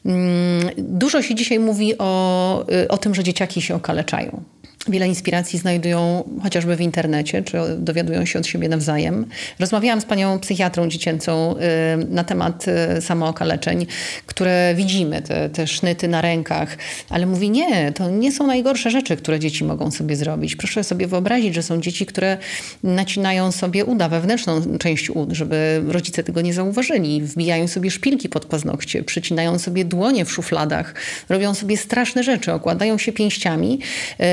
Mm, 0.06 0.70
dużo 0.78 1.22
się 1.22 1.34
dzisiaj 1.34 1.58
mówi 1.58 1.98
o, 1.98 2.66
e, 2.72 2.88
o 2.88 2.98
tym, 2.98 3.14
że 3.14 3.24
dzieciaki 3.24 3.62
się 3.62 3.74
okaleczają 3.74 4.42
wiele 4.88 5.08
inspiracji 5.08 5.58
znajdują 5.58 6.24
chociażby 6.42 6.76
w 6.76 6.80
internecie, 6.80 7.42
czy 7.42 7.58
dowiadują 7.78 8.24
się 8.24 8.38
od 8.38 8.46
siebie 8.46 8.68
nawzajem. 8.68 9.26
Rozmawiałam 9.58 10.00
z 10.00 10.04
panią 10.04 10.38
psychiatrą 10.38 10.88
dziecięcą 10.88 11.56
y, 11.56 11.60
na 12.08 12.24
temat 12.24 12.66
y, 12.98 13.00
samookaleczeń, 13.00 13.86
które 14.26 14.74
widzimy, 14.76 15.22
te, 15.22 15.50
te 15.50 15.66
sznyty 15.66 16.08
na 16.08 16.20
rękach, 16.20 16.78
ale 17.10 17.26
mówi 17.26 17.50
nie, 17.50 17.92
to 17.92 18.10
nie 18.10 18.32
są 18.32 18.46
najgorsze 18.46 18.90
rzeczy, 18.90 19.16
które 19.16 19.38
dzieci 19.38 19.64
mogą 19.64 19.90
sobie 19.90 20.16
zrobić. 20.16 20.56
Proszę 20.56 20.84
sobie 20.84 21.06
wyobrazić, 21.06 21.54
że 21.54 21.62
są 21.62 21.80
dzieci, 21.80 22.06
które 22.06 22.38
nacinają 22.82 23.52
sobie 23.52 23.84
uda, 23.84 24.08
wewnętrzną 24.08 24.78
część 24.78 25.10
ud, 25.10 25.32
żeby 25.32 25.82
rodzice 25.88 26.22
tego 26.22 26.40
nie 26.40 26.54
zauważyli. 26.54 27.22
Wbijają 27.22 27.68
sobie 27.68 27.90
szpilki 27.90 28.28
pod 28.28 28.44
paznokcie, 28.44 29.02
przycinają 29.02 29.58
sobie 29.58 29.84
dłonie 29.84 30.24
w 30.24 30.32
szufladach, 30.32 30.94
robią 31.28 31.54
sobie 31.54 31.76
straszne 31.76 32.22
rzeczy, 32.22 32.52
okładają 32.52 32.98
się 32.98 33.12
pięściami 33.12 33.78
y, 34.20 34.24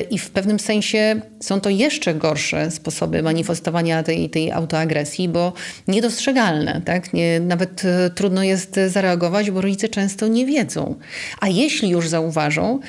i 0.00 0.18
w 0.18 0.30
pewnym 0.30 0.60
sensie 0.60 1.20
są 1.40 1.60
to 1.60 1.70
jeszcze 1.70 2.14
gorsze 2.14 2.70
sposoby 2.70 3.22
manifestowania 3.22 4.02
tej, 4.02 4.30
tej 4.30 4.52
autoagresji, 4.52 5.28
bo 5.28 5.52
niedostrzegalne. 5.88 6.80
Tak? 6.84 7.12
Nie, 7.12 7.40
nawet 7.40 7.84
e, 7.84 8.10
trudno 8.10 8.42
jest 8.42 8.80
zareagować, 8.88 9.50
bo 9.50 9.60
rodzice 9.60 9.88
często 9.88 10.28
nie 10.28 10.46
wiedzą. 10.46 10.94
A 11.40 11.48
jeśli 11.48 11.88
już 11.88 12.08
zauważą, 12.08 12.80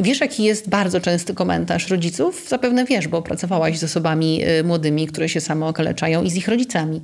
Wiesz, 0.00 0.20
jaki 0.20 0.44
jest 0.44 0.68
bardzo 0.68 1.00
częsty 1.00 1.34
komentarz 1.34 1.88
rodziców? 1.88 2.46
Zapewne 2.48 2.84
wiesz, 2.84 3.08
bo 3.08 3.22
pracowałaś 3.22 3.78
z 3.78 3.84
osobami 3.84 4.42
e, 4.44 4.62
młodymi, 4.62 5.06
które 5.06 5.28
się 5.28 5.40
samo 5.40 5.68
okaleczają 5.68 6.22
i 6.22 6.30
z 6.30 6.36
ich 6.36 6.48
rodzicami. 6.48 7.00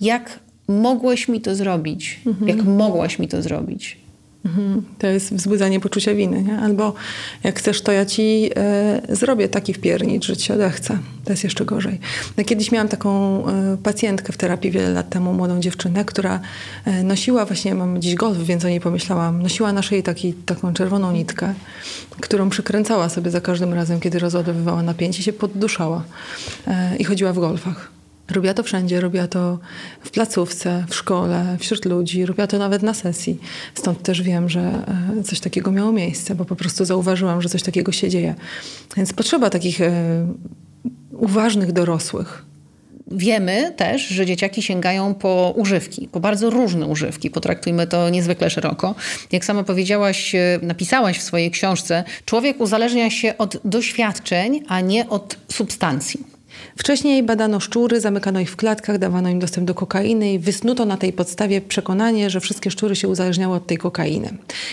Jak 0.00 0.40
mogłeś 0.68 1.28
mi 1.28 1.40
to 1.40 1.54
zrobić? 1.54 2.20
Mhm. 2.26 2.48
Jak 2.48 2.62
mogłaś 2.62 3.18
mi 3.18 3.28
to 3.28 3.42
zrobić? 3.42 3.98
Mhm. 4.44 4.82
To 4.98 5.06
jest 5.06 5.34
wzbudzanie 5.34 5.80
poczucia 5.80 6.14
winy, 6.14 6.42
nie? 6.42 6.58
Albo 6.58 6.94
jak 7.44 7.58
chcesz, 7.58 7.82
to 7.82 7.92
ja 7.92 8.06
ci 8.06 8.50
e, 8.56 9.16
zrobię 9.16 9.48
taki 9.48 9.74
wpiernicz, 9.74 10.26
że 10.26 10.36
ci 10.36 10.46
się 10.46 10.54
odechce. 10.54 10.98
To 11.24 11.32
jest 11.32 11.44
jeszcze 11.44 11.64
gorzej. 11.64 11.98
No, 12.36 12.44
kiedyś 12.44 12.72
miałam 12.72 12.88
taką 12.88 13.42
e, 13.46 13.76
pacjentkę 13.82 14.32
w 14.32 14.36
terapii 14.36 14.70
wiele 14.70 14.90
lat 14.90 15.08
temu, 15.08 15.32
młodą 15.32 15.60
dziewczynę, 15.60 16.04
która 16.04 16.40
e, 16.84 17.02
nosiła 17.02 17.44
właśnie, 17.44 17.74
mam 17.74 18.02
dziś 18.02 18.14
golf, 18.14 18.38
więc 18.38 18.64
o 18.64 18.68
niej 18.68 18.80
pomyślałam, 18.80 19.42
nosiła 19.42 19.72
na 19.72 19.82
szyi 19.82 20.02
taki, 20.02 20.32
taką 20.34 20.74
czerwoną 20.74 21.12
nitkę, 21.12 21.54
którą 22.20 22.50
przykręcała 22.50 23.08
sobie 23.08 23.30
za 23.30 23.40
każdym 23.40 23.74
razem, 23.74 24.00
kiedy 24.00 24.18
rozładowywała 24.18 24.82
napięcie, 24.82 25.22
się 25.22 25.32
podduszała 25.32 26.02
i 26.98 27.04
chodziła 27.04 27.32
w 27.32 27.38
golfach. 27.38 27.99
Robiła 28.30 28.54
to 28.54 28.62
wszędzie, 28.62 29.00
robiła 29.00 29.28
to 29.28 29.58
w 30.00 30.10
placówce, 30.10 30.84
w 30.88 30.94
szkole, 30.94 31.56
wśród 31.60 31.84
ludzi, 31.84 32.26
robiła 32.26 32.46
to 32.46 32.58
nawet 32.58 32.82
na 32.82 32.94
sesji. 32.94 33.38
Stąd 33.74 34.02
też 34.02 34.22
wiem, 34.22 34.48
że 34.48 34.60
e, 35.18 35.22
coś 35.22 35.40
takiego 35.40 35.72
miało 35.72 35.92
miejsce, 35.92 36.34
bo 36.34 36.44
po 36.44 36.56
prostu 36.56 36.84
zauważyłam, 36.84 37.42
że 37.42 37.48
coś 37.48 37.62
takiego 37.62 37.92
się 37.92 38.08
dzieje. 38.08 38.34
Więc 38.96 39.12
potrzeba 39.12 39.50
takich 39.50 39.80
e, 39.80 39.92
uważnych 41.12 41.72
dorosłych. 41.72 42.44
Wiemy 43.12 43.72
też, 43.76 44.08
że 44.08 44.26
dzieciaki 44.26 44.62
sięgają 44.62 45.14
po 45.14 45.54
używki, 45.56 46.08
po 46.12 46.20
bardzo 46.20 46.50
różne 46.50 46.86
używki. 46.86 47.30
Potraktujmy 47.30 47.86
to 47.86 48.10
niezwykle 48.10 48.50
szeroko. 48.50 48.94
Jak 49.32 49.44
sama 49.44 49.62
powiedziałaś, 49.62 50.34
e, 50.34 50.58
napisałaś 50.62 51.18
w 51.18 51.22
swojej 51.22 51.50
książce, 51.50 52.04
człowiek 52.24 52.60
uzależnia 52.60 53.10
się 53.10 53.38
od 53.38 53.56
doświadczeń, 53.64 54.62
a 54.68 54.80
nie 54.80 55.08
od 55.08 55.36
substancji. 55.52 56.29
Wcześniej 56.80 57.22
badano 57.22 57.60
szczury, 57.60 58.00
zamykano 58.00 58.40
ich 58.40 58.50
w 58.50 58.56
klatkach, 58.56 58.98
dawano 58.98 59.28
im 59.28 59.38
dostęp 59.38 59.66
do 59.66 59.74
kokainy 59.74 60.32
i 60.32 60.38
wysnuto 60.38 60.84
na 60.84 60.96
tej 60.96 61.12
podstawie 61.12 61.60
przekonanie, 61.60 62.30
że 62.30 62.40
wszystkie 62.40 62.70
szczury 62.70 62.96
się 62.96 63.08
uzależniały 63.08 63.56
od 63.56 63.66
tej 63.66 63.78
kokainy. 63.78 64.28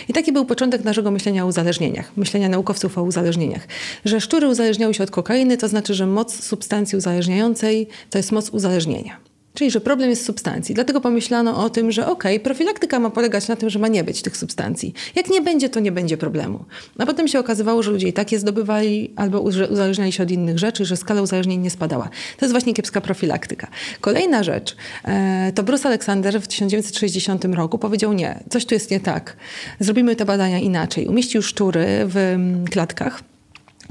I 0.09 0.13
taki 0.13 0.31
był 0.31 0.45
początek 0.45 0.83
naszego 0.83 1.11
myślenia 1.11 1.43
o 1.43 1.47
uzależnieniach, 1.47 2.11
myślenia 2.17 2.49
naukowców 2.49 2.97
o 2.97 3.03
uzależnieniach. 3.03 3.67
Że 4.05 4.21
szczury 4.21 4.47
uzależniały 4.47 4.93
się 4.93 5.03
od 5.03 5.11
kokainy, 5.11 5.57
to 5.57 5.67
znaczy, 5.67 5.93
że 5.93 6.07
moc 6.07 6.43
substancji 6.43 6.97
uzależniającej 6.97 7.87
to 8.09 8.17
jest 8.17 8.31
moc 8.31 8.49
uzależnienia. 8.49 9.26
Czyli, 9.57 9.71
że 9.71 9.81
problem 9.81 10.09
jest 10.09 10.25
substancji. 10.25 10.75
Dlatego 10.75 11.01
pomyślano 11.01 11.65
o 11.65 11.69
tym, 11.69 11.91
że 11.91 12.07
okay, 12.07 12.39
profilaktyka 12.39 12.99
ma 12.99 13.09
polegać 13.09 13.47
na 13.47 13.55
tym, 13.55 13.69
że 13.69 13.79
ma 13.79 13.87
nie 13.87 14.03
być 14.03 14.21
tych 14.21 14.37
substancji. 14.37 14.93
Jak 15.15 15.29
nie 15.29 15.41
będzie, 15.41 15.69
to 15.69 15.79
nie 15.79 15.91
będzie 15.91 16.17
problemu. 16.17 16.65
A 16.97 17.05
potem 17.05 17.27
się 17.27 17.39
okazywało, 17.39 17.83
że 17.83 17.91
ludzie 17.91 18.07
i 18.07 18.13
tak 18.13 18.31
je 18.31 18.39
zdobywali 18.39 19.13
albo 19.15 19.41
uzależniali 19.41 20.11
się 20.11 20.23
od 20.23 20.31
innych 20.31 20.59
rzeczy, 20.59 20.85
że 20.85 20.97
skala 20.97 21.21
uzależnień 21.21 21.61
nie 21.61 21.69
spadała. 21.69 22.09
To 22.37 22.45
jest 22.45 22.51
właśnie 22.53 22.73
kiepska 22.73 23.01
profilaktyka. 23.01 23.67
Kolejna 24.01 24.43
rzecz, 24.43 24.75
e, 25.05 25.51
to 25.55 25.63
Bruce 25.63 25.87
Alexander 25.87 26.41
w 26.41 26.47
1960 26.47 27.45
roku 27.45 27.77
powiedział 27.77 28.13
nie, 28.13 28.43
coś 28.49 28.65
tu 28.65 28.73
jest 28.73 28.91
nie 28.91 28.99
tak. 28.99 29.37
Zrobimy 29.79 30.15
te 30.15 30.25
badania 30.25 30.59
inaczej. 30.59 31.07
Umieścił 31.07 31.41
szczury 31.41 31.85
w 32.05 32.17
mm, 32.17 32.65
klatkach 32.65 33.23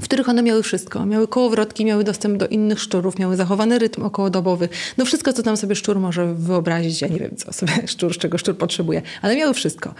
w 0.01 0.03
których 0.03 0.29
one 0.29 0.43
miały 0.43 0.63
wszystko. 0.63 1.05
Miały 1.05 1.27
kołowrotki, 1.27 1.85
miały 1.85 2.03
dostęp 2.03 2.37
do 2.37 2.47
innych 2.47 2.79
szczurów, 2.79 3.19
miały 3.19 3.35
zachowany 3.35 3.79
rytm 3.79 4.03
okołodobowy. 4.03 4.69
No 4.97 5.05
wszystko, 5.05 5.33
co 5.33 5.43
tam 5.43 5.57
sobie 5.57 5.75
szczur 5.75 5.99
może 5.99 6.33
wyobrazić. 6.33 7.01
Ja 7.01 7.07
nie 7.07 7.19
wiem, 7.19 7.35
co 7.35 7.53
sobie 7.53 7.73
szczur, 7.87 8.17
czego 8.17 8.37
szczur 8.37 8.57
potrzebuje, 8.57 9.01
ale 9.21 9.35
miały 9.35 9.53
wszystko. 9.53 9.93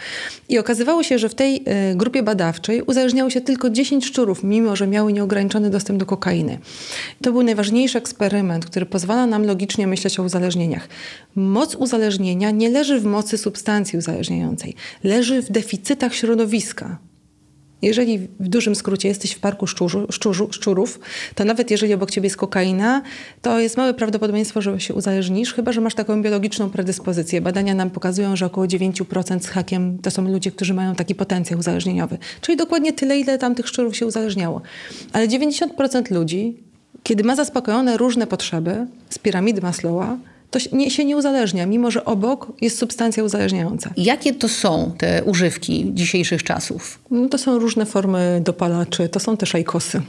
I 0.49 0.59
okazywało 0.59 1.03
się, 1.03 1.19
że 1.19 1.29
w 1.29 1.35
tej 1.35 1.55
y, 1.91 1.95
grupie 1.95 2.23
badawczej 2.23 2.81
uzależniało 2.81 3.29
się 3.29 3.41
tylko 3.41 3.69
10 3.69 4.05
szczurów, 4.05 4.43
mimo 4.43 4.75
że 4.75 4.87
miały 4.87 5.13
nieograniczony 5.13 5.69
dostęp 5.69 5.99
do 5.99 6.05
kokainy. 6.05 6.59
To 7.21 7.31
był 7.31 7.43
najważniejszy 7.43 7.97
eksperyment, 7.97 8.65
który 8.65 8.85
pozwala 8.85 9.27
nam 9.27 9.45
logicznie 9.45 9.87
myśleć 9.87 10.19
o 10.19 10.23
uzależnieniach. 10.23 10.87
Moc 11.35 11.75
uzależnienia 11.75 12.51
nie 12.51 12.69
leży 12.69 12.99
w 12.99 13.05
mocy 13.05 13.37
substancji 13.37 13.99
uzależniającej. 13.99 14.75
Leży 15.03 15.41
w 15.41 15.51
deficytach 15.51 16.15
środowiska. 16.15 16.97
Jeżeli 17.81 18.19
w 18.39 18.47
dużym 18.47 18.75
skrócie 18.75 19.07
jesteś 19.07 19.31
w 19.31 19.39
parku 19.39 19.67
szczurzu, 19.67 20.07
szczurzu, 20.11 20.47
szczurów, 20.51 20.99
to 21.35 21.45
nawet 21.45 21.71
jeżeli 21.71 21.93
obok 21.93 22.11
ciebie 22.11 22.25
jest 22.25 22.37
kokaina, 22.37 23.01
to 23.41 23.59
jest 23.59 23.77
małe 23.77 23.93
prawdopodobieństwo, 23.93 24.61
że 24.61 24.79
się 24.79 24.93
uzależnisz, 24.93 25.53
chyba 25.53 25.71
że 25.71 25.81
masz 25.81 25.95
taką 25.95 26.21
biologiczną 26.21 26.69
predyspozycję. 26.69 27.41
Badania 27.41 27.75
nam 27.75 27.89
pokazują, 27.89 28.35
że 28.35 28.45
około 28.45 28.67
9% 28.67 29.39
z 29.39 29.47
hakiem 29.47 29.99
to 29.99 30.11
są 30.11 30.31
ludzie, 30.31 30.51
którzy 30.51 30.73
mają 30.73 30.95
taki 30.95 31.15
potencjał 31.15 31.59
uzależnieniowy. 31.59 32.17
Czyli 32.41 32.57
dokładnie 32.57 32.93
tyle, 32.93 33.19
ile 33.19 33.37
tam 33.37 33.55
tych 33.55 33.67
szczurów 33.67 33.97
się 33.97 34.05
uzależniało. 34.05 34.61
Ale 35.13 35.27
90% 35.27 36.11
ludzi, 36.11 36.57
kiedy 37.03 37.23
ma 37.23 37.35
zaspokojone 37.35 37.97
różne 37.97 38.27
potrzeby 38.27 38.87
z 39.09 39.17
piramidy 39.17 39.61
Maslowa, 39.61 40.17
to 40.51 40.59
się 40.89 41.05
nie 41.05 41.17
uzależnia, 41.17 41.65
mimo 41.65 41.91
że 41.91 42.05
obok 42.05 42.51
jest 42.61 42.77
substancja 42.77 43.23
uzależniająca. 43.23 43.93
Jakie 43.97 44.33
to 44.33 44.47
są 44.47 44.91
te 44.97 45.23
używki 45.23 45.91
dzisiejszych 45.93 46.43
czasów? 46.43 46.99
No 47.11 47.29
to 47.29 47.37
są 47.37 47.59
różne 47.59 47.85
formy 47.85 48.41
dopalaczy, 48.43 49.09
to 49.09 49.19
są 49.19 49.37
też 49.37 49.55
ajkosy 49.55 50.01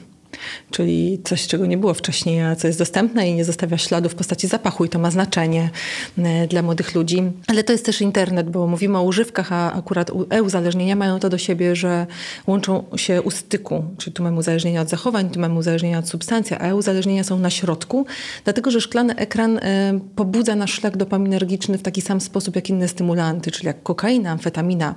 czyli 0.71 1.21
coś, 1.25 1.47
czego 1.47 1.67
nie 1.67 1.79
było 1.79 1.95
wcześniej, 1.95 2.43
a 2.43 2.57
co 2.57 2.67
jest 2.67 2.79
dostępne 2.79 3.31
i 3.31 3.35
nie 3.35 3.45
zostawia 3.45 3.79
śladu 3.79 4.09
w 4.09 4.15
postaci 4.15 4.47
zapachu 4.47 4.85
i 4.85 4.89
to 4.89 4.99
ma 4.99 5.11
znaczenie 5.11 5.71
e, 6.19 6.47
dla 6.47 6.63
młodych 6.63 6.95
ludzi. 6.95 7.23
Ale 7.47 7.65
to 7.65 7.73
jest 7.73 7.85
też 7.85 8.01
internet, 8.01 8.51
bo 8.51 8.67
mówimy 8.67 8.99
o 8.99 9.03
używkach, 9.03 9.53
a 9.53 9.73
akurat 9.73 10.11
e-uzależnienia 10.31 10.97
mają 10.97 11.19
to 11.19 11.29
do 11.29 11.39
siebie, 11.39 11.77
że 11.77 12.07
łączą 12.47 12.85
się 12.97 13.23
u 13.23 13.31
styku, 13.31 13.85
czyli 13.99 14.13
tu 14.13 14.23
mamy 14.23 14.39
uzależnienia 14.39 14.81
od 14.81 14.89
zachowań, 14.89 15.31
tu 15.31 15.41
mamy 15.41 15.55
uzależnienia 15.55 15.99
od 15.99 16.09
substancji, 16.09 16.57
a 16.57 16.67
e-uzależnienia 16.67 17.25
są 17.25 17.39
na 17.39 17.51
środku, 17.51 18.07
dlatego 18.45 18.71
że 18.71 18.81
szklany 18.81 19.17
ekran 19.17 19.59
e, 19.59 20.01
pobudza 20.17 20.55
nasz 20.57 20.73
szlak 20.73 20.97
dopaminergiczny 20.97 21.79
w 21.79 21.83
taki 21.83 22.01
sam 22.01 22.21
sposób 22.21 22.57
jak 22.57 22.71
inne 22.71 22.89
stymulanty, 22.89 23.51
czyli 23.51 23.67
jak 23.67 23.83
kokaina, 23.83 24.31
amfetamina 24.31 24.95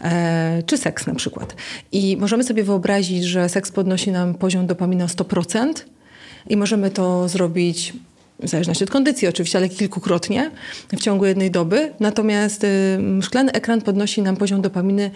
e, 0.00 0.62
czy 0.66 0.78
seks 0.78 1.06
na 1.06 1.14
przykład. 1.14 1.56
I 1.92 2.16
możemy 2.16 2.44
sobie 2.44 2.64
wyobrazić, 2.64 3.24
że 3.24 3.48
seks 3.48 3.72
podnosi 3.72 4.10
nam 4.10 4.34
poziom 4.34 4.66
dopaminy 4.66 4.81
o 4.82 5.06
100% 5.06 5.72
i 6.48 6.56
możemy 6.56 6.90
to 6.90 7.28
zrobić 7.28 7.92
w 8.40 8.48
zależności 8.48 8.84
od 8.84 8.90
kondycji 8.90 9.28
oczywiście, 9.28 9.58
ale 9.58 9.68
kilkukrotnie 9.68 10.50
w 10.92 11.00
ciągu 11.00 11.24
jednej 11.26 11.50
doby. 11.50 11.92
Natomiast 12.00 12.64
y, 12.64 12.98
szklany 13.22 13.52
ekran 13.52 13.80
podnosi 13.80 14.22
nam 14.22 14.36
poziom 14.36 14.62
dopaminy 14.62 15.10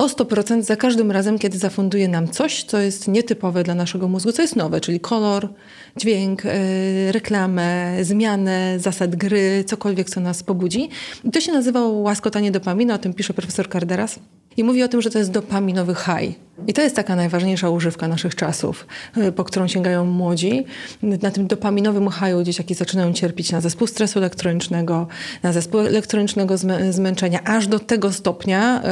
o 0.00 0.06
100% 0.06 0.62
za 0.62 0.76
każdym 0.76 1.10
razem, 1.10 1.38
kiedy 1.38 1.58
zafunduje 1.58 2.08
nam 2.08 2.28
coś, 2.28 2.64
co 2.64 2.78
jest 2.78 3.08
nietypowe 3.08 3.64
dla 3.64 3.74
naszego 3.74 4.08
mózgu, 4.08 4.32
co 4.32 4.42
jest 4.42 4.56
nowe, 4.56 4.80
czyli 4.80 5.00
kolor, 5.00 5.48
dźwięk, 5.96 6.44
yy, 6.44 7.12
reklamę, 7.12 7.96
zmianę 8.04 8.78
zasad 8.78 9.16
gry, 9.16 9.64
cokolwiek, 9.66 10.10
co 10.10 10.20
nas 10.20 10.42
pobudzi. 10.42 10.88
I 11.24 11.30
to 11.30 11.40
się 11.40 11.52
nazywa 11.52 11.86
łaskotanie 11.86 12.50
dopaminy, 12.50 12.94
o 12.94 12.98
tym 12.98 13.14
pisze 13.14 13.34
profesor 13.34 13.68
Carderas. 13.68 14.18
I 14.56 14.64
mówi 14.64 14.82
o 14.82 14.88
tym, 14.88 15.02
że 15.02 15.10
to 15.10 15.18
jest 15.18 15.30
dopaminowy 15.30 15.94
high. 15.94 16.50
I 16.66 16.72
to 16.72 16.82
jest 16.82 16.96
taka 16.96 17.16
najważniejsza 17.16 17.70
używka 17.70 18.08
naszych 18.08 18.34
czasów, 18.34 18.86
y, 19.16 19.32
po 19.32 19.44
którą 19.44 19.68
sięgają 19.68 20.04
młodzi. 20.04 20.64
Na 21.02 21.30
tym 21.30 21.46
dopaminowym 21.46 22.08
haju 22.08 22.42
dzieciaki 22.42 22.74
zaczynają 22.74 23.12
cierpieć 23.12 23.52
na 23.52 23.60
zespół 23.60 23.86
stresu 23.86 24.18
elektronicznego, 24.18 25.06
na 25.42 25.52
zespół 25.52 25.80
elektronicznego 25.80 26.54
zmęczenia, 26.90 27.44
aż 27.44 27.66
do 27.66 27.78
tego 27.78 28.12
stopnia, 28.12 28.82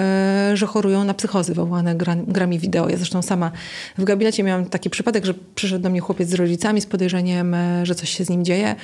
y, 0.53 0.57
że 0.57 0.67
chorują 0.67 1.05
na 1.05 1.15
psychozy 1.15 1.55
wywołane 1.55 1.95
grami 2.27 2.59
wideo. 2.59 2.89
Ja 2.89 2.97
zresztą 2.97 3.23
sama 3.23 3.51
w 3.99 4.05
gabinecie 4.05 4.43
miałam 4.43 4.67
taki 4.67 4.91
przypadek, 4.91 5.25
że 5.25 5.35
przyszedł 5.55 5.83
do 5.83 5.91
mnie 5.91 6.01
chłopiec 6.01 6.29
z 6.29 6.35
rodzicami 6.35 6.81
z 6.81 6.87
podejrzeniem, 6.87 7.55
y, 7.55 7.87
że 7.87 7.95
coś 7.95 8.11
się 8.11 8.25
z 8.25 8.31
nim 8.31 8.45
dzieje, 8.45 8.75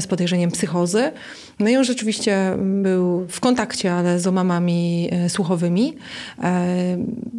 z 0.00 0.06
podejrzeniem 0.06 0.50
psychozy. 0.50 1.12
No 1.58 1.68
i 1.68 1.76
on 1.76 1.84
rzeczywiście 1.84 2.56
był 2.82 3.26
w 3.28 3.40
kontakcie, 3.40 3.92
ale 3.92 4.20
z 4.20 4.26
omamami 4.26 5.10
słuchowymi. 5.28 5.96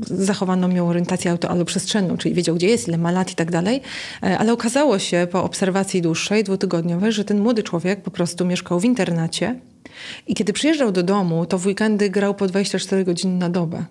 Zachowano 0.02 0.68
miał 0.68 0.88
orientację 0.88 1.32
autoprzestrzenną, 1.32 2.18
czyli 2.18 2.36
wiedział, 2.36 2.56
gdzie 2.56 2.68
jest, 2.68 2.88
ile 2.88 2.98
ma 2.98 3.12
lat 3.12 3.32
i 3.32 3.36
tak 3.36 3.52
dalej. 3.52 3.82
E, 4.24 4.38
ale 4.38 4.54
okazało 4.54 5.00
się 5.00 5.28
po 5.32 5.44
obserwacji 5.44 6.02
dłuższej, 6.02 6.44
dwutygodniowej, 6.44 7.12
że 7.12 7.26
ten 7.26 7.40
młody 7.40 7.64
człowiek 7.64 8.02
po 8.02 8.12
prostu 8.12 8.46
mieszkał 8.46 8.80
w 8.80 8.86
internacie 8.86 9.56
i 10.28 10.36
kiedy 10.36 10.54
przyjeżdżał 10.54 10.92
do 10.92 11.04
domu, 11.04 11.46
to 11.46 11.58
w 11.58 11.66
weekendy 11.66 12.10
grał 12.10 12.34
po 12.34 12.48
24 12.48 13.04
godziny 13.04 13.38
na 13.38 13.50
dobę. 13.50 13.86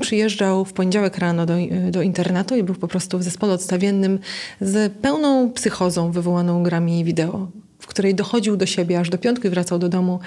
Przyjeżdżał 0.00 0.64
w 0.64 0.72
poniedziałek 0.72 1.18
rano 1.18 1.46
do, 1.46 1.54
do 1.90 2.02
internatu 2.02 2.56
i 2.56 2.62
był 2.62 2.74
po 2.74 2.88
prostu 2.88 3.18
w 3.18 3.22
zespole 3.22 3.52
odstawiennym 3.52 4.18
z 4.60 4.92
pełną 4.92 5.52
psychozą 5.52 6.12
wywołaną 6.12 6.62
grami 6.62 7.04
wideo 7.04 7.48
której 7.90 8.14
dochodził 8.14 8.56
do 8.56 8.66
siebie 8.66 9.00
aż 9.00 9.10
do 9.10 9.18
piątku 9.18 9.46
i 9.46 9.50
wracał 9.50 9.78
do 9.78 9.88
domu 9.88 10.20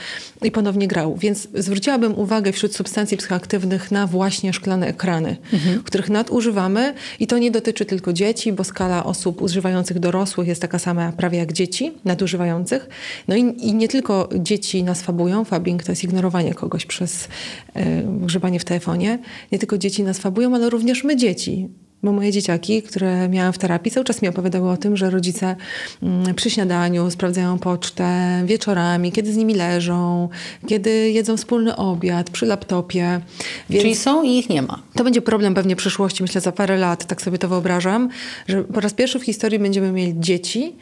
i 0.44 0.52
ponownie 0.52 0.88
grał. 0.88 1.16
Więc 1.16 1.48
zwróciłabym 1.54 2.20
uwagę 2.20 2.52
wśród 2.52 2.76
substancji 2.76 3.18
psychoaktywnych 3.18 3.92
na 3.92 4.08
właśnie 4.08 4.54
szklane 4.54 4.88
ekrany, 4.88 5.38
mhm. 5.54 5.84
których 5.84 6.10
nadużywamy 6.10 6.94
i 7.20 7.28
to 7.28 7.38
nie 7.38 7.52
dotyczy 7.52 7.86
tylko 7.86 8.14
dzieci, 8.14 8.54
bo 8.54 8.64
skala 8.64 9.04
osób 9.04 9.42
używających 9.42 10.00
dorosłych 10.00 10.48
jest 10.48 10.62
taka 10.62 10.80
sama 10.80 11.12
prawie 11.12 11.38
jak 11.38 11.54
dzieci 11.54 11.92
nadużywających. 12.06 12.90
No 13.28 13.36
i, 13.36 13.40
i 13.42 13.74
nie 13.74 13.88
tylko 13.88 14.30
dzieci 14.40 14.84
nas 14.84 15.02
fabują, 15.02 15.46
fabbing 15.46 15.84
to 15.84 15.92
jest 15.92 16.04
ignorowanie 16.04 16.54
kogoś 16.54 16.86
przez 16.86 17.28
e, 17.76 18.04
używanie 18.26 18.60
w 18.60 18.66
telefonie, 18.66 19.20
nie 19.52 19.60
tylko 19.60 19.78
dzieci 19.78 20.04
nas 20.04 20.20
fabują, 20.20 20.56
ale 20.56 20.70
również 20.70 21.04
my 21.04 21.16
dzieci 21.16 21.70
bo 22.04 22.12
moje 22.12 22.32
dzieciaki, 22.32 22.82
które 22.82 23.30
miałam 23.30 23.54
w 23.54 23.58
terapii, 23.58 23.92
cały 23.92 24.04
czas 24.04 24.22
mi 24.22 24.28
opowiadały 24.28 24.70
o 24.70 24.78
tym, 24.78 24.98
że 24.98 25.10
rodzice 25.10 25.56
mm, 26.04 26.36
przy 26.36 26.50
śniadaniu 26.50 27.12
sprawdzają 27.12 27.60
pocztę, 27.60 28.42
wieczorami, 28.46 29.12
kiedy 29.12 29.34
z 29.34 29.38
nimi 29.38 29.54
leżą, 29.54 30.30
kiedy 30.68 31.12
jedzą 31.12 31.38
wspólny 31.38 31.76
obiad, 31.76 32.30
przy 32.30 32.46
laptopie. 32.46 33.22
Więc 33.70 33.82
Czyli 33.82 33.96
są 33.96 34.24
i 34.24 34.30
ich 34.30 34.50
nie 34.50 34.62
ma. 34.62 34.84
To 34.96 35.04
będzie 35.04 35.22
problem 35.22 35.54
pewnie 35.54 35.76
w 35.76 35.78
przyszłości, 35.78 36.24
myślę 36.24 36.42
za 36.42 36.52
parę 36.52 36.78
lat, 36.78 37.06
tak 37.06 37.22
sobie 37.22 37.38
to 37.38 37.48
wyobrażam, 37.48 38.10
że 38.48 38.64
po 38.64 38.80
raz 38.80 38.94
pierwszy 38.94 39.20
w 39.20 39.24
historii 39.24 39.60
będziemy 39.60 39.92
mieli 39.92 40.14
dzieci, 40.20 40.76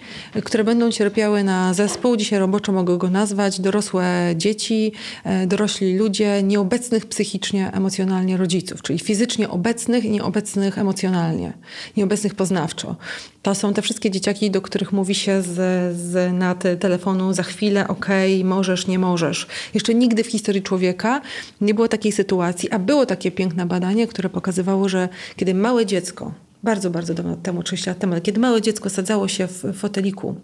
które 0.43 0.63
będą 0.63 0.91
cierpiały 0.91 1.43
na 1.43 1.73
zespół, 1.73 2.17
dzisiaj 2.17 2.39
roboczo 2.39 2.71
mogę 2.71 2.97
go 2.97 3.09
nazwać, 3.09 3.61
dorosłe 3.61 4.33
dzieci, 4.35 4.91
e, 5.23 5.47
dorośli 5.47 5.97
ludzie 5.97 6.43
nieobecnych 6.43 7.05
psychicznie, 7.05 7.71
emocjonalnie 7.73 8.37
rodziców, 8.37 8.81
czyli 8.81 8.99
fizycznie 8.99 9.49
obecnych 9.49 10.05
i 10.05 10.09
nieobecnych 10.09 10.77
emocjonalnie 10.77 11.10
emocjonalnie, 11.11 11.53
nieobecnych 11.97 12.35
poznawczo. 12.35 12.95
To 13.41 13.55
są 13.55 13.73
te 13.73 13.81
wszystkie 13.81 14.11
dzieciaki, 14.11 14.51
do 14.51 14.61
których 14.61 14.91
mówi 14.91 15.15
się 15.15 15.41
z, 15.41 15.55
z 15.97 16.33
nad 16.33 16.63
telefonu 16.79 17.33
za 17.33 17.43
chwilę, 17.43 17.87
okej, 17.87 18.45
możesz, 18.45 18.87
nie 18.87 18.99
możesz. 18.99 19.47
Jeszcze 19.73 19.93
nigdy 19.93 20.23
w 20.23 20.27
historii 20.27 20.61
człowieka 20.61 21.21
nie 21.61 21.73
było 21.73 21.87
takiej 21.87 22.11
sytuacji, 22.11 22.69
a 22.69 22.79
było 22.79 23.05
takie 23.05 23.31
piękne 23.31 23.65
badanie, 23.65 24.07
które 24.07 24.29
pokazywało, 24.29 24.89
że 24.89 25.09
kiedy 25.35 25.53
małe 25.53 25.85
dziecko, 25.85 26.33
bardzo, 26.63 26.89
bardzo 26.89 27.13
dawno 27.13 27.35
temu, 27.35 27.63
30 27.63 27.89
lat 27.89 27.99
temu, 27.99 28.21
kiedy 28.21 28.39
małe 28.39 28.61
dziecko 28.61 28.89
sadzało 28.89 29.27
się 29.27 29.47
w 29.47 29.73
foteliku 29.73 30.35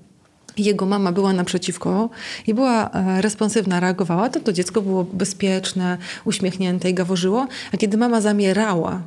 jego 0.57 0.85
mama 0.85 1.11
była 1.11 1.33
naprzeciwko 1.33 2.09
i 2.47 2.53
była 2.53 2.89
e, 2.89 3.21
responsywna, 3.21 3.79
reagowała, 3.79 4.29
to 4.29 4.39
to 4.39 4.53
dziecko 4.53 4.81
było 4.81 5.03
bezpieczne, 5.03 5.97
uśmiechnięte 6.25 6.89
i 6.89 6.93
gaworzyło. 6.93 7.47
A 7.73 7.77
kiedy 7.77 7.97
mama 7.97 8.21
zamierała, 8.21 9.01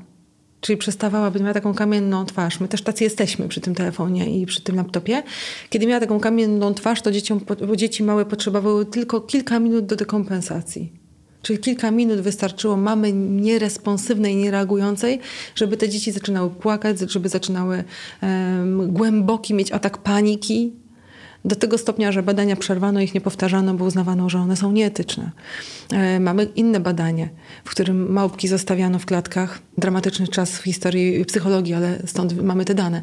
Czyli 0.61 0.77
przestawała, 0.77 1.31
miała 1.31 1.55
taką 1.55 1.75
kamienną 1.75 2.25
twarz. 2.25 2.61
My 2.61 2.69
też 2.69 2.83
tacy 2.83 3.05
jesteśmy 3.05 3.49
przy 3.49 3.61
tym 3.61 3.75
telefonie 3.75 4.41
i 4.41 4.47
przy 4.47 4.61
tym 4.61 4.77
laptopie. 4.77 5.23
Kiedy 5.71 5.87
miała 5.87 6.01
taką 6.01 6.21
kamienną 6.21 6.75
twarz, 6.75 7.03
to 7.03 7.13
dzieciom, 7.13 7.41
bo 7.69 7.77
dzieci 7.77 8.03
małe 8.03 8.25
potrzebowały 8.25 8.87
tylko 8.87 9.21
kilka 9.21 9.59
minut 9.59 9.87
do 9.87 9.97
dekompensacji. 9.97 10.93
Czyli 11.43 11.59
kilka 11.59 11.91
minut 11.91 12.21
wystarczyło 12.21 12.77
mamy 12.77 13.13
nieresponsywnej, 13.13 14.37
niereagującej, 14.37 15.21
żeby 15.55 15.77
te 15.77 15.89
dzieci 15.89 16.13
zaczynały 16.13 16.51
płakać, 16.51 16.99
żeby 16.99 17.29
zaczynały 17.29 17.85
um, 18.23 18.93
głęboki 18.93 19.55
mieć 19.55 19.73
atak 19.73 19.99
paniki, 19.99 20.73
do 21.45 21.57
tego 21.57 21.79
stopnia, 21.79 22.13
że 22.13 22.23
badania 22.23 22.57
przerwano, 22.57 23.01
ich 23.01 23.15
nie 23.15 23.21
powtarzano, 23.21 23.75
bo 23.75 23.85
uznawano, 23.85 24.29
że 24.29 24.39
one 24.39 24.57
są 24.57 24.73
nieetyczne. 24.73 25.31
E, 25.93 26.21
mamy 26.21 26.45
inne 26.45 26.81
badanie, 26.81 27.29
w 27.65 27.71
którym 27.71 28.13
małpki 28.13 28.49
zostawiano 28.49 28.99
w 28.99 29.07
klatkach. 29.07 29.59
Dramatyczny 29.79 30.29
czas 30.29 30.59
w 30.59 30.63
historii 30.63 31.25
psychologii, 31.25 31.75
ale 31.75 31.99
stąd 32.07 32.43
mamy 32.43 32.65
te 32.65 32.75
dane. 32.75 33.03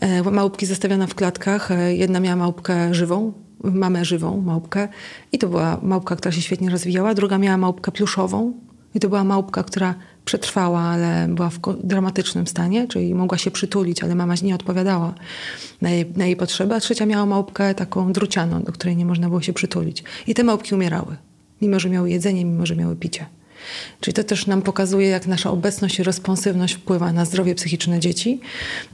E, 0.00 0.22
małpki 0.22 0.66
zostawiano 0.66 1.06
w 1.06 1.14
klatkach. 1.14 1.70
E, 1.70 1.94
jedna 1.94 2.20
miała 2.20 2.36
małpkę 2.36 2.94
żywą, 2.94 3.32
mamę 3.64 4.04
żywą, 4.04 4.40
małpkę. 4.40 4.88
I 5.32 5.38
to 5.38 5.48
była 5.48 5.78
małpka, 5.82 6.16
która 6.16 6.32
się 6.32 6.42
świetnie 6.42 6.70
rozwijała. 6.70 7.14
Druga 7.14 7.38
miała 7.38 7.56
małpkę 7.56 7.92
pluszową. 7.92 8.52
I 8.94 9.00
to 9.00 9.08
była 9.08 9.24
małpka, 9.24 9.62
która 9.62 9.94
przetrwała, 10.28 10.80
ale 10.80 11.28
była 11.28 11.50
w 11.50 11.58
dramatycznym 11.84 12.46
stanie, 12.46 12.88
czyli 12.88 13.14
mogła 13.14 13.38
się 13.38 13.50
przytulić, 13.50 14.02
ale 14.02 14.14
mama 14.14 14.34
nie 14.42 14.54
odpowiadała 14.54 15.14
na 15.80 15.90
jej, 15.90 16.06
na 16.16 16.26
jej 16.26 16.36
potrzeby, 16.36 16.74
a 16.74 16.80
trzecia 16.80 17.06
miała 17.06 17.26
małpkę 17.26 17.74
taką 17.74 18.12
drucianą, 18.12 18.62
do 18.62 18.72
której 18.72 18.96
nie 18.96 19.04
można 19.04 19.28
było 19.28 19.42
się 19.42 19.52
przytulić. 19.52 20.04
I 20.26 20.34
te 20.34 20.44
małpki 20.44 20.74
umierały, 20.74 21.16
mimo 21.62 21.80
że 21.80 21.90
miały 21.90 22.10
jedzenie, 22.10 22.44
mimo 22.44 22.66
że 22.66 22.76
miały 22.76 22.96
picie. 22.96 23.26
Czyli 24.00 24.14
to 24.14 24.24
też 24.24 24.46
nam 24.46 24.62
pokazuje, 24.62 25.08
jak 25.08 25.26
nasza 25.26 25.50
obecność 25.50 25.98
i 25.98 26.02
responsywność 26.02 26.74
wpływa 26.74 27.12
na 27.12 27.24
zdrowie 27.24 27.54
psychiczne 27.54 28.00
dzieci. 28.00 28.40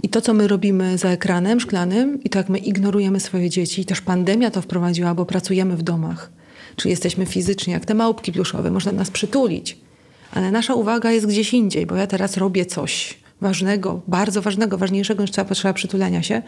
I 0.02 0.08
to, 0.08 0.20
co 0.20 0.34
my 0.34 0.48
robimy 0.48 0.98
za 0.98 1.08
ekranem 1.08 1.60
szklanym, 1.60 2.22
i 2.24 2.30
to, 2.30 2.38
jak 2.38 2.48
my 2.48 2.58
ignorujemy 2.58 3.20
swoje 3.20 3.50
dzieci, 3.50 3.82
i 3.82 3.84
też 3.84 4.00
pandemia 4.00 4.50
to 4.50 4.62
wprowadziła, 4.62 5.14
bo 5.14 5.26
pracujemy 5.26 5.76
w 5.76 5.82
domach. 5.82 6.30
Czyli 6.76 6.90
jesteśmy 6.90 7.26
fizycznie, 7.26 7.72
jak 7.72 7.84
te 7.84 7.94
małpki 7.94 8.32
pluszowe, 8.32 8.70
można 8.70 8.92
nas 8.92 9.10
przytulić 9.10 9.83
nasza 10.34 10.74
uwaga 10.74 11.12
jest 11.12 11.26
gdzieś 11.26 11.54
indziej, 11.54 11.86
bo 11.86 11.96
ja 11.96 12.06
teraz 12.06 12.36
robię 12.36 12.66
coś 12.66 13.18
ważnego, 13.40 14.00
bardzo 14.08 14.42
ważnego, 14.42 14.78
ważniejszego 14.78 15.22
niż 15.22 15.30
cała 15.30 15.48
potrzeba 15.48 15.74
przytulania 15.74 16.22
się. 16.22 16.42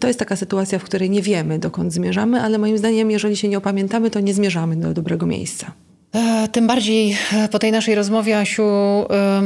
To 0.00 0.06
jest 0.06 0.18
taka 0.18 0.36
sytuacja, 0.36 0.78
w 0.78 0.84
której 0.84 1.10
nie 1.10 1.22
wiemy, 1.22 1.58
dokąd 1.58 1.92
zmierzamy, 1.92 2.40
ale 2.40 2.58
moim 2.58 2.78
zdaniem, 2.78 3.10
jeżeli 3.10 3.36
się 3.36 3.48
nie 3.48 3.58
opamiętamy, 3.58 4.10
to 4.10 4.20
nie 4.20 4.34
zmierzamy 4.34 4.76
do 4.76 4.94
dobrego 4.94 5.26
miejsca. 5.26 5.72
E, 6.16 6.48
tym 6.48 6.66
bardziej 6.66 7.16
e, 7.32 7.48
po 7.48 7.58
tej 7.58 7.72
naszej 7.72 7.94
rozmowie, 7.94 8.38
Asiu, 8.38 8.66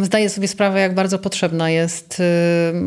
zdaję 0.03 0.29
sobie 0.29 0.49
sprawę, 0.49 0.81
jak 0.81 0.95
bardzo 0.95 1.19
potrzebna 1.19 1.71
jest 1.71 2.23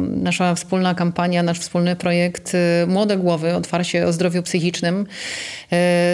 nasza 0.08 0.56
wspólna 0.56 0.96
kampania, 0.96 1.44
nasz 1.44 1.60
wspólny 1.60 1.96
projekt 1.96 2.52
e, 2.56 2.86
Młode 2.88 3.18
Głowy, 3.18 3.56
otwarcie 3.56 4.08
o 4.08 4.14
zdrowiu 4.14 4.44
psychicznym. 4.44 5.06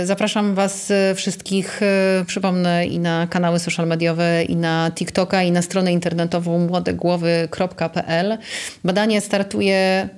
Zapraszam 0.03 0.55
Was 0.55 0.91
wszystkich, 1.15 1.81
przypomnę, 2.27 2.87
i 2.87 2.99
na 2.99 3.27
kanały 3.27 3.59
social 3.59 3.87
mediowe, 3.87 4.43
i 4.43 4.55
na 4.55 4.91
TikToka, 4.95 5.43
i 5.43 5.51
na 5.51 5.61
stronę 5.61 5.93
internetową 5.93 6.67
młodegłowy.pl. 6.67 8.37
Badanie 8.83 9.21
startuje 9.21 10.09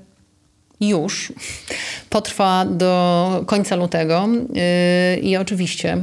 już. 0.82 1.34
Potrwa 2.10 2.66
do 2.66 3.44
końca 3.46 3.76
lutego 3.76 4.28
yy, 4.28 5.22
i 5.22 5.38
oczywiście 5.38 5.98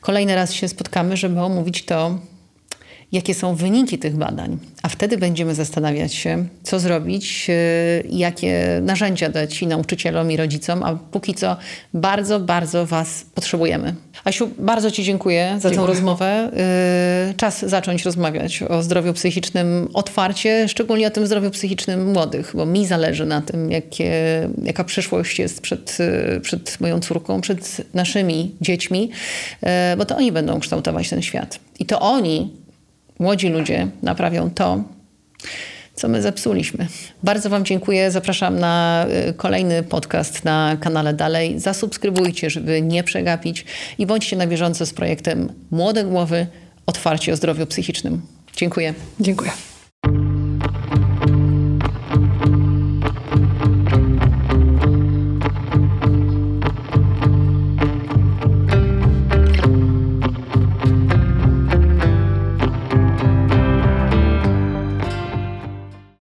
kolejny 0.00 0.34
raz 0.34 0.52
się 0.52 0.68
spotkamy, 0.68 1.16
żeby 1.16 1.40
omówić 1.40 1.84
to, 1.84 2.18
jakie 3.12 3.34
są 3.34 3.54
wyniki 3.54 3.98
tych 3.98 4.16
badań, 4.16 4.58
a 4.82 4.88
wtedy 4.88 5.18
będziemy 5.18 5.54
zastanawiać 5.54 6.14
się, 6.14 6.46
co 6.62 6.80
zrobić, 6.80 7.46
y, 7.48 8.08
jakie 8.10 8.80
narzędzia 8.82 9.28
dać 9.28 9.62
i 9.62 9.66
nauczycielom 9.66 10.32
i 10.32 10.36
rodzicom, 10.36 10.82
a 10.82 10.94
póki 10.94 11.34
co 11.34 11.56
bardzo, 11.94 12.40
bardzo 12.40 12.86
Was 12.86 13.24
potrzebujemy. 13.34 13.94
Asiu, 14.24 14.50
bardzo 14.58 14.90
Ci 14.90 15.04
dziękuję 15.04 15.56
za 15.60 15.70
tę 15.70 15.86
rozmowę. 15.86 16.50
Y, 17.30 17.34
czas 17.34 17.64
zacząć 17.64 18.04
rozmawiać 18.04 18.62
o 18.62 18.82
zdrowiu 18.82 19.12
psychicznym 19.12 19.88
otwarcie, 19.94 20.68
szczególnie 20.68 21.06
o 21.06 21.10
tym 21.10 21.26
zdrowiu 21.26 21.50
psychicznym 21.50 22.12
młodych, 22.12 22.52
bo 22.54 22.66
mi 22.66 22.86
zależy 22.86 23.26
na 23.26 23.40
tym, 23.40 23.70
jakie, 23.70 24.12
jaka 24.62 24.84
przyszłość 24.84 25.38
jest 25.38 25.60
przed, 25.60 25.98
y, 26.36 26.40
przed 26.40 26.80
moją 26.80 27.00
córką, 27.00 27.40
przed 27.40 27.94
naszymi 27.94 28.54
dziećmi, 28.60 29.10
bo 29.98 30.04
to 30.04 30.16
oni 30.16 30.32
będą 30.32 30.60
kształtować 30.60 31.10
ten 31.10 31.22
świat. 31.22 31.58
I 31.78 31.86
to 31.86 32.00
oni 32.00 32.65
młodzi 33.18 33.48
ludzie 33.48 33.88
naprawią 34.02 34.50
to, 34.50 34.84
co 35.94 36.08
my 36.08 36.22
zepsuliśmy. 36.22 36.86
Bardzo 37.22 37.50
Wam 37.50 37.64
dziękuję. 37.64 38.10
Zapraszam 38.10 38.58
na 38.58 39.06
y, 39.28 39.34
kolejny 39.34 39.82
podcast 39.82 40.44
na 40.44 40.76
kanale 40.80 41.14
Dalej. 41.14 41.60
Zasubskrybujcie, 41.60 42.50
żeby 42.50 42.82
nie 42.82 43.04
przegapić 43.04 43.64
i 43.98 44.06
bądźcie 44.06 44.36
na 44.36 44.46
bieżąco 44.46 44.86
z 44.86 44.92
projektem 44.92 45.52
Młode 45.70 46.04
Głowy 46.04 46.46
Otwarcie 46.86 47.32
o 47.32 47.36
zdrowiu 47.36 47.66
psychicznym. 47.66 48.22
Dziękuję. 48.56 48.94
Dziękuję. 49.20 49.75